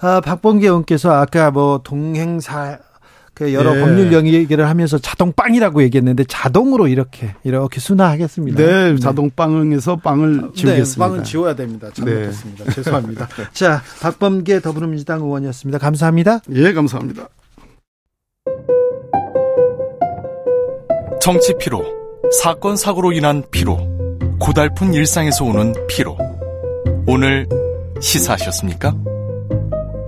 [0.00, 2.78] 아, 박범계 의원께서 아까 뭐 동행사
[3.36, 3.80] 그 여러 네.
[3.82, 8.56] 법률 얘기를 하면서 자동 빵이라고 얘기했는데 자동으로 이렇게 이렇게 순화하겠습니다.
[8.56, 8.98] 네, 네.
[8.98, 10.84] 자동 빵에서 빵을 지우겠습니다.
[10.84, 11.90] 네, 빵은 지워야 됩니다.
[11.92, 12.64] 잘못했습니다.
[12.64, 12.72] 네.
[12.72, 13.28] 죄송합니다.
[13.52, 15.78] 자, 박범계 더불어민주당 의원이었습니다.
[15.78, 16.40] 감사합니다.
[16.54, 17.28] 예, 감사합니다.
[21.20, 21.84] 정치 피로,
[22.40, 23.76] 사건 사고로 인한 피로,
[24.38, 26.16] 고달픈 일상에서 오는 피로.
[27.06, 27.46] 오늘
[28.00, 29.15] 시사하셨습니까?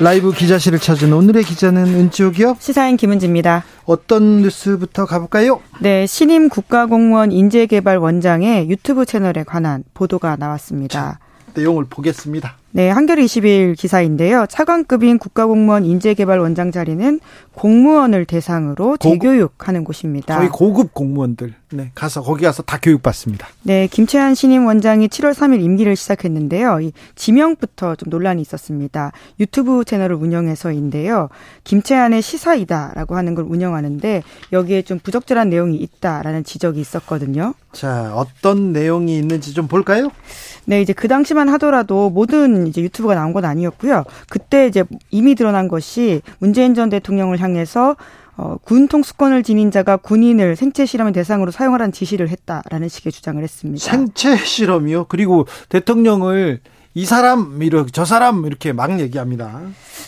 [0.00, 2.56] 라이브 기자실을 찾은 오늘의 기자는 은지옥이요.
[2.58, 3.64] 시사인 김은지입니다.
[3.84, 5.60] 어떤 뉴스부터 가볼까요?
[5.78, 11.18] 네, 신임 국가공무원 인재개발원장의 유튜브 채널에 관한 보도가 나왔습니다.
[11.52, 12.56] 내용을 보겠습니다.
[12.72, 14.46] 네, 한겨레 20일 기사인데요.
[14.48, 17.18] 차관급인 국가공무원 인재개발원장 자리는
[17.52, 20.36] 공무원을 대상으로 재교육하는 곳입니다.
[20.36, 23.48] 저희 고급 공무원들 네, 가서 거기 가서 다 교육받습니다.
[23.62, 26.80] 네, 김채한 신임 원장이 7월 3일 임기를 시작했는데요.
[26.80, 29.12] 이 지명부터 좀 논란이 있었습니다.
[29.40, 31.28] 유튜브 채널을 운영해서인데요.
[31.64, 34.22] 김채한의 시사이다라고 하는 걸 운영하는데
[34.52, 37.54] 여기에 좀 부적절한 내용이 있다라는 지적이 있었거든요.
[37.72, 40.10] 자, 어떤 내용이 있는지 좀 볼까요?
[40.64, 44.04] 네, 이제 그 당시만 하더라도 모든 이제 유튜브가 나온 건 아니었고요.
[44.28, 47.96] 그때 이제 이미 드러난 것이 문재인 전 대통령을 향해서
[48.36, 53.84] 어, 군 통수권을 지닌 자가 군인을 생체 실험의 대상으로 사용하라는 지시를 했다라는 식의 주장을 했습니다.
[53.84, 55.04] 생체 실험이요?
[55.08, 56.60] 그리고 대통령을
[56.94, 59.60] 이 사람 이렇게 저 사람 이렇게 막 얘기합니다.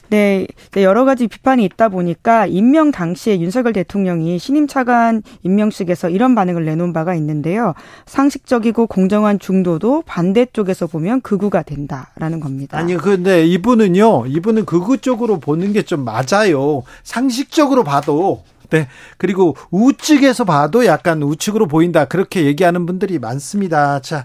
[0.09, 6.35] 네, 네, 여러 가지 비판이 있다 보니까 임명 당시에 윤석열 대통령이 신임 차관 임명식에서 이런
[6.35, 7.75] 반응을 내놓은 바가 있는데요.
[8.07, 12.79] 상식적이고 공정한 중도도 반대쪽에서 보면 극우가 된다라는 겁니다.
[12.79, 16.85] 아니 근데 이분은요, 이분은 극우 쪽으로 보는 게 좀 맞아요.
[17.03, 18.89] 상식적으로 봐도 네.
[19.19, 22.05] 그리고 우측에서 봐도 약간 우측으로 보인다.
[22.07, 24.01] 그렇게 얘기하는 분들이 많습니다.
[24.01, 24.25] 자.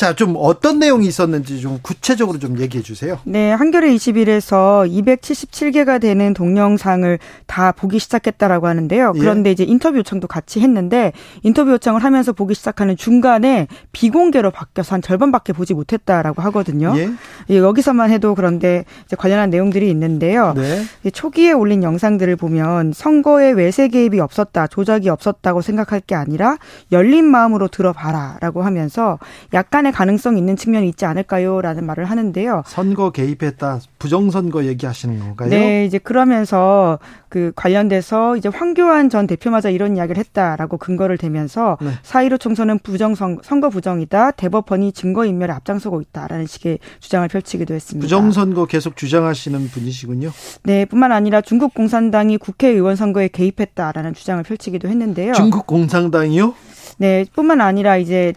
[0.00, 3.18] 자, 좀 어떤 내용이 있었는지 좀 구체적으로 좀 얘기해 주세요.
[3.24, 9.12] 네, 한겨레 21에서 277개가 되는 동영상을 다 보기 시작했다라고 하는데요.
[9.14, 9.18] 예.
[9.18, 9.52] 그런데 예.
[9.52, 11.12] 이제 인터뷰 요청도 같이 했는데
[11.42, 16.94] 인터뷰 요청을 하면서 보기 시작하는 중간에 비공개로 바뀌어서 한 절반밖에 보지 못했다라고 하거든요.
[16.96, 17.10] 예.
[17.50, 18.86] 예 여기서만 해도 그런데
[19.18, 20.54] 관련한 내용들이 있는데요.
[20.56, 21.10] 네.
[21.10, 26.56] 초기에 올린 영상들을 보면 선거에 외세 개입이 없었다, 조작이 없었다고 생각할 게 아니라
[26.90, 29.18] 열린 마음으로 들어봐라라고 하면서
[29.52, 32.62] 약간의 약간의 가능성 있는 측면이 있지 않을까요?라는 말을 하는데요.
[32.66, 35.50] 선거 개입했다, 부정선거 얘기하시는 건가요?
[35.50, 36.98] 네, 이제 그러면서
[37.28, 41.90] 그 관련돼서 이제 황교안 전 대표마저 이런 이야기를 했다라고 근거를 대면서 네.
[42.02, 44.32] 4.15 총선은 부정선 선거 부정이다.
[44.32, 48.04] 대법원이 증거 인멸에 앞장서고 있다라는 식의 주장을 펼치기도 했습니다.
[48.04, 50.30] 부정선거 계속 주장하시는 분이시군요.
[50.62, 55.34] 네, 뿐만 아니라 중국 공산당이 국회의원 선거에 개입했다라는 주장을 펼치기도 했는데요.
[55.34, 56.54] 중국 공산당이요?
[56.98, 58.32] 네, 뿐만 아니라 이제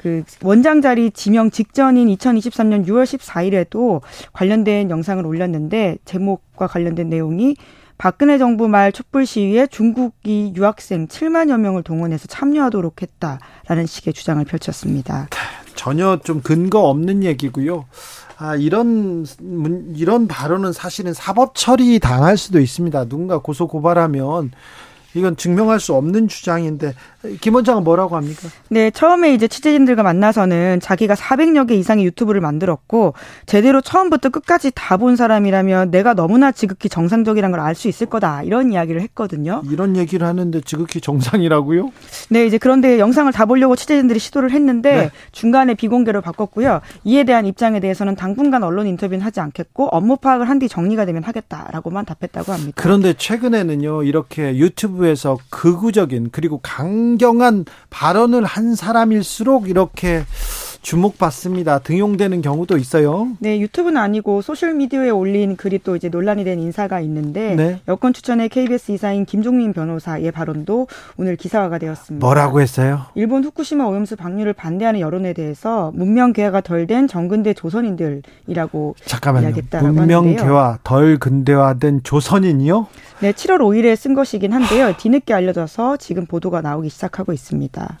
[0.00, 4.00] 그 원장 자리 지명 직전인 2023년 6월 14일에도
[4.32, 7.54] 관련된 영상을 올렸는데 제목과 관련된 내용이
[7.98, 15.28] 박근혜 정부 말 촛불 시위에 중국이 유학생 7만여 명을 동원해서 참여하도록 했다라는 식의 주장을 펼쳤습니다.
[15.74, 17.84] 전혀 좀 근거 없는 얘기고요.
[18.38, 19.26] 아, 이런,
[19.94, 23.04] 이런 발언은 사실은 사법 처리 당할 수도 있습니다.
[23.04, 24.52] 누군가 고소 고발하면
[25.14, 26.94] 이건 증명할 수 없는 주장인데
[27.40, 28.48] 김 원장은 뭐라고 합니까?
[28.70, 33.12] 네, 처음에 이제 취재진들과 만나서는 자기가 400여 개 이상의 유튜브를 만들었고
[33.46, 38.70] 제대로 처음부터 끝까지 다 본 사람이라면 내가 너무나 지극히 정상적이라는 걸알 수 있을 거다 이런
[38.72, 39.62] 이야기를 했거든요.
[39.70, 41.90] 이런 얘기를 하는데 지극히 정상이라고요?
[42.28, 45.10] 네, 이제 그런데 영상을 다 보려고 취재진들이 시도를 했는데 네.
[45.32, 46.80] 중간에 비공개로 바꿨고요.
[47.04, 51.22] 이에 대한 입장에 대해서는 당분간 언론 인터뷰는 하지 않겠고 업무 파악을 한 뒤 정리가 되면
[51.24, 52.72] 하겠다라고만 답했다고 합니다.
[52.76, 60.24] 그런데 최근에는요 이렇게 유튜브에서 극우적인 그리고 강 강경한 발언을 한 사람일수록 이렇게
[60.82, 61.80] 주목받습니다.
[61.80, 63.28] 등용되는 경우도 있어요.
[63.38, 67.80] 네, 유튜브는 아니고 소셜 미디어에 올린 글이 또 이제 논란이 된 인사가 있는데 네.
[67.88, 72.24] 여권 추천의 KBS 이사인 김종민 변호사의 발언도 오늘 기사화가 되었습니다.
[72.24, 73.02] 뭐라고 했어요?
[73.14, 79.52] 일본 후쿠시마 오염수 방류를 반대하는 여론에 대해서 문명 개화가 덜 된 정근대 조선인들이라고 잠깐만요.
[79.82, 82.86] 문명 개화 덜 근대화된 조선인이요?
[83.20, 84.94] 네, 7월 5일에 쓴 것이긴 한데요.
[84.96, 87.98] 뒤늦게 알려져서 지금 보도가 나오기 시작하고 있습니다.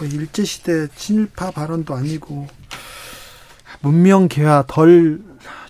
[0.00, 2.46] 네, 일제 시대 친일파 발언도 아니고
[3.80, 5.20] 문명 개화 덜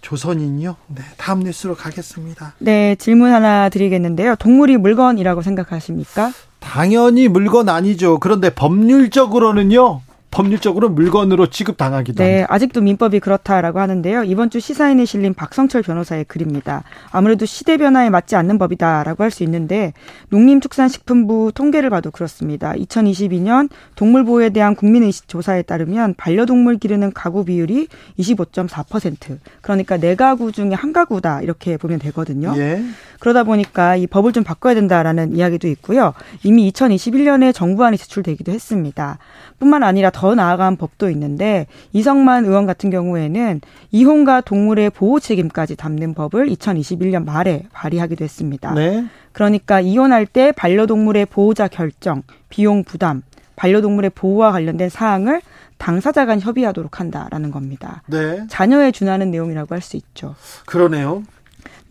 [0.00, 0.76] 조선인요?
[0.88, 2.54] 네, 다음 뉴스로 가겠습니다.
[2.58, 4.36] 네, 질문 하나 드리겠는데요.
[4.36, 6.32] 동물이 물건이라고 생각하십니까?
[6.60, 8.18] 당연히 물건 아니죠.
[8.18, 10.00] 그런데 법률적으로는요.
[10.30, 12.54] 법률적으로 물건으로 취급당하기도 네, 합니다.
[12.54, 14.24] 아직도 민법이 그렇다라고 하는데요.
[14.24, 16.84] 이번 주 시사인에 실린 박성철 변호사의 글입니다.
[17.10, 19.92] 아무래도 시대 변화에 맞지 않는 법이다라고 할 수 있는데
[20.30, 22.72] 농림축산식품부 통계를 봐도 그렇습니다.
[22.72, 27.88] 2022년 동물 보호에 대한 국민의식 조사에 따르면 반려동물 기르는 가구 비율이
[28.18, 32.54] 25.4% 그러니까 네 가구 중에 한 가구다 이렇게 보면 되거든요.
[32.56, 32.82] 예.
[33.20, 36.14] 그러다 보니까 이 법을 좀 바꿔야 된다라는 이야기도 있고요.
[36.44, 39.18] 이미 2021년에 정부안이 제출되기도 했습니다.
[39.58, 43.60] 뿐만 아니라 더 나아간 법도 있는데 이성만 의원 같은 경우에는
[43.92, 48.74] 이혼과 동물의 보호 책임까지 담는 법을 2021년 말에 발의하기도 했습니다.
[48.74, 49.04] 네.
[49.30, 53.22] 그러니까 이혼할 때 반려동물의 보호자 결정, 비용 부담,
[53.54, 55.40] 반려동물의 보호와 관련된 사항을
[55.76, 58.02] 당사자 간 협의하도록 한다라는 겁니다.
[58.08, 58.44] 네.
[58.48, 60.34] 자녀에 준하는 내용이라고 할 수 있죠.
[60.66, 61.22] 그러네요.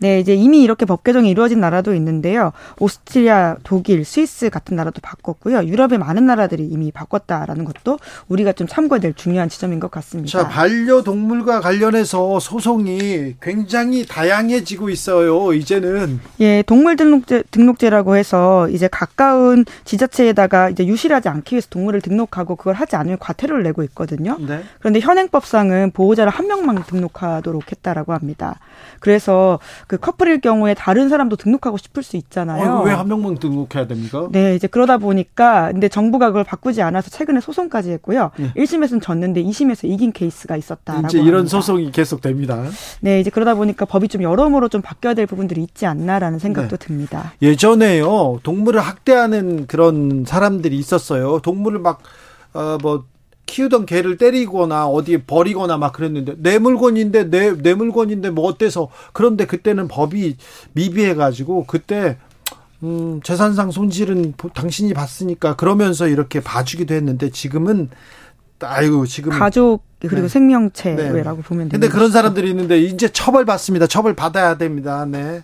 [0.00, 2.52] 네, 이제 이미 이렇게 법 개정이 이루어진 나라도 있는데요.
[2.78, 5.64] 오스트리아, 독일, 스위스 같은 나라도 바꿨고요.
[5.64, 7.98] 유럽의 많은 나라들이 이미 바꿨다라는 것도
[8.28, 10.42] 우리가 좀 참고해야 될 중요한 지점인 것 같습니다.
[10.42, 15.52] 자, 반려동물과 관련해서 소송이 굉장히 다양해지고 있어요.
[15.52, 22.56] 이제는 예, 동물 등록제 등록제라고 해서 이제 가까운 지자체에다가 이제 유실하지 않기 위해서 동물을 등록하고
[22.56, 24.36] 그걸 하지 않으면 과태료를 내고 있거든요.
[24.38, 24.62] 네.
[24.78, 28.60] 그런데 현행법상은 보호자를 한 명만 등록하도록 했다라고 합니다.
[29.00, 29.58] 그래서
[29.88, 32.72] 그 커플일 경우에 다른 사람도 등록하고 싶을 수 있잖아요.
[32.72, 34.28] 어, 왜한 명만 등록해야 됩니까?
[34.30, 38.30] 네, 이제 그러다 보니까 근데 정부가 그걸 바꾸지 않아서 최근에 소송까지 했고요.
[38.36, 38.52] 네.
[38.54, 41.50] 1심에서는 졌는데 2심에서 이긴 케이스가 있었다라고 이제 이런 합니다.
[41.50, 42.64] 소송이 계속됩니다.
[43.00, 46.86] 네, 이제 그러다 보니까 법이 좀 여러모로 좀 바뀌어야 될 부분들이 있지 않나라는 생각도 네.
[46.86, 47.32] 듭니다.
[47.40, 48.40] 예전에요.
[48.42, 51.40] 동물을 학대하는 그런 사람들이 있었어요.
[51.40, 52.02] 동물을 막
[52.52, 53.04] 어, 뭐
[53.48, 59.46] 키우던 개를 때리거나 어디에 버리거나 막 그랬는데 내 물건인데 내 내 물건인데 뭐 어때서 그런데
[59.46, 60.36] 그때는 법이
[60.74, 62.18] 미비해 가지고 그때
[62.82, 67.88] 음, 재산상 손실은 당신이 봤으니까 그러면서 이렇게 봐주기도 했는데 지금은
[68.60, 70.28] 아이고 지금 가족 그리고 네.
[70.28, 71.42] 생명체라고 네.
[71.42, 73.86] 보면 되는데 그런 사람들이 있는데 이제 처벌 받습니다.
[73.86, 75.04] 처벌 받아야 됩니다.
[75.08, 75.42] 네.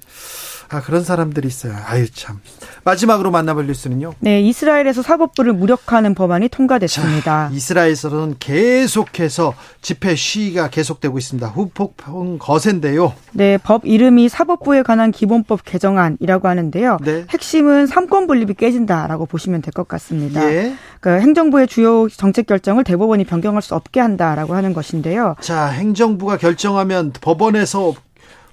[0.68, 1.74] 아, 그런 사람들이 있어요.
[1.86, 2.40] 아유, 참.
[2.84, 4.14] 마지막으로 만나볼 뉴스는요?
[4.20, 7.48] 네, 이스라엘에서 사법부를 무력화하는 법안이 통과됐습니다.
[7.48, 11.46] 자, 이스라엘에서는 계속해서 집회 시위가 계속되고 있습니다.
[11.48, 13.12] 후폭풍 거센데요.
[13.32, 16.98] 네, 법 이름이 사법부에 관한 기본법 개정안이라고 하는데요.
[17.02, 17.24] 네.
[17.30, 20.40] 핵심은 삼권 분립이 깨진다라고 보시면 될 것 같습니다.
[20.52, 20.74] 예.
[21.00, 25.34] 그 행정부의 주요 정책 결정을 대법원이 변경할 수 없게 한다라고 하는 것인데요.
[25.40, 27.94] 자, 행정부가 결정하면 법원에서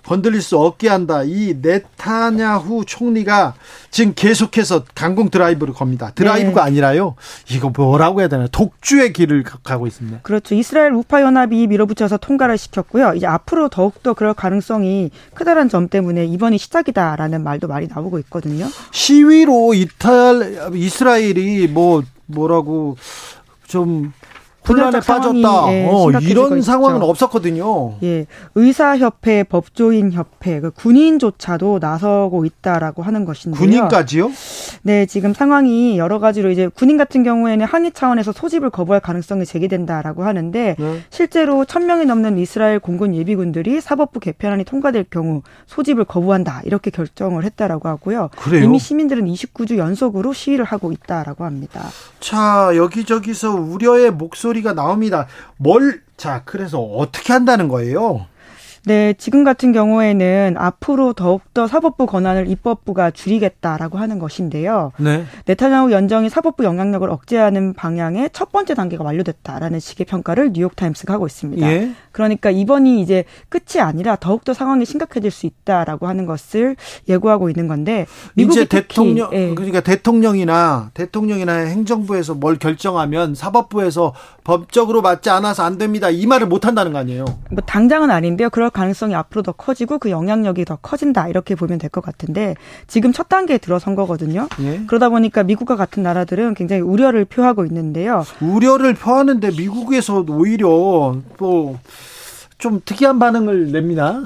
[0.06, 1.24] 건들릴 수 없게 한다.
[1.24, 3.54] 이 네타냐후 총리가
[3.90, 6.12] 지금 계속해서 강공 드라이브를 겁니다.
[6.16, 6.68] 드라이브가 네.
[6.68, 7.16] 아니라요.
[7.50, 8.48] 이거 뭐라고 해야 되나?
[8.48, 10.20] 독주의 길을 가고 있습니다.
[10.24, 10.56] 그렇죠.
[10.56, 13.14] 이스라엘 우파 연합이 밀어붙여서 통과를 시켰고요.
[13.16, 18.68] 이제 앞으로 더욱더 그럴 가능성이 크다는 점 때문에 이번이 시작이다라는 말도 많이 나오고 있거든요.
[18.92, 22.98] 시위로 이탈 이스라엘이 뭐 뭐라고
[23.68, 24.14] 좀
[24.68, 25.74] 혼란에 빠졌다.
[25.74, 27.10] 예, 어, 이런 상황은 있죠.
[27.10, 27.96] 없었거든요.
[28.04, 33.60] 예, 의사협회, 법조인협회, 그 군인조차도 나서고 있다라고 하는 것인데요.
[33.60, 34.32] 군인까지요?
[34.84, 40.24] 네, 지금 상황이 여러 가지로 이제 군인 같은 경우에는 항의 차원에서 소집을 거부할 가능성이 제기된다라고
[40.24, 41.02] 하는데 네.
[41.10, 47.44] 실제로 천 명이 넘는 이스라엘 공군 예비군들이 사법부 개편안이 통과될 경우 소집을 거부한다 이렇게 결정을
[47.46, 48.30] 했다라고 하고요.
[48.38, 48.64] 그래요?
[48.64, 51.82] 이미 시민들은 29주 연속으로 시위를 하고 있다라고 합니다.
[52.20, 55.28] 자, 여기저기서 우려의 목소리 소리가 나옵니다.
[55.58, 58.28] 뭘, 자, 그래서 어떻게 한다는 거예요?
[58.84, 64.92] 네, 지금 같은 경우에는 앞으로 더욱더 사법부 권한을 입법부가 줄이겠다라고 하는 것인데요.
[64.98, 65.26] 네.
[65.46, 71.72] 네타냐후 연정이 사법부 영향력을 억제하는 방향의 첫 번째 단계가 완료됐다라는 식의 평가를 뉴욕타임스가 하고 있습니다.
[71.72, 71.92] 예?
[72.12, 76.76] 그러니까 이번이 이제 끝이 아니라 더욱더 상황이 심각해질 수 있다라고 하는 것을
[77.08, 79.54] 예고하고 있는 건데 이제 대통령 예.
[79.54, 84.14] 그러니까 대통령이나 대통령이나 행정부에서 뭘 결정하면 사법부에서
[84.44, 86.10] 법적으로 맞지 않아서 안 됩니다.
[86.10, 87.26] 이 말을 못 한다는 거 아니에요?
[87.52, 88.50] 뭐 당장은 아닌데요.
[88.50, 92.56] 그럴 가능성이 앞으로 더 커지고 그 영향력이 더 커진다 이렇게 보면 될 것 같은데
[92.88, 94.48] 지금 첫 단계에 들어선 거거든요.
[94.62, 94.82] 예?
[94.88, 98.24] 그러다 보니까 미국과 같은 나라들은 굉장히 우려를 표하고 있는데요.
[98.42, 101.76] 우려를 표하는데 미국에서 오히려 또
[102.62, 104.22] 좀 특이한 반응을 냅니다.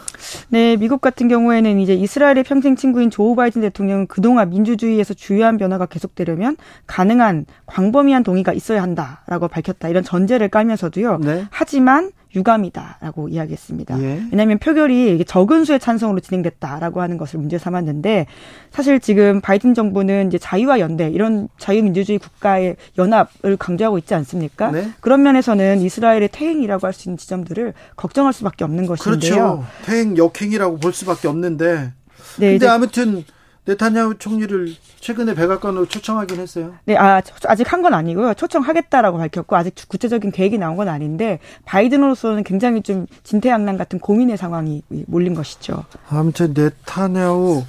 [0.50, 5.86] 네, 미국 같은 경우에는 이제 이스라엘의 평생 친구인 조 바이든 대통령은 그동안 민주주의에서 주요한 변화가
[5.86, 9.88] 계속되려면 가능한 광범위한 동의가 있어야 한다라고 밝혔다.
[9.88, 11.20] 이런 전제를 깔면서도요.
[11.20, 11.46] 네.
[11.50, 14.02] 하지만 유감이다라고 이야기했습니다.
[14.02, 14.24] 예.
[14.32, 18.26] 왜냐하면 표결이 적은 수의 찬성으로 진행됐다라고 하는 것을 문제 삼았는데
[18.72, 24.72] 사실 지금 바이든 정부는 이제 자유와 연대 이런 자유민주주의 국가의 연합을 강조하고 있지 않습니까?
[24.72, 24.90] 네.
[25.00, 29.20] 그런 면에서는 이스라엘의 퇴행이라고 할 수 있는 지점들을 걱정할 수밖에 없는 것인데요.
[29.20, 29.66] 그렇죠.
[29.84, 31.92] 퇴행 역행이라고 볼 수밖에 없는데.
[32.38, 33.24] 네, 근데 아무튼
[33.66, 36.76] 네타냐후 총리를 최근에 백악관으로 초청하긴 했어요.
[36.86, 38.34] 네, 아, 아직 한 건 아니고요.
[38.36, 44.82] 초청하겠다라고 밝혔고 아직 구체적인 계획이 나온 건 아닌데 바이든으로서는 굉장히 좀 진퇴양난 같은 고민의 상황이
[45.08, 45.86] 몰린 것이죠.
[46.10, 47.64] 아무튼 네타냐후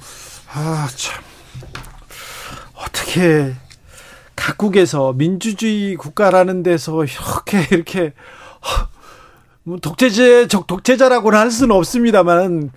[0.53, 1.23] 아 참
[2.75, 3.53] 어떻게
[4.35, 8.13] 각국에서 민주주의 국가라는 데서 이렇게 이렇게
[9.63, 12.71] 뭐 독재제 적 독재자라고는 할 수는 없습니다만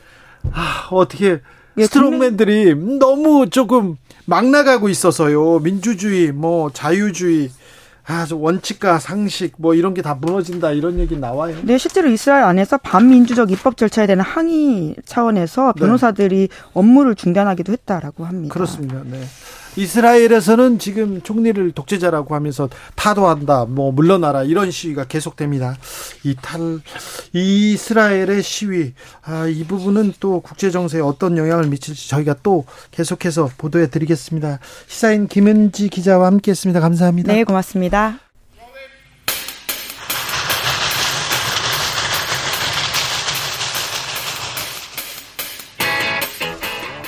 [0.53, 1.41] 아, 어떻게 예,
[1.79, 5.61] 스트롱맨들이 너무 조금 막 나가고 있어서요.
[5.61, 7.51] 민주주의, 뭐 자유주의,
[8.07, 11.57] 아, 원칙과 상식 뭐 이런 게 다 무너진다 이런 얘기 나와요.
[11.63, 15.81] 네, 실제로 이스라엘 안에서 반민주적 입법 절차에 대한 항의 차원에서 네.
[15.81, 16.57] 변호사들이 네.
[16.75, 18.53] 업무를 중단하기도 했다라고 합니다.
[18.53, 19.01] 그렇습니다.
[19.05, 19.21] 네.
[19.77, 25.77] 이스라엘에서는 지금 총리를 독재자라고 하면서 타도한다, 뭐 물러나라 이런 시위가 계속됩니다.
[26.25, 26.81] 이탈
[27.33, 33.91] 이스라엘의 시위 아, 이 부분은 또 국제 정세에 어떤 영향을 미칠지 저희가 또 계속해서 보도해
[33.91, 34.59] 드리겠습니다.
[34.87, 36.81] 시사인 김은지 기자와 함께했습니다.
[36.81, 37.33] 감사합니다.
[37.33, 38.30] 네, 고맙습니다.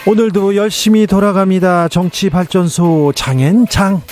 [0.06, 1.88] 오늘도 열심히 돌아갑니다.
[1.88, 4.02] 정치발전소 장앤장.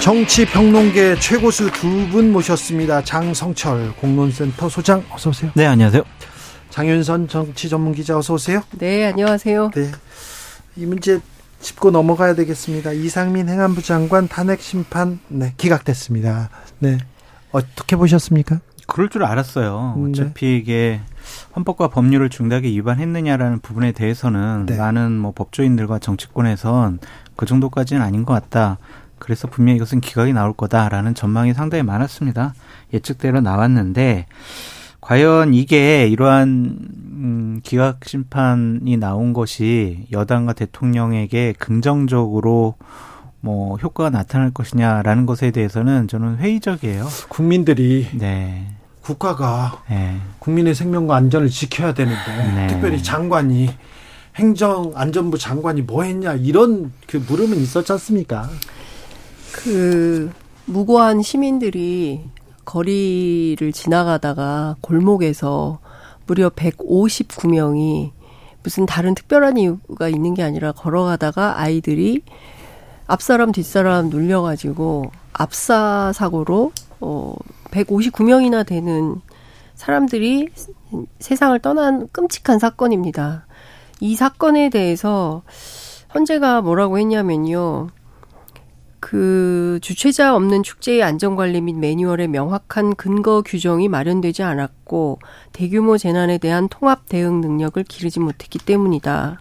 [0.00, 3.04] 정치평론계 최고수 두 분 모셨습니다.
[3.04, 5.50] 장성철 공론센터 소장 어서 오세요.
[5.54, 6.02] 네, 안녕하세요.
[6.70, 8.62] 장윤선 정치 전문 기자 어서 오세요.
[8.78, 9.70] 네, 안녕하세요.
[9.74, 9.92] 네.
[10.76, 11.20] 이 문제
[11.60, 12.92] 짚고 넘어가야 되겠습니다.
[12.92, 16.48] 이상민 행안부 장관 탄핵 심판 네, 기각됐습니다.
[16.78, 16.98] 네.
[17.52, 18.60] 어떻게 보셨습니까?
[18.86, 19.94] 그럴 줄 알았어요.
[19.96, 20.22] 음, 네.
[20.22, 21.00] 어차피 이게
[21.56, 24.76] 헌법과 법률을 중대하게 위반했느냐라는 부분에 대해서는 네.
[24.76, 26.98] 많은 뭐 법조인들과 정치권에선
[27.36, 28.78] 그 정도까지는 아닌 것 같다.
[29.18, 32.54] 그래서 분명히 이것은 기각이 나올 거다라는 전망이 상당히 많았습니다.
[32.92, 34.26] 예측대로 나왔는데
[35.00, 36.78] 과연 이게 이러한
[37.18, 42.74] 음, 기각 심판이 나온 것이 여당과 대통령에게 긍정적으로
[43.40, 47.06] 뭐 효과가 나타날 것이냐라는 것에 대해서는 저는 회의적이에요.
[47.28, 48.77] 국민들이 네.
[49.08, 50.20] 국가가 네.
[50.38, 52.66] 국민의 생명과 안전을 지켜야 되는데 네.
[52.66, 53.70] 특별히 장관이
[54.36, 58.50] 행정안전부 장관이 뭐 했냐 이런 그 물음은 있었지 않습니까?
[59.52, 60.30] 그
[60.66, 62.28] 무고한 시민들이
[62.66, 65.78] 거리를 지나가다가 골목에서
[66.26, 68.10] 무려 159명이
[68.62, 72.20] 무슨 다른 특별한 이유가 있는 게 아니라 걸어가다가 아이들이
[73.06, 77.34] 앞사람 뒷사람 눌려가지고 압사 사고로 어
[77.70, 79.20] 159명이나 되는
[79.74, 80.48] 사람들이
[81.18, 83.46] 세상을 떠난 끔찍한 사건입니다.
[84.00, 85.42] 이 사건에 대해서
[86.14, 87.88] 헌재가 뭐라고 했냐면요.
[89.00, 95.20] 그 주최자 없는 축제의 안전관리 및 매뉴얼에 명확한 근거 규정이 마련되지 않았고
[95.52, 99.40] 대규모 재난에 대한 통합 대응 능력을 기르지 못했기 때문이다.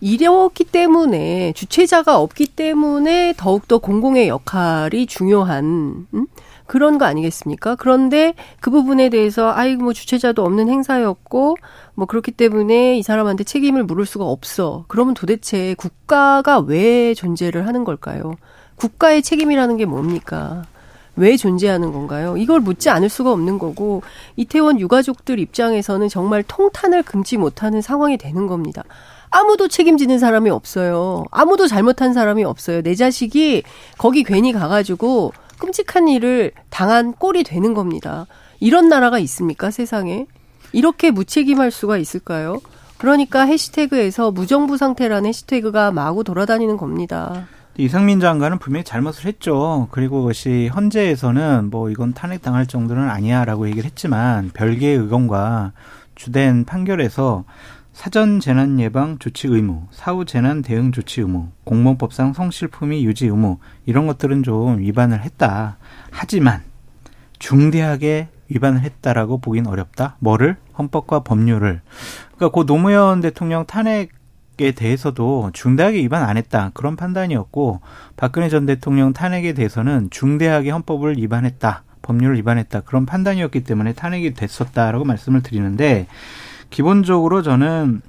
[0.00, 6.26] 이렇기 때문에 주최자가 없기 때문에 더욱더 공공의 역할이 중요한 음?
[6.72, 7.74] 그런 거 아니겠습니까?
[7.74, 11.58] 그런데 그 부분에 대해서 아이고 뭐 주최자도 없는 행사였고
[11.94, 14.86] 뭐 그렇기 때문에 이 사람한테 책임을 물을 수가 없어.
[14.88, 18.36] 그러면 도대체 국가가 왜 존재를 하는 걸까요?
[18.76, 20.62] 국가의 책임이라는 게 뭡니까?
[21.14, 22.38] 왜 존재하는 건가요?
[22.38, 24.00] 이걸 묻지 않을 수가 없는 거고
[24.36, 28.82] 이태원 유가족들 입장에서는 정말 통탄을 금치 못하는 상황이 되는 겁니다.
[29.28, 31.24] 아무도 책임지는 사람이 없어요.
[31.30, 32.80] 아무도 잘못한 사람이 없어요.
[32.80, 33.62] 내 자식이
[33.98, 35.32] 거기 괜히 가가지고
[35.62, 38.26] 끔찍한 일을 당한 꼴이 되는 겁니다.
[38.58, 40.26] 이런 나라가 있습니까, 세상에?
[40.72, 42.60] 이렇게 무책임할 수가 있을까요?
[42.98, 47.46] 그러니까 해시태그에서 무정부 상태라는 해시태그가 마구 돌아다니는 겁니다.
[47.78, 49.86] 이상민 장관은 분명히 잘못을 했죠.
[49.92, 55.72] 그리고 그것이 헌재에서는 뭐 이건 탄핵당할 정도는 아니야라고 얘기를 했지만 별개의 의견과
[56.16, 57.44] 주된 판결에서
[57.92, 64.06] 사전 재난 예방 조치 의무, 사후 재난 대응 조치 의무, 공무원법상 성실품위 유지 의무 이런
[64.06, 65.76] 것들은 좀 위반을 했다.
[66.10, 66.62] 하지만
[67.38, 70.16] 중대하게 위반을 했다라고 보긴 어렵다.
[70.20, 71.80] 뭐를 헌법과 법률을.
[72.34, 76.70] 그러니까 고 노무현 대통령 탄핵에 대해서도 중대하게 위반 안 했다.
[76.74, 77.80] 그런 판단이었고
[78.16, 81.84] 박근혜 전 대통령 탄핵에 대해서는 중대하게 헌법을 위반했다.
[82.02, 82.80] 법률을 위반했다.
[82.80, 86.06] 그런 판단이었기 때문에 탄핵이 됐었다라고 말씀을 드리는데
[86.72, 88.00] 기본적으로 저는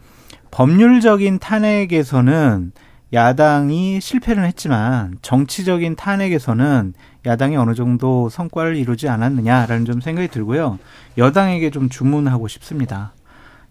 [0.50, 2.72] 법률적인 탄핵에서는
[3.12, 6.94] 야당이 실패를 했지만 정치적인 탄핵에서는
[7.26, 10.80] 야당이 어느 정도 성과를 이루지 않았느냐라는 좀 생각이 들고요.
[11.18, 13.14] 여당에게 좀 주문하고 싶습니다.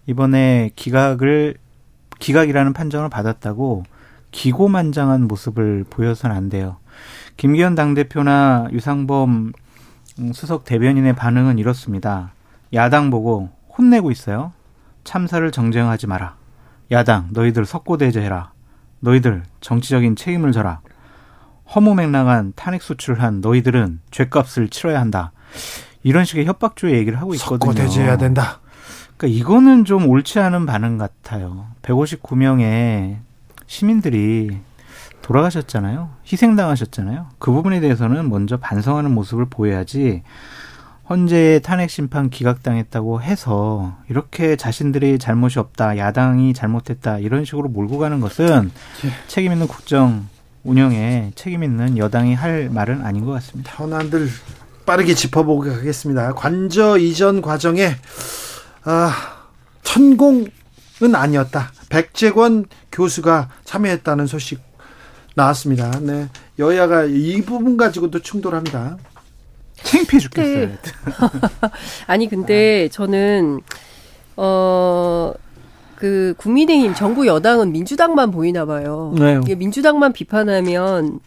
[0.07, 1.55] 이번에 기각을
[2.21, 3.85] 기각이라는 판정을 받았다고
[4.31, 6.77] 기고만장한 모습을 보여서는 안 돼요.
[7.37, 9.53] 김기현 당대표나 유상범
[10.35, 12.33] 수석 대변인의 반응은 이렇습니다.
[12.75, 14.53] 야당 보고 혼내고 있어요.
[15.05, 16.37] 참사를 정쟁하지 마라.
[16.91, 18.53] 야당, 너희들 석고대죄해라.
[19.01, 20.81] 너희들 정치적인 책임을 져라.
[21.75, 25.33] 허무맹랑한 탄핵 수출을 한 너희들은 죄값을 치러야 한다.
[26.03, 27.73] 이런 식의 협박조의 얘기를 하고 있거든요.
[27.73, 28.61] 석고대죄해야 된다.
[29.17, 31.67] 그러니까 이거는 좀 옳지 않은 반응 같아요.
[31.83, 33.19] 159명의
[33.67, 34.59] 시민들이
[35.23, 36.11] 돌아가셨잖아요.
[36.31, 37.29] 희생당하셨잖아요.
[37.39, 40.23] 그 부분에 대해서는 먼저 반성하는 모습을 보여야지
[41.09, 48.21] 헌재 탄핵 심판 기각당했다고 해서 이렇게 자신들이 잘못이 없다, 야당이 잘못했다 이런 식으로 몰고 가는
[48.21, 48.71] 것은
[49.05, 49.11] 예.
[49.27, 50.27] 책임 있는 국정
[50.65, 53.73] 운영에 책임 있는 여당이 할 말은 아닌 것 같습니다.
[53.77, 54.29] 현안들
[54.87, 56.35] 빠르게 짚어보고 가겠습니다.
[56.35, 57.97] 관저 이전 과정에
[58.85, 59.13] 아,
[59.83, 61.73] 천공은 아니었다.
[61.89, 64.61] 백재권 교수가 참여했다는 소식
[65.35, 65.91] 나왔습니다.
[66.01, 66.29] 네.
[66.59, 68.99] 여야가 이 부분 가지고도 충돌합니다.
[69.85, 70.69] 창피해 죽겠어요.
[70.69, 70.79] 네.
[72.07, 73.61] 아니 근데 저는
[74.37, 75.33] 어.
[76.03, 79.15] 그 국민의힘 정부 여당은 민주당만 보이나 봐요.
[79.17, 79.39] 네.
[79.41, 81.21] 이게 민주당만 비판하면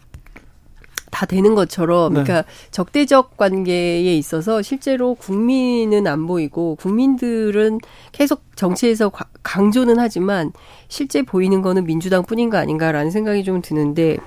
[1.10, 2.22] 다 되는 것처럼 네.
[2.22, 7.78] 그러니까 적대적 관계에 있어서 실제로 국민은 안 보이고 국민들은
[8.12, 9.10] 계속 정치에서
[9.42, 10.52] 강조는 하지만
[10.88, 14.18] 실제 보이는 거는 민주당뿐인 거 아닌가라는 생각이 좀 드는데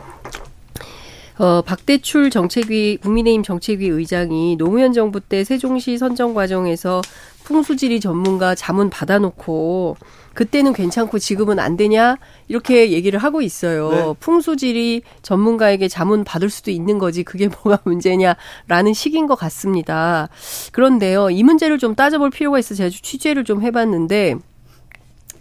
[1.39, 7.01] 어, 박대출 정책위 국민의힘 정책위 의장이 노무현 정부 때 세종시 선정 과정에서
[7.45, 9.95] 풍수지리 전문가 자문 받아놓고
[10.33, 12.17] 그때는 괜찮고 지금은 안 되냐
[12.49, 13.89] 이렇게 얘기를 하고 있어요.
[13.89, 14.13] 네.
[14.19, 20.27] 풍수지리 전문가에게 자문 받을 수도 있는 거지 그게 뭐가 문제냐라는 식인 것 같습니다.
[20.73, 24.35] 그런데요 이 문제를 좀 따져볼 필요가 있어 서 제가 취재를 좀 해봤는데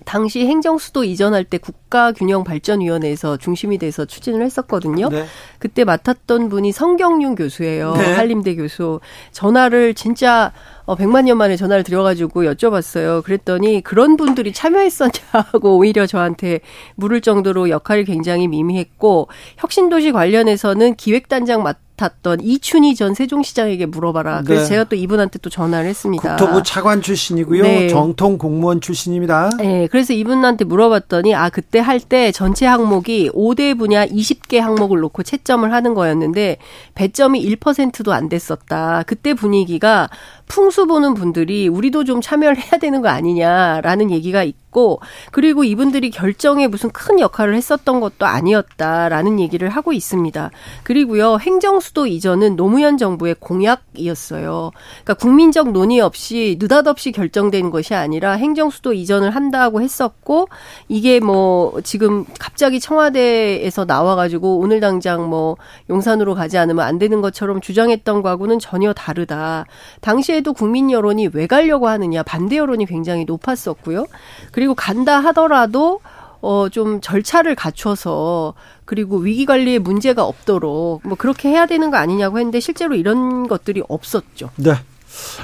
[0.09, 5.11] 당시 행정수도 이전할 때 국가균형발전위원회에서 중심이 돼서 추진을 했었거든요.
[5.11, 5.27] 네.
[5.59, 7.93] 그때 맡았던 분이 성경윤 교수예요.
[7.93, 8.15] 네.
[8.15, 9.01] 한림대 교수.
[9.33, 10.55] 전화를 진짜
[10.87, 13.23] 어, 100만 년 만에 전화를 드려가지고 여쭤봤어요.
[13.23, 16.61] 그랬더니 그런 분들이 참여했었냐고 오히려 저한테
[16.95, 19.29] 물을 정도로 역할이 굉장히 미미했고
[19.59, 24.43] 혁신도시 관련해서는 기획단장 맡 맡았던 이춘희 전 세종시장에게 물어봐라.
[24.47, 24.69] 그래서 네.
[24.69, 26.37] 제가 또 이분한테 또 전화를 했습니다.
[26.37, 27.63] 국토부 차관 출신이고요.
[27.65, 27.89] 네.
[27.89, 29.51] 정통 공무원 출신입니다.
[29.59, 29.89] 네.
[29.89, 35.71] 그래서 이분한테 물어봤더니 아 그때 할 때 전체 항목이 5대 분야 20개 항목을 놓고 채점을
[35.71, 36.59] 하는 거였는데
[36.95, 39.03] 배점이 1%도 안 됐었다.
[39.07, 40.09] 그때 분위기가
[40.49, 45.01] 풍수 보는 분들이 우리도 좀 참여를 해야 되는 거 아니냐라는 얘기가 있고
[45.31, 50.51] 그리고 이분들이 결정에 무슨 큰 역할을 했었던 것도 아니었다라는 얘기를 하고 있습니다.
[50.83, 54.71] 그리고요 행정수도 이전은 노무현 정부의 공약이었어요.
[55.05, 60.49] 그러니까 국민적 논의 없이 느닷없이 결정된 것이 아니라 행정수도 이전을 한다고 했었고
[60.89, 65.57] 이게 뭐 지금 갑자기 청와대에서 나와가지고 오늘 당장 뭐
[65.91, 69.67] 용산으로 가지 않으면 안 되는 것처럼 주장했던 거하고는 전혀 다르다.
[70.01, 74.07] 당시에 당시에도 국민 여론이 왜 가려고 하느냐 반대 여론이 굉장히 높았었고요.
[74.53, 76.01] 그리고 간다 하더라도
[76.41, 78.55] 어, 좀 절차를 갖춰서
[78.85, 83.83] 그리고 위기 관리에 문제가 없도록 뭐 그렇게 해야 되는 거 아니냐고 했는데 실제로 이런 것들이
[83.89, 84.51] 없었죠.
[84.57, 84.75] 네.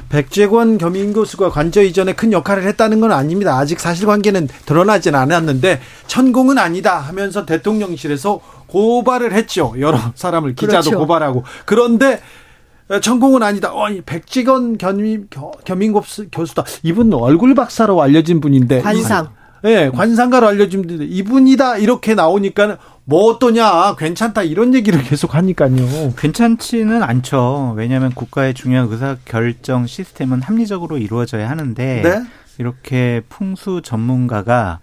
[0.08, 3.58] 백재권 겸임 교수가 관저 이전에 큰 역할을 했다는 건 아닙니다.
[3.58, 9.74] 아직 사실관계는 드러나진 않았는데 천공은 아니다 하면서 대통령실에서 고발을 했죠.
[9.78, 10.98] 여러 사람을 기자도 그렇죠.
[10.98, 12.20] 고발하고 그런데
[13.00, 13.72] 전공은 아니다.
[13.72, 15.28] 어, 백지건 겸임,
[15.64, 15.94] 겸임
[16.30, 16.64] 교수다.
[16.82, 18.82] 이분 얼굴 박사로 알려진 분인데.
[18.82, 19.30] 관상.
[19.64, 26.12] 예, 네, 관상가로 알려진 분인데 이분이다 이렇게 나오니까 뭐 어떠냐 괜찮다 이런 얘기를 계속 하니까요.
[26.18, 27.72] 괜찮지는 않죠.
[27.74, 32.22] 왜냐하면 국가의 중요한 의사 결정 시스템은 합리적으로 이루어져야 하는데 네?
[32.58, 34.80] 이렇게 풍수 전문가가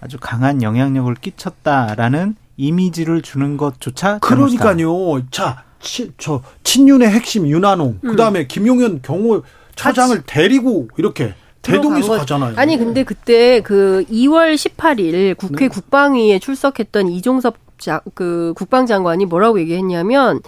[0.00, 5.22] 아주 강한 영향력을 끼쳤다라는 이미지를 주는 것조차 그러니까요.
[5.30, 8.10] 자 치, 저 친윤의 핵심 윤한홍, 음.
[8.10, 9.42] 그다음에 김용현 경호
[9.76, 10.26] 처장을 같이.
[10.26, 12.54] 데리고 이렇게 대동에서 가잖아요.
[12.56, 15.68] 아니 근데 그때 그 2월 18일 국회 네.
[15.68, 20.40] 국방위에 출석했던 이종섭 자, 그 국방장관이 뭐라고 얘기했냐면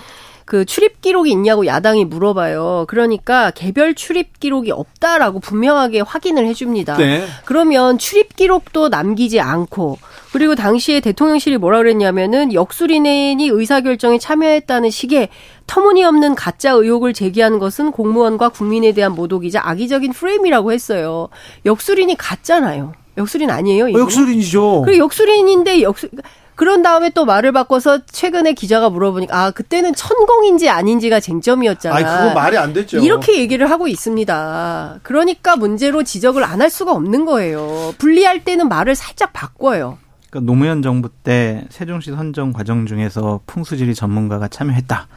[0.44, 2.84] 그 출입 기록이 있냐고 야당이 물어봐요.
[2.88, 6.96] 그러니까 개별 출입 기록이 없다라고 분명하게 확인을 해줍니다.
[6.98, 7.26] 네.
[7.44, 9.98] 그러면 출입 기록도 남기지 않고
[10.36, 15.30] 그리고 당시에 대통령실이 뭐라 그랬냐면은 역술인이 의사결정에 참여했다는 식의
[15.66, 21.30] 터무니없는 가짜 의혹을 제기하는 것은 공무원과 국민에 대한 모독이자 악의적인 프레임이라고 했어요.
[21.64, 22.92] 역술인이 가짜나요.
[23.16, 23.88] 역술인 아니에요?
[23.88, 23.98] 이거?
[24.00, 24.82] 역술인이죠.
[24.84, 26.10] 그 역술인인데 역술
[26.54, 31.96] 그런 다음에 또 말을 바꿔서 최근에 기자가 물어보니까 아 그때는 천공인지 아닌지가 쟁점이었잖아.
[31.96, 32.98] 아 그거 말이 안 됐죠.
[32.98, 35.00] 이렇게 얘기를 하고 있습니다.
[35.02, 37.94] 그러니까 문제로 지적을 안 할 수가 없는 거예요.
[37.96, 39.96] 분리할 때는 말을 살짝 바꿔요.
[40.36, 45.08] 그러니까 노무현 정부 때 세종시 선정 과정 중에서 풍수지리 전문가가 참여했다.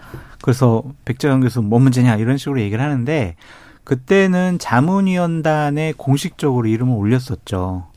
[0.41, 3.35] 그래서 백재강 교수 뭐 문제냐 이런 식으로 얘기를 하는데
[3.83, 7.87] 그때는 자문위원단에 공식적으로 이름을 올렸었죠.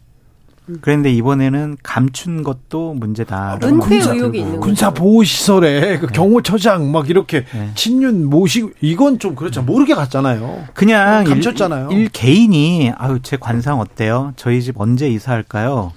[0.81, 3.59] 그런데 이번에는 감춘 것도 문제다.
[3.63, 6.13] 은폐 의혹이 있는 군사 보호 시설에 그 네.
[6.13, 7.71] 경호처장 막 이렇게 네.
[7.75, 9.61] 친윤 모시고 이건 좀 그렇죠.
[9.63, 10.65] 모르게 갔잖아요.
[10.73, 11.91] 그냥 감췄잖아요.
[11.91, 14.33] 일, 일 개인이 아유 제 관상 어때요?
[14.37, 15.93] 저희 집 언제 이사할까요?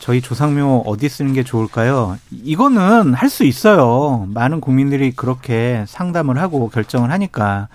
[0.00, 2.16] 저희 조상묘 어디 쓰는 게 좋을까요?
[2.32, 4.26] 이거는 할 수 있어요.
[4.34, 7.68] 많은 국민들이 그렇게 상담을 하고 결정을 하니까.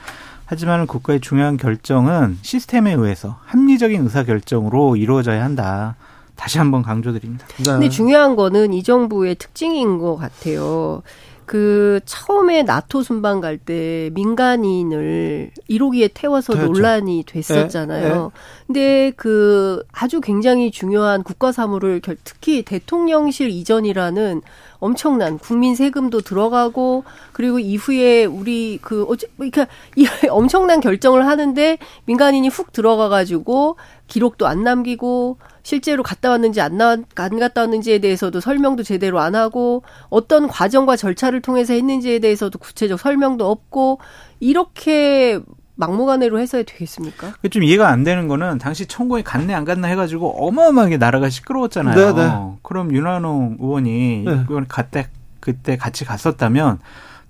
[0.48, 5.96] 하지만 국가의 중요한 결정은 시스템에 의해서 합리적인 의사 결정으로 이루어져야 한다.
[6.36, 7.48] 다시 한번 강조드립니다.
[7.58, 7.64] 네.
[7.64, 11.02] 근데 중요한 거는 이 정부의 특징인 것 같아요.
[11.46, 16.72] 그 처음에 나토 순방 갈 때 민간인을 1호기에 태워서 그렇죠.
[16.72, 18.04] 논란이 됐었잖아요.
[18.04, 18.30] 네, 네.
[18.68, 24.42] 근데 그 아주 굉장히 중요한 국가 사무를 특히 대통령실 이전이라는
[24.80, 32.48] 엄청난 국민 세금도 들어가고 그리고 이후에 우리 그 어째 그러니까 이 엄청난 결정을 하는데 민간인이
[32.50, 33.78] 훅 들어가 가지고
[34.08, 39.34] 기록도 안 남기고 실제로 갔다 왔는지 안, 나, 안 갔다 왔는지에 대해서도 설명도 제대로 안
[39.34, 44.00] 하고 어떤 과정과 절차를 통해서 했는지에 대해서도 구체적 설명도 없고
[44.40, 45.40] 이렇게
[45.74, 47.34] 막무가내로 해서야 되겠습니까?
[47.50, 51.96] 좀 이해가 안 되는 거는 당시 청구에 갔네 안 갔나 해가지고 어마어마하게 나라가 시끄러웠잖아요.
[51.96, 52.28] 네네.
[52.28, 52.58] 네.
[52.62, 54.46] 그럼 윤한홍 의원이 네.
[54.68, 55.08] 그때
[55.40, 56.78] 그때 같이 갔었다면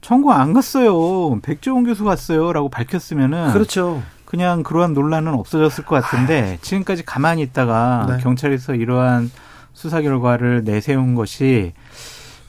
[0.02, 1.40] 청구 안 갔어요.
[1.42, 4.04] 백종원 교수 갔어요라고 밝혔으면은 그렇죠.
[4.26, 8.18] 그냥 그러한 논란은 없어졌을 것 같은데 지금까지 가만히 있다가 네.
[8.24, 9.32] 경찰에서 이러한
[9.74, 11.74] 수사 결과를 내세운 것이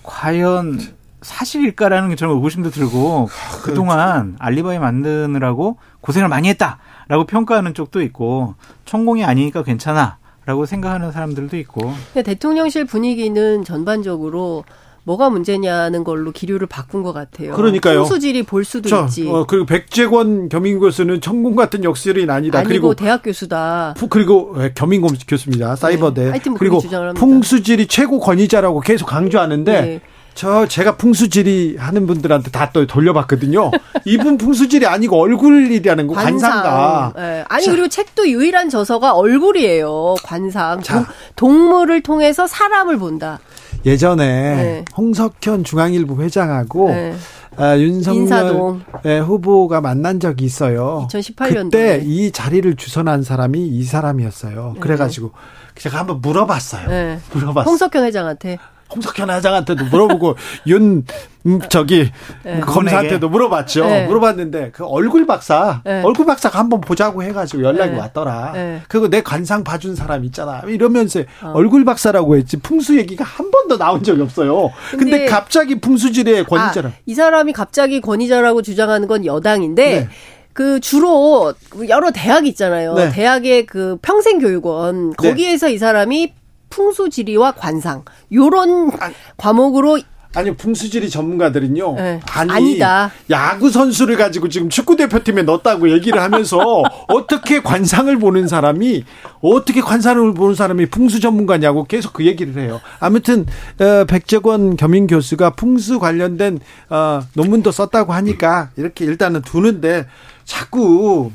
[0.02, 0.80] 과연
[1.22, 8.54] 사실일까라는 게 저는 의구심도 들고 아, 그동안 알리바이 만드느라고 고생을 많이 했다라고 평가하는 쪽도 있고
[8.84, 10.18] 천공이 아니니까 괜찮아.
[10.46, 11.92] 라고 생각하는 사람들도 있고.
[12.14, 14.64] 대통령실 분위기는 전반적으로
[15.06, 17.54] 뭐가 문제냐는 걸로 기류를 바꾼 것 같아요.
[17.54, 18.00] 그러니까요.
[18.00, 19.28] 풍수질이 볼 수도 저, 있지.
[19.28, 22.58] 어, 그리고 백재권 겸임 교수는 천공 같은 역술인 아니다.
[22.58, 23.94] 아니고 그리고 대학 교수다.
[23.96, 25.76] 푸, 그리고 네, 겸임 교수입니다.
[25.76, 26.24] 사이버대.
[26.24, 26.30] 네.
[26.30, 26.80] 하여튼 뭐 그리고.
[27.14, 30.00] 풍수질이 최고 권위자라고 계속 강조하는데 네.
[30.34, 33.70] 저 제가 풍수질이 하는 분들한테 다 또 돌려봤거든요.
[34.04, 37.12] 이분 풍수질이 아니고 얼굴이라는 거 관상가.
[37.14, 37.44] 네.
[37.48, 40.16] 아니 그리고 책도 유일한 저서가 얼굴이에요.
[40.24, 40.82] 관상.
[40.82, 41.06] 동,
[41.36, 43.38] 동물을 통해서 사람을 본다.
[43.84, 44.26] 예전에
[44.56, 44.84] 네.
[44.96, 47.14] 홍석현 중앙일보 회장하고 네.
[47.56, 48.82] 아, 윤석열 인사동.
[49.02, 51.06] 네, 후보가 만난 적이 있어요.
[51.10, 51.62] 2018년도에.
[51.64, 54.76] 그때 이 자리를 주선한 사람이 이 사람이었어요.
[54.80, 55.32] 그래가지고
[55.76, 56.88] 제가 한번 물어봤어요.
[56.88, 57.18] 네.
[57.32, 57.70] 물어봤어요.
[57.70, 58.58] 홍석현 회장한테.
[58.94, 60.36] 홍석현 회장한테도 물어보고
[60.68, 61.04] 윤
[61.46, 62.10] 음, 저기
[62.42, 62.60] 네.
[62.60, 63.86] 검사한테도 물어봤죠.
[63.86, 64.06] 네.
[64.06, 66.02] 물어봤는데 그 얼굴 박사 네.
[66.02, 67.98] 얼굴 박사가 한번 보자고 해가지고 연락이 네.
[67.98, 68.52] 왔더라.
[68.52, 68.82] 네.
[68.88, 70.62] 그리고 내 관상 봐준 사람 있잖아.
[70.66, 71.52] 이러면서 어.
[71.54, 74.70] 얼굴 박사라고 했지 풍수 얘기가 한 번도 나온 적이 없어요.
[74.90, 76.88] 근데, 근데 갑자기 풍수질의 권위자라.
[76.88, 80.08] 아, 이 사람이 갑자기 권위자라고 주장하는 건 여당인데 네.
[80.52, 81.52] 그 주로
[81.88, 82.94] 여러 대학 있잖아요.
[82.94, 83.10] 네.
[83.10, 86.32] 대학의 그 평생교육원 거기에서 이 사람이
[86.76, 88.90] 풍수지리와 관상 요런
[89.38, 89.98] 과목으로
[90.34, 91.94] 아니 풍수지리 전문가들은요.
[91.94, 92.20] 네.
[92.30, 93.10] 아니 아니 다.
[93.30, 96.58] 야구 선수를 가지고 지금 축구 대표팀에 넣었다고 얘기를 하면서
[97.08, 99.04] 어떻게 관상을 보는 사람이
[99.40, 102.82] 어떻게 관상을 보는 사람이 풍수 전문가냐고 계속 그 얘기를 해요.
[103.00, 103.46] 아무튼
[103.80, 110.04] 어, 백재권 겸임 교수가 풍수 관련된 어, 논문도 썼다고 하니까 이렇게 일단은 두는데
[110.44, 111.30] 자꾸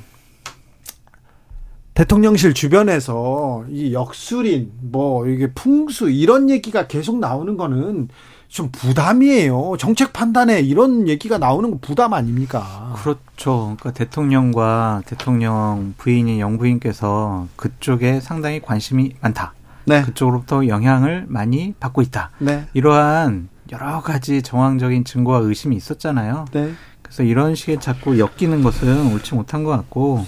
[1.93, 8.07] 대통령실 주변에서 이 역술인 뭐 이게 풍수 이런 얘기가 계속 나오는 거는
[8.47, 9.75] 좀 부담이에요.
[9.79, 12.93] 정책 판단에 이런 얘기가 나오는 거 부담 아닙니까?
[12.97, 13.77] 그렇죠.
[13.79, 19.53] 그러니까 대통령과 대통령 부인인 영부인께서 그쪽에 상당히 관심이 많다.
[19.85, 20.01] 네.
[20.01, 22.31] 그쪽으로부터 영향을 많이 받고 있다.
[22.39, 22.65] 네.
[22.73, 26.45] 이러한 여러 가지 정황적인 증거와 의심이 있었잖아요.
[26.51, 26.73] 네.
[27.01, 30.25] 그래서 이런 식의 자꾸 엮이는 것은 옳지 못한 것 같고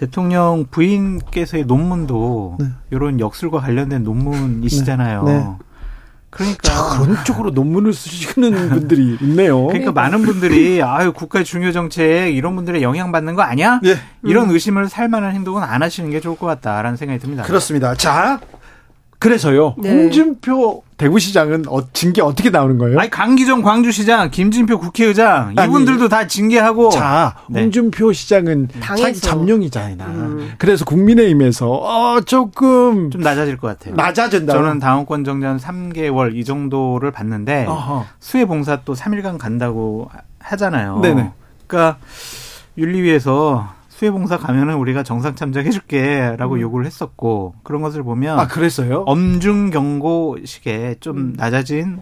[0.00, 2.66] 대통령 부인께서의 논문도 네.
[2.90, 5.24] 이런 역술과 관련된 논문이시잖아요.
[5.24, 5.38] 네.
[5.40, 5.46] 네.
[6.30, 9.66] 그러니까 자, 그런 쪽으로 논문을 쓰시는 분들이 있네요.
[9.66, 13.80] 그러니까 많은 분들이 아유 국가의 중요 정책 이런 분들의 영향 받는 거 아니야?
[13.82, 13.96] 네.
[14.22, 17.42] 이런 의심을 살 만한 행동은 안 하시는 게 좋을 것 같다라는 생각이 듭니다.
[17.42, 17.94] 그렇습니다.
[17.94, 18.40] 자,
[19.20, 19.74] 그래서요.
[19.76, 19.90] 네.
[19.90, 22.98] 홍준표 대구시장은 어, 징계 어떻게 나오는 거예요?
[22.98, 27.60] 아니 강기정 광주시장, 김진표 국회의장 아니, 이분들도 다 징계하고 자, 네.
[27.60, 29.20] 홍준표 시장은 당에서.
[29.20, 30.06] 잠룡이잖아.
[30.06, 30.52] 음.
[30.56, 33.94] 그래서 국민의힘에서 어, 조금 좀 낮아질 것 같아요.
[33.94, 34.54] 낮아진다.
[34.54, 38.06] 저는 당원권 정지한 3개월 이 정도를 봤는데 어허.
[38.20, 41.00] 수해 봉사 또 3일간 간다고 하잖아요.
[41.02, 41.30] 네네.
[41.66, 41.98] 그러니까
[42.78, 43.68] 윤리위에서
[44.00, 46.60] 수해 봉사 가면은 우리가 정상 참작해줄게라고 음.
[46.62, 49.04] 요구를 했었고 그런 것을 보면 아, 그랬어요?
[49.06, 52.00] 엄중 경고식에 좀 낮아진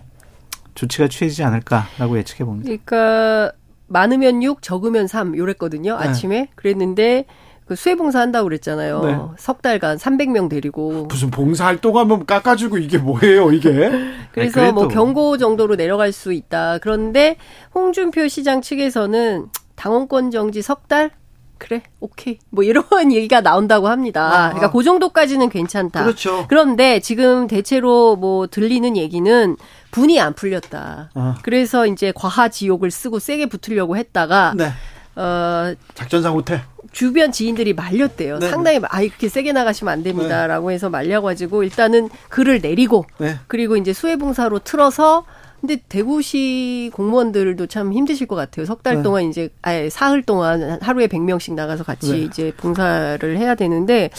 [0.76, 2.66] 조치가 취해지지 않을까라고 예측해 봅니다.
[2.66, 3.50] 그러니까
[3.88, 5.98] 많으면 6, 적으면 3 요랬거든요.
[5.98, 6.08] 네.
[6.08, 6.50] 아침에.
[6.54, 7.24] 그랬는데
[7.66, 9.00] 그 수해 봉사 한다고 그랬잖아요.
[9.00, 9.18] 네.
[9.36, 11.06] 석 달간 300명 데리고.
[11.06, 13.90] 무슨 봉사 활동 하면 깎아주고 이게 뭐예요, 이게?
[14.30, 16.78] 그래서 아니, 뭐 경고 정도로 내려갈 수 있다.
[16.78, 17.38] 그런데
[17.74, 21.10] 홍준표 시장 측에서는 당원권 정지 석 달?
[21.59, 22.39] 그래, 오케이.
[22.51, 24.26] 뭐 이런 얘기가 나온다고 합니다.
[24.26, 24.48] 아하.
[24.51, 26.05] 그러니까 그 정도까지는 괜찮다.
[26.05, 26.47] 그렇죠.
[26.48, 29.56] 그런데 지금 대체로 뭐 들리는 얘기는
[29.90, 31.10] 분이 안 풀렸다.
[31.14, 31.35] 아.
[31.43, 34.70] 그래서 이제 과하 지옥을 쓰고 세게 붙으려고 했다가 네.
[35.16, 36.62] 어, 작전상 후퇴.
[36.93, 38.39] 주변 지인들이 말렸대요.
[38.39, 38.48] 네.
[38.48, 43.39] 상당히 아 이렇게 세게 나가시면 안 됩니다라고 해서 말려가지고 일단은 글을 내리고 네.
[43.47, 45.24] 그리고 이제 수해봉사로 틀어서
[45.60, 48.64] 근데 대구시 공무원들도 참 힘드실 것 같아요.
[48.64, 49.02] 석달 네.
[49.02, 52.18] 동안 이제 아예 사흘 동안 하루에 100명씩 나가서 같이 네.
[52.18, 54.10] 이제 봉사를 해야 되는데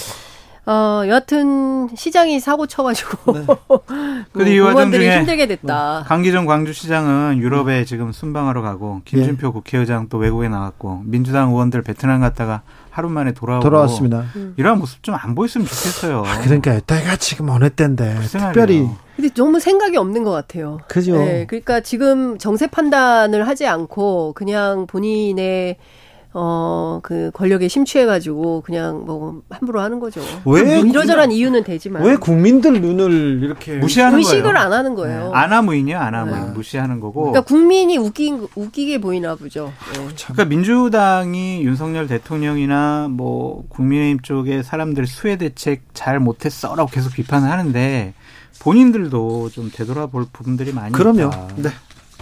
[0.66, 3.46] 어 여하튼 시장이 사고 쳐가지고 네.
[4.34, 6.04] 근데 이 와중 중에 힘들게 됐다.
[6.06, 9.52] 강기정 광주시장은 유럽에 지금 순방하러 가고 김준표 예.
[9.52, 12.62] 국회의장 또 외국에 나갔고 민주당 의원들 베트남 갔다가
[12.92, 14.26] 하루 만에 돌아오고 돌아왔습니다.
[14.58, 16.24] 이러한 모습 좀 안 보였으면 좋겠어요.
[16.26, 18.54] 아, 그러니까 때가 지금 어느 때인데 불쌍하네요.
[18.54, 20.80] 특별히 근데 너무 생각이 없는 것 같아요.
[20.88, 21.18] 그죠.
[21.18, 25.76] 네, 그러니까 지금 정세 판단을 하지 않고 그냥 본인의
[26.32, 30.22] 어, 그 권력에 심취해가지고 그냥 뭐 함부로 하는 거죠.
[30.46, 32.04] 왜뭐 이러저런 이유는 되지만.
[32.04, 34.58] 왜 국민들 눈을 이렇게 무시하는 의식을 거예요.
[34.58, 35.24] 안 하는 거예요.
[35.26, 35.32] 네.
[35.34, 36.46] 아나무인이요, 아나무인.
[36.46, 36.52] 네.
[36.52, 37.32] 무시하는 거고.
[37.32, 39.74] 그러니까 국민이 웃긴, 웃기게 보이나 보죠.
[39.94, 40.08] 네.
[40.16, 47.50] 그러니까 민주당이 윤석열 대통령이나 뭐 국민의힘 쪽의 사람들 수혜 대책 잘 못했어 라고 계속 비판을
[47.50, 48.14] 하는데
[48.60, 51.28] 본인들도 좀 되돌아볼 부분들이 많이 그럼요.
[51.28, 51.48] 있다.
[51.56, 51.70] 네.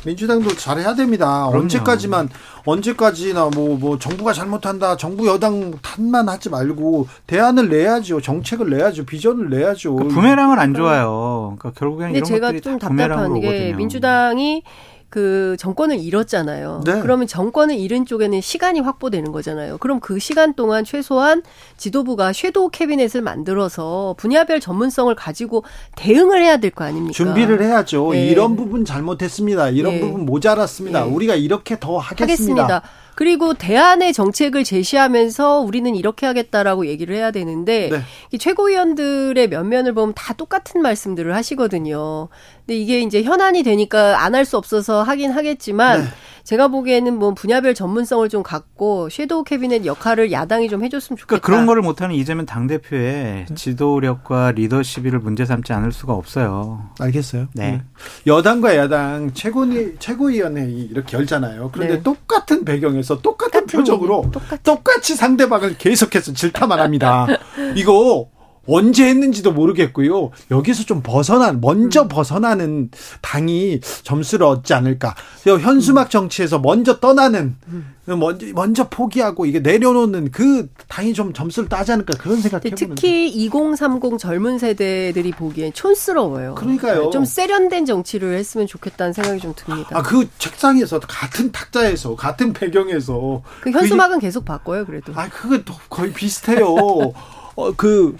[0.06, 1.48] 민주당도 잘해야 됩니다.
[1.48, 1.64] 그럼요.
[1.64, 2.30] 언제까지만
[2.66, 4.98] 언제까지나 뭐뭐 뭐 정부가 잘못한다.
[4.98, 8.22] 정부 여당 탓만 하지 말고 대안을 내야죠.
[8.22, 9.06] 정책을 내야죠.
[9.06, 9.96] 비전을 내야죠.
[9.96, 11.56] 그러니까 부메랑은 안 좋아요.
[11.58, 14.64] 그러니까 결국에는 근데 제가 좀 답답한 게 민주당이
[15.10, 16.82] 그 정권을 잃었잖아요.
[16.86, 17.00] 네.
[17.02, 19.78] 그러면 정권을 잃은 쪽에는 시간이 확보되는 거잖아요.
[19.78, 21.44] 그럼 그 시간 동안 최소한
[21.78, 25.64] 지도부가 섀도우 캐비넷을 만들어서 분야별 전문성을 가지고
[25.96, 27.14] 대응을 해야 될 거 아닙니까?
[27.14, 28.12] 준비를 해야죠.
[28.12, 28.28] 네.
[28.28, 29.70] 이런 부분 잘못했습니다.
[29.70, 30.00] 이런 네.
[30.02, 31.06] 부분 모자랐습니다.
[31.06, 31.10] 네.
[31.10, 32.64] 우리가 이렇게 더 하겠습니다.
[32.64, 32.82] 하겠습니다.
[33.16, 38.38] 그리고 대안의 정책을 제시하면서 우리는 이렇게 하겠다라고 얘기를 해야 되는데 네.
[38.38, 42.28] 최고위원들의 면면을 보면 다 똑같은 말씀들을 하시거든요.
[42.68, 46.08] 근데 이게 이제 현안이 되니까 안 할 수 없어서 하긴 하겠지만 네.
[46.44, 51.28] 제가 보기에는 뭐 분야별 전문성을 좀 갖고 섀도우 캐비넷 역할을 야당이 좀 해줬으면 좋겠다.
[51.42, 53.56] 그러니까 그런 거를 못하는 이재명 당 대표의 네.
[53.56, 56.90] 지도력과 리더십을 문제 삼지 않을 수가 없어요.
[57.00, 57.48] 알겠어요.
[57.54, 57.72] 네.
[57.72, 57.82] 네.
[58.28, 61.72] 여당과 야당 최고위, 최고위원회 이렇게 열잖아요.
[61.74, 62.04] 그런데 네.
[62.04, 64.64] 똑같은 배경에서 똑같은, 똑같은 표정으로 똑같이.
[64.64, 67.28] 똑같이 상대방을 계속해서 질타만 합니다.
[67.76, 68.30] 이거
[68.68, 70.32] 언제 했는지도 모르겠고요.
[70.52, 72.08] 여기서 좀 벗어난 먼저 음.
[72.08, 72.92] 벗어나는
[73.22, 75.16] 당이 점수를 얻지 않을까.
[75.46, 77.94] 현수막 정치에서 먼저 떠나는 음.
[78.06, 83.28] 먼저 먼저 포기하고 이게 내려놓는 그 당이 좀 점수를 따지 않을까 그런 생각 해보는데 특히
[83.28, 86.56] 2030 젊은 세대들이 보기엔 촌스러워요.
[86.56, 87.10] 그러니까요.
[87.10, 89.98] 좀 세련된 정치를 했으면 좋겠다는 생각이 좀 듭니다.
[89.98, 95.12] 아 그 책상에서 같은 탁자에서 같은 배경에서 그 현수막은 그, 계속 바꿔요 그래도.
[95.16, 96.66] 아 그거 거의 비슷해요.
[97.58, 98.16] 어 그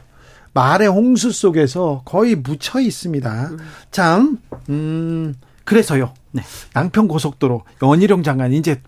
[0.58, 3.50] 말의 홍수 속에서 거의 묻혀 있습니다.
[3.52, 3.60] 음.
[3.92, 4.40] 참,
[4.70, 6.14] 음, 그래서요.
[6.32, 6.42] 네.
[6.76, 8.82] 양평 고속도로 원희룡 장관 이제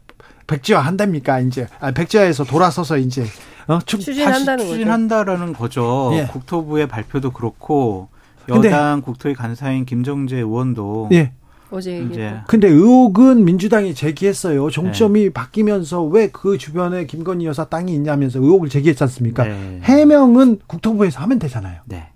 [0.47, 1.41] 백지화 한답니까?
[1.41, 3.23] 이제 아, 백지화에서 돌아서서 이제
[3.67, 4.69] 어, 추진한다는 거죠.
[4.71, 6.09] 추진한다라는 거죠.
[6.13, 6.25] 예.
[6.25, 8.09] 국토부의 발표도 그렇고
[8.49, 11.33] 여당 국토위 간사인 김정재 의원도 예.
[11.71, 14.69] 어제 이제 근데 의혹은 민주당이 제기했어요.
[14.69, 15.29] 종점이 네.
[15.29, 19.43] 바뀌면서 왜 그 주변에 김건희 여사 땅이 있냐면서 의혹을 제기했지 않습니까?
[19.43, 19.79] 네.
[19.83, 21.81] 해명은 국토부에서 하면 되잖아요.
[21.85, 22.07] 네.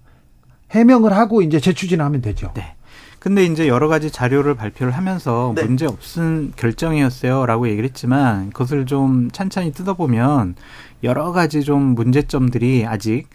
[0.71, 2.51] 해명을 하고 이제 재추진하면 되죠.
[2.55, 2.75] 네.
[3.19, 5.63] 근데 이제 여러 가지 자료를 발표를 하면서 네.
[5.63, 10.55] 문제 없은 결정이었어요라고 얘기를 했지만 그것을 좀 찬찬히 뜯어보면
[11.03, 13.27] 여러 가지 좀 문제점들이 아직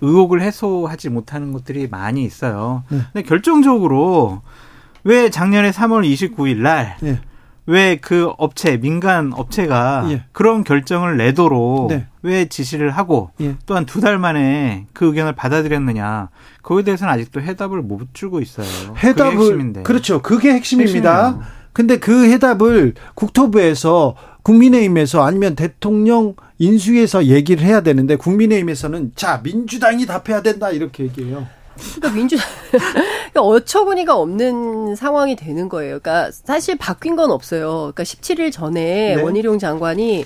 [0.00, 2.82] 의혹을 해소하지 못하는 것들이 많이 있어요.
[2.90, 2.98] 네.
[3.12, 4.42] 근데 결정적으로
[5.08, 7.18] 왜 작년에 3월 29일 날 예.
[7.64, 10.24] 왜그 업체 민간 업체가 예.
[10.32, 12.06] 그런 결정을 내도록 네.
[12.22, 13.56] 왜 지시를 하고 예.
[13.64, 16.28] 또한 두 달 만에 그 의견을 받아들였느냐
[16.62, 18.66] 거기에 대해서는 아직도 해답을 못 주고 있어요.
[18.98, 20.20] 해답을 그렇죠.
[20.20, 21.24] 그게 핵심입니다.
[21.28, 21.58] 핵심이에요.
[21.72, 30.42] 근데 그 해답을 국토부에서 국민의힘에서 아니면 대통령 인수위에서 얘기를 해야 되는데 국민의힘에서는 자 민주당이 답해야
[30.42, 31.46] 된다 이렇게 얘기해요.
[31.96, 36.00] 그러니까 민주당 그러니까 어처구니가 없는 상황이 되는 거예요.
[36.00, 37.92] 그러니까 사실 바뀐 건 없어요.
[37.94, 39.22] 그러니까 17일 전에 네.
[39.22, 40.24] 원희룡 장관이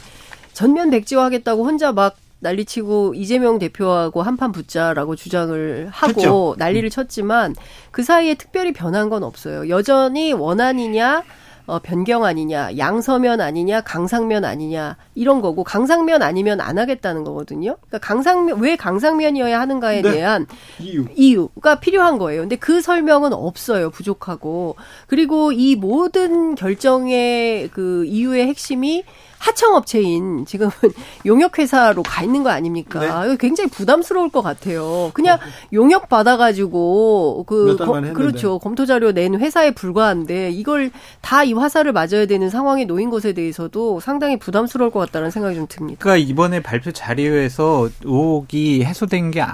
[0.52, 6.54] 전면 백지화하겠다고 혼자 막 난리치고 이재명 대표하고 한판 붙자라고 주장을 하고 했죠.
[6.58, 7.54] 난리를 쳤지만
[7.92, 9.68] 그 사이에 특별히 변한 건 없어요.
[9.68, 11.22] 여전히 원안이냐
[11.66, 17.76] 어, 변경 아니냐, 양서면 아니냐, 강상면 아니냐 이런 거고 강상면 아니면 안 하겠다는 거거든요.
[17.86, 20.10] 그러니까 강상면 왜 강상면이어야 하는가에 네.
[20.10, 20.46] 대한
[20.80, 21.04] 이유.
[21.14, 22.42] 이유가 필요한 거예요.
[22.42, 23.90] 근데 그 설명은 없어요.
[23.90, 24.76] 부족하고
[25.06, 29.04] 그리고 이 모든 결정의 그 이유의 핵심이
[29.42, 30.70] 하청업체인 지금은
[31.26, 33.26] 용역회사로 가 있는 거 아닙니까?
[33.26, 33.36] 네.
[33.38, 35.10] 굉장히 부담스러울 것 같아요.
[35.14, 35.40] 그냥 어.
[35.72, 40.90] 용역 받아가지고 그 거, 그렇죠 검토 자료 낸 회사에 불과한데 이걸
[41.20, 45.66] 다 이 화살을 맞아야 되는 상황에 놓인 것에 대해서도 상당히 부담스러울 것 같다는 생각이 좀
[45.68, 45.98] 듭니다.
[46.00, 49.44] 그러니까 이번에 발표 자료에서 의혹이 해소된 게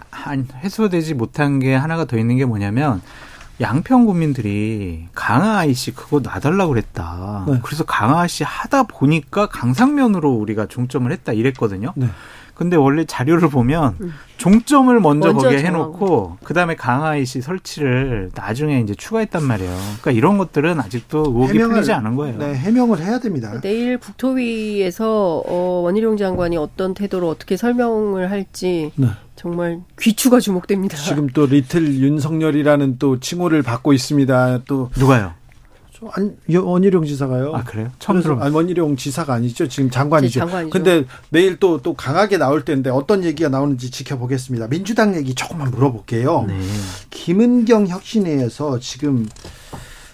[0.63, 3.01] 해소되지 못한 게 하나가 더 있는 게 뭐냐면
[3.61, 7.45] 양평 국민들이 강화 아이씨 그거 놔달라고 그랬다.
[7.49, 7.61] 네.
[7.63, 11.93] 그래서 강화 아이씨 하다 보니까 강상면으로 우리가 중점을 했다 이랬거든요.
[11.97, 12.09] 네.
[12.59, 14.15] 근데 원래 자료를 보면 음.
[14.37, 19.73] 종점을 먼저, 먼저 거기에 해놓고 그 다음에 강화이시 설치를 나중에 이제 추가했단 말이에요.
[20.01, 22.37] 그러니까 이런 것들은 아직도 의혹이 해명을, 풀리지 않은 거예요.
[22.39, 23.61] 네, 해명을 해야 됩니다.
[23.61, 29.07] 내일 국토위에서 어, 원희룡 장관이 어떤 태도로 어떻게 설명을 할지 네.
[29.37, 30.97] 정말 귀추가 주목됩니다.
[30.97, 34.63] 지금 또 리틀 윤석열이라는 또 칭호를 받고 있습니다.
[34.67, 35.33] 또 누가요?
[36.13, 37.53] 안, 원희룡 지사가요.
[37.55, 37.91] 아 그래요?
[37.99, 38.39] 처음 들어.
[38.39, 39.69] 아니 원희룡 지사가 아니죠.
[39.69, 40.41] 지금 장관이죠.
[40.41, 40.71] 장관이죠.
[40.71, 44.69] 근데 내일 또또 강하게 나올 텐데 어떤 얘기가 나오는지 지켜보겠습니다.
[44.69, 46.45] 민주당 얘기 조금만 물어볼게요.
[46.49, 46.59] 네.
[47.11, 49.29] 김은경 혁신회에서 지금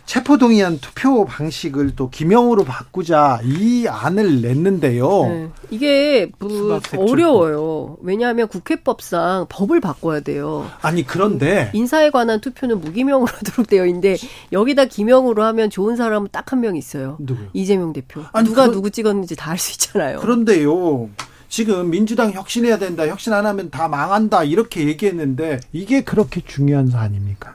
[0.07, 5.09] 체포동의안 투표 방식을 또 기명으로 바꾸자 이 안을 냈는데요.
[5.25, 5.49] 네.
[5.71, 7.97] 이게 뭐 어려워요.
[8.03, 10.71] 왜냐하면 국회법상 법을 바꿔야 돼요.
[10.83, 14.17] 아니 그런데 인사에 관한 투표는 무기명으로 하도록 되어 있는데
[14.53, 17.17] 여기다 기명으로 하면 좋은 사람은 딱 한 명 있어요.
[17.21, 17.49] 누구요?
[17.55, 18.23] 이재명 대표.
[18.33, 20.19] 아니, 누가 그, 누구 찍었는지 다 알 수 있잖아요.
[20.21, 21.09] 그런데요.
[21.49, 23.07] 지금 민주당 혁신해야 된다.
[23.09, 24.45] 혁신 안 하면 다 망한다.
[24.45, 27.55] 이렇게 얘기했는데 이게 그렇게 중요한 사안입니까?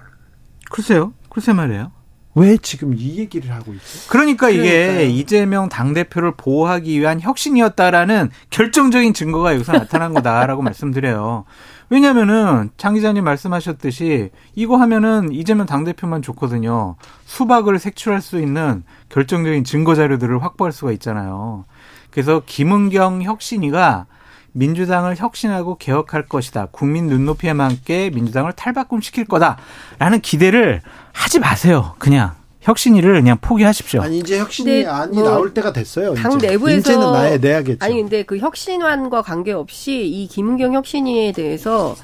[0.72, 1.14] 글쎄요.
[1.30, 1.92] 글쎄 말이에요.
[2.40, 3.84] 왜 지금 이 얘기를 하고 있죠?
[4.10, 5.10] 그러니까 이게 그러니까요.
[5.10, 11.46] 이재명 당대표를 보호하기 위한 혁신이었다라는 결정적인 증거가 여기서 나타난 거다라고 말씀드려요.
[11.90, 16.96] 왜냐면은 장 기자님 말씀하셨듯이 이거 하면은 이재명 당대표만 좋거든요.
[17.26, 21.66] 수박을 색출할 수 있는 결정적인 증거 자료들을 확보할 수가 있잖아요.
[22.12, 24.06] 그래서 김은경 혁신이가
[24.54, 26.68] 민주당을 혁신하고 개혁할 것이다.
[26.72, 30.82] 국민 눈높이에 맞게 민주당을 탈바꿈시킬 거다라는 기대를
[31.14, 31.96] 하지 마세요.
[32.00, 34.02] 그냥 혁신이를 그냥 포기하십시오.
[34.02, 36.14] 아니 이제 혁신이 안이 뭐 나올 때가 됐어요.
[36.14, 36.48] 당 이제.
[36.48, 37.86] 내부에서 이제는 나야 내야겠죠.
[37.86, 41.96] 아니 근데 그 혁신안과 관계없이 이 김은경 혁신위에 대해서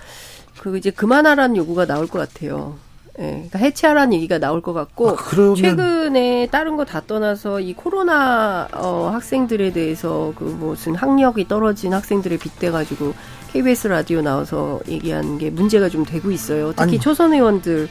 [0.59, 2.77] 그 이제 그만하라는 요구가 나올 것 같아요.
[3.19, 5.55] 예, 그러니까 해체하라는 얘기가 나올 것 같고 아, 그러면...
[5.55, 12.37] 최근에 다른 거 다 떠나서 이 코로나 어, 학생들에 대해서 그 무슨 학력이 떨어진 학생들에
[12.37, 13.13] 빗대 가지고
[13.53, 16.71] KBS 라디오 나와서 얘기한 게 문제가 좀 되고 있어요.
[16.71, 17.87] 특히 아니, 초선 의원들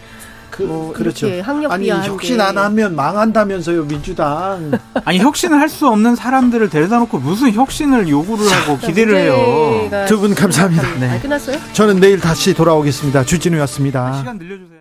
[0.51, 1.26] 그, 뭐 그렇죠.
[1.68, 4.70] 아니 혁신 안 하면 망한다면서요 민주당.
[5.05, 10.06] 아니 혁신을 할 수 없는 사람들을 데려다 놓고 무슨 혁신을 요구를 하고 기대를 해요.
[10.06, 10.98] 두 분 감사합니다.
[11.01, 11.18] 네.
[11.20, 11.56] 끝났어요?
[11.72, 13.24] 저는 내일 다시 돌아오겠습니다.
[13.24, 14.18] 주진우였습니다.
[14.18, 14.73] 시간 늘려주세요.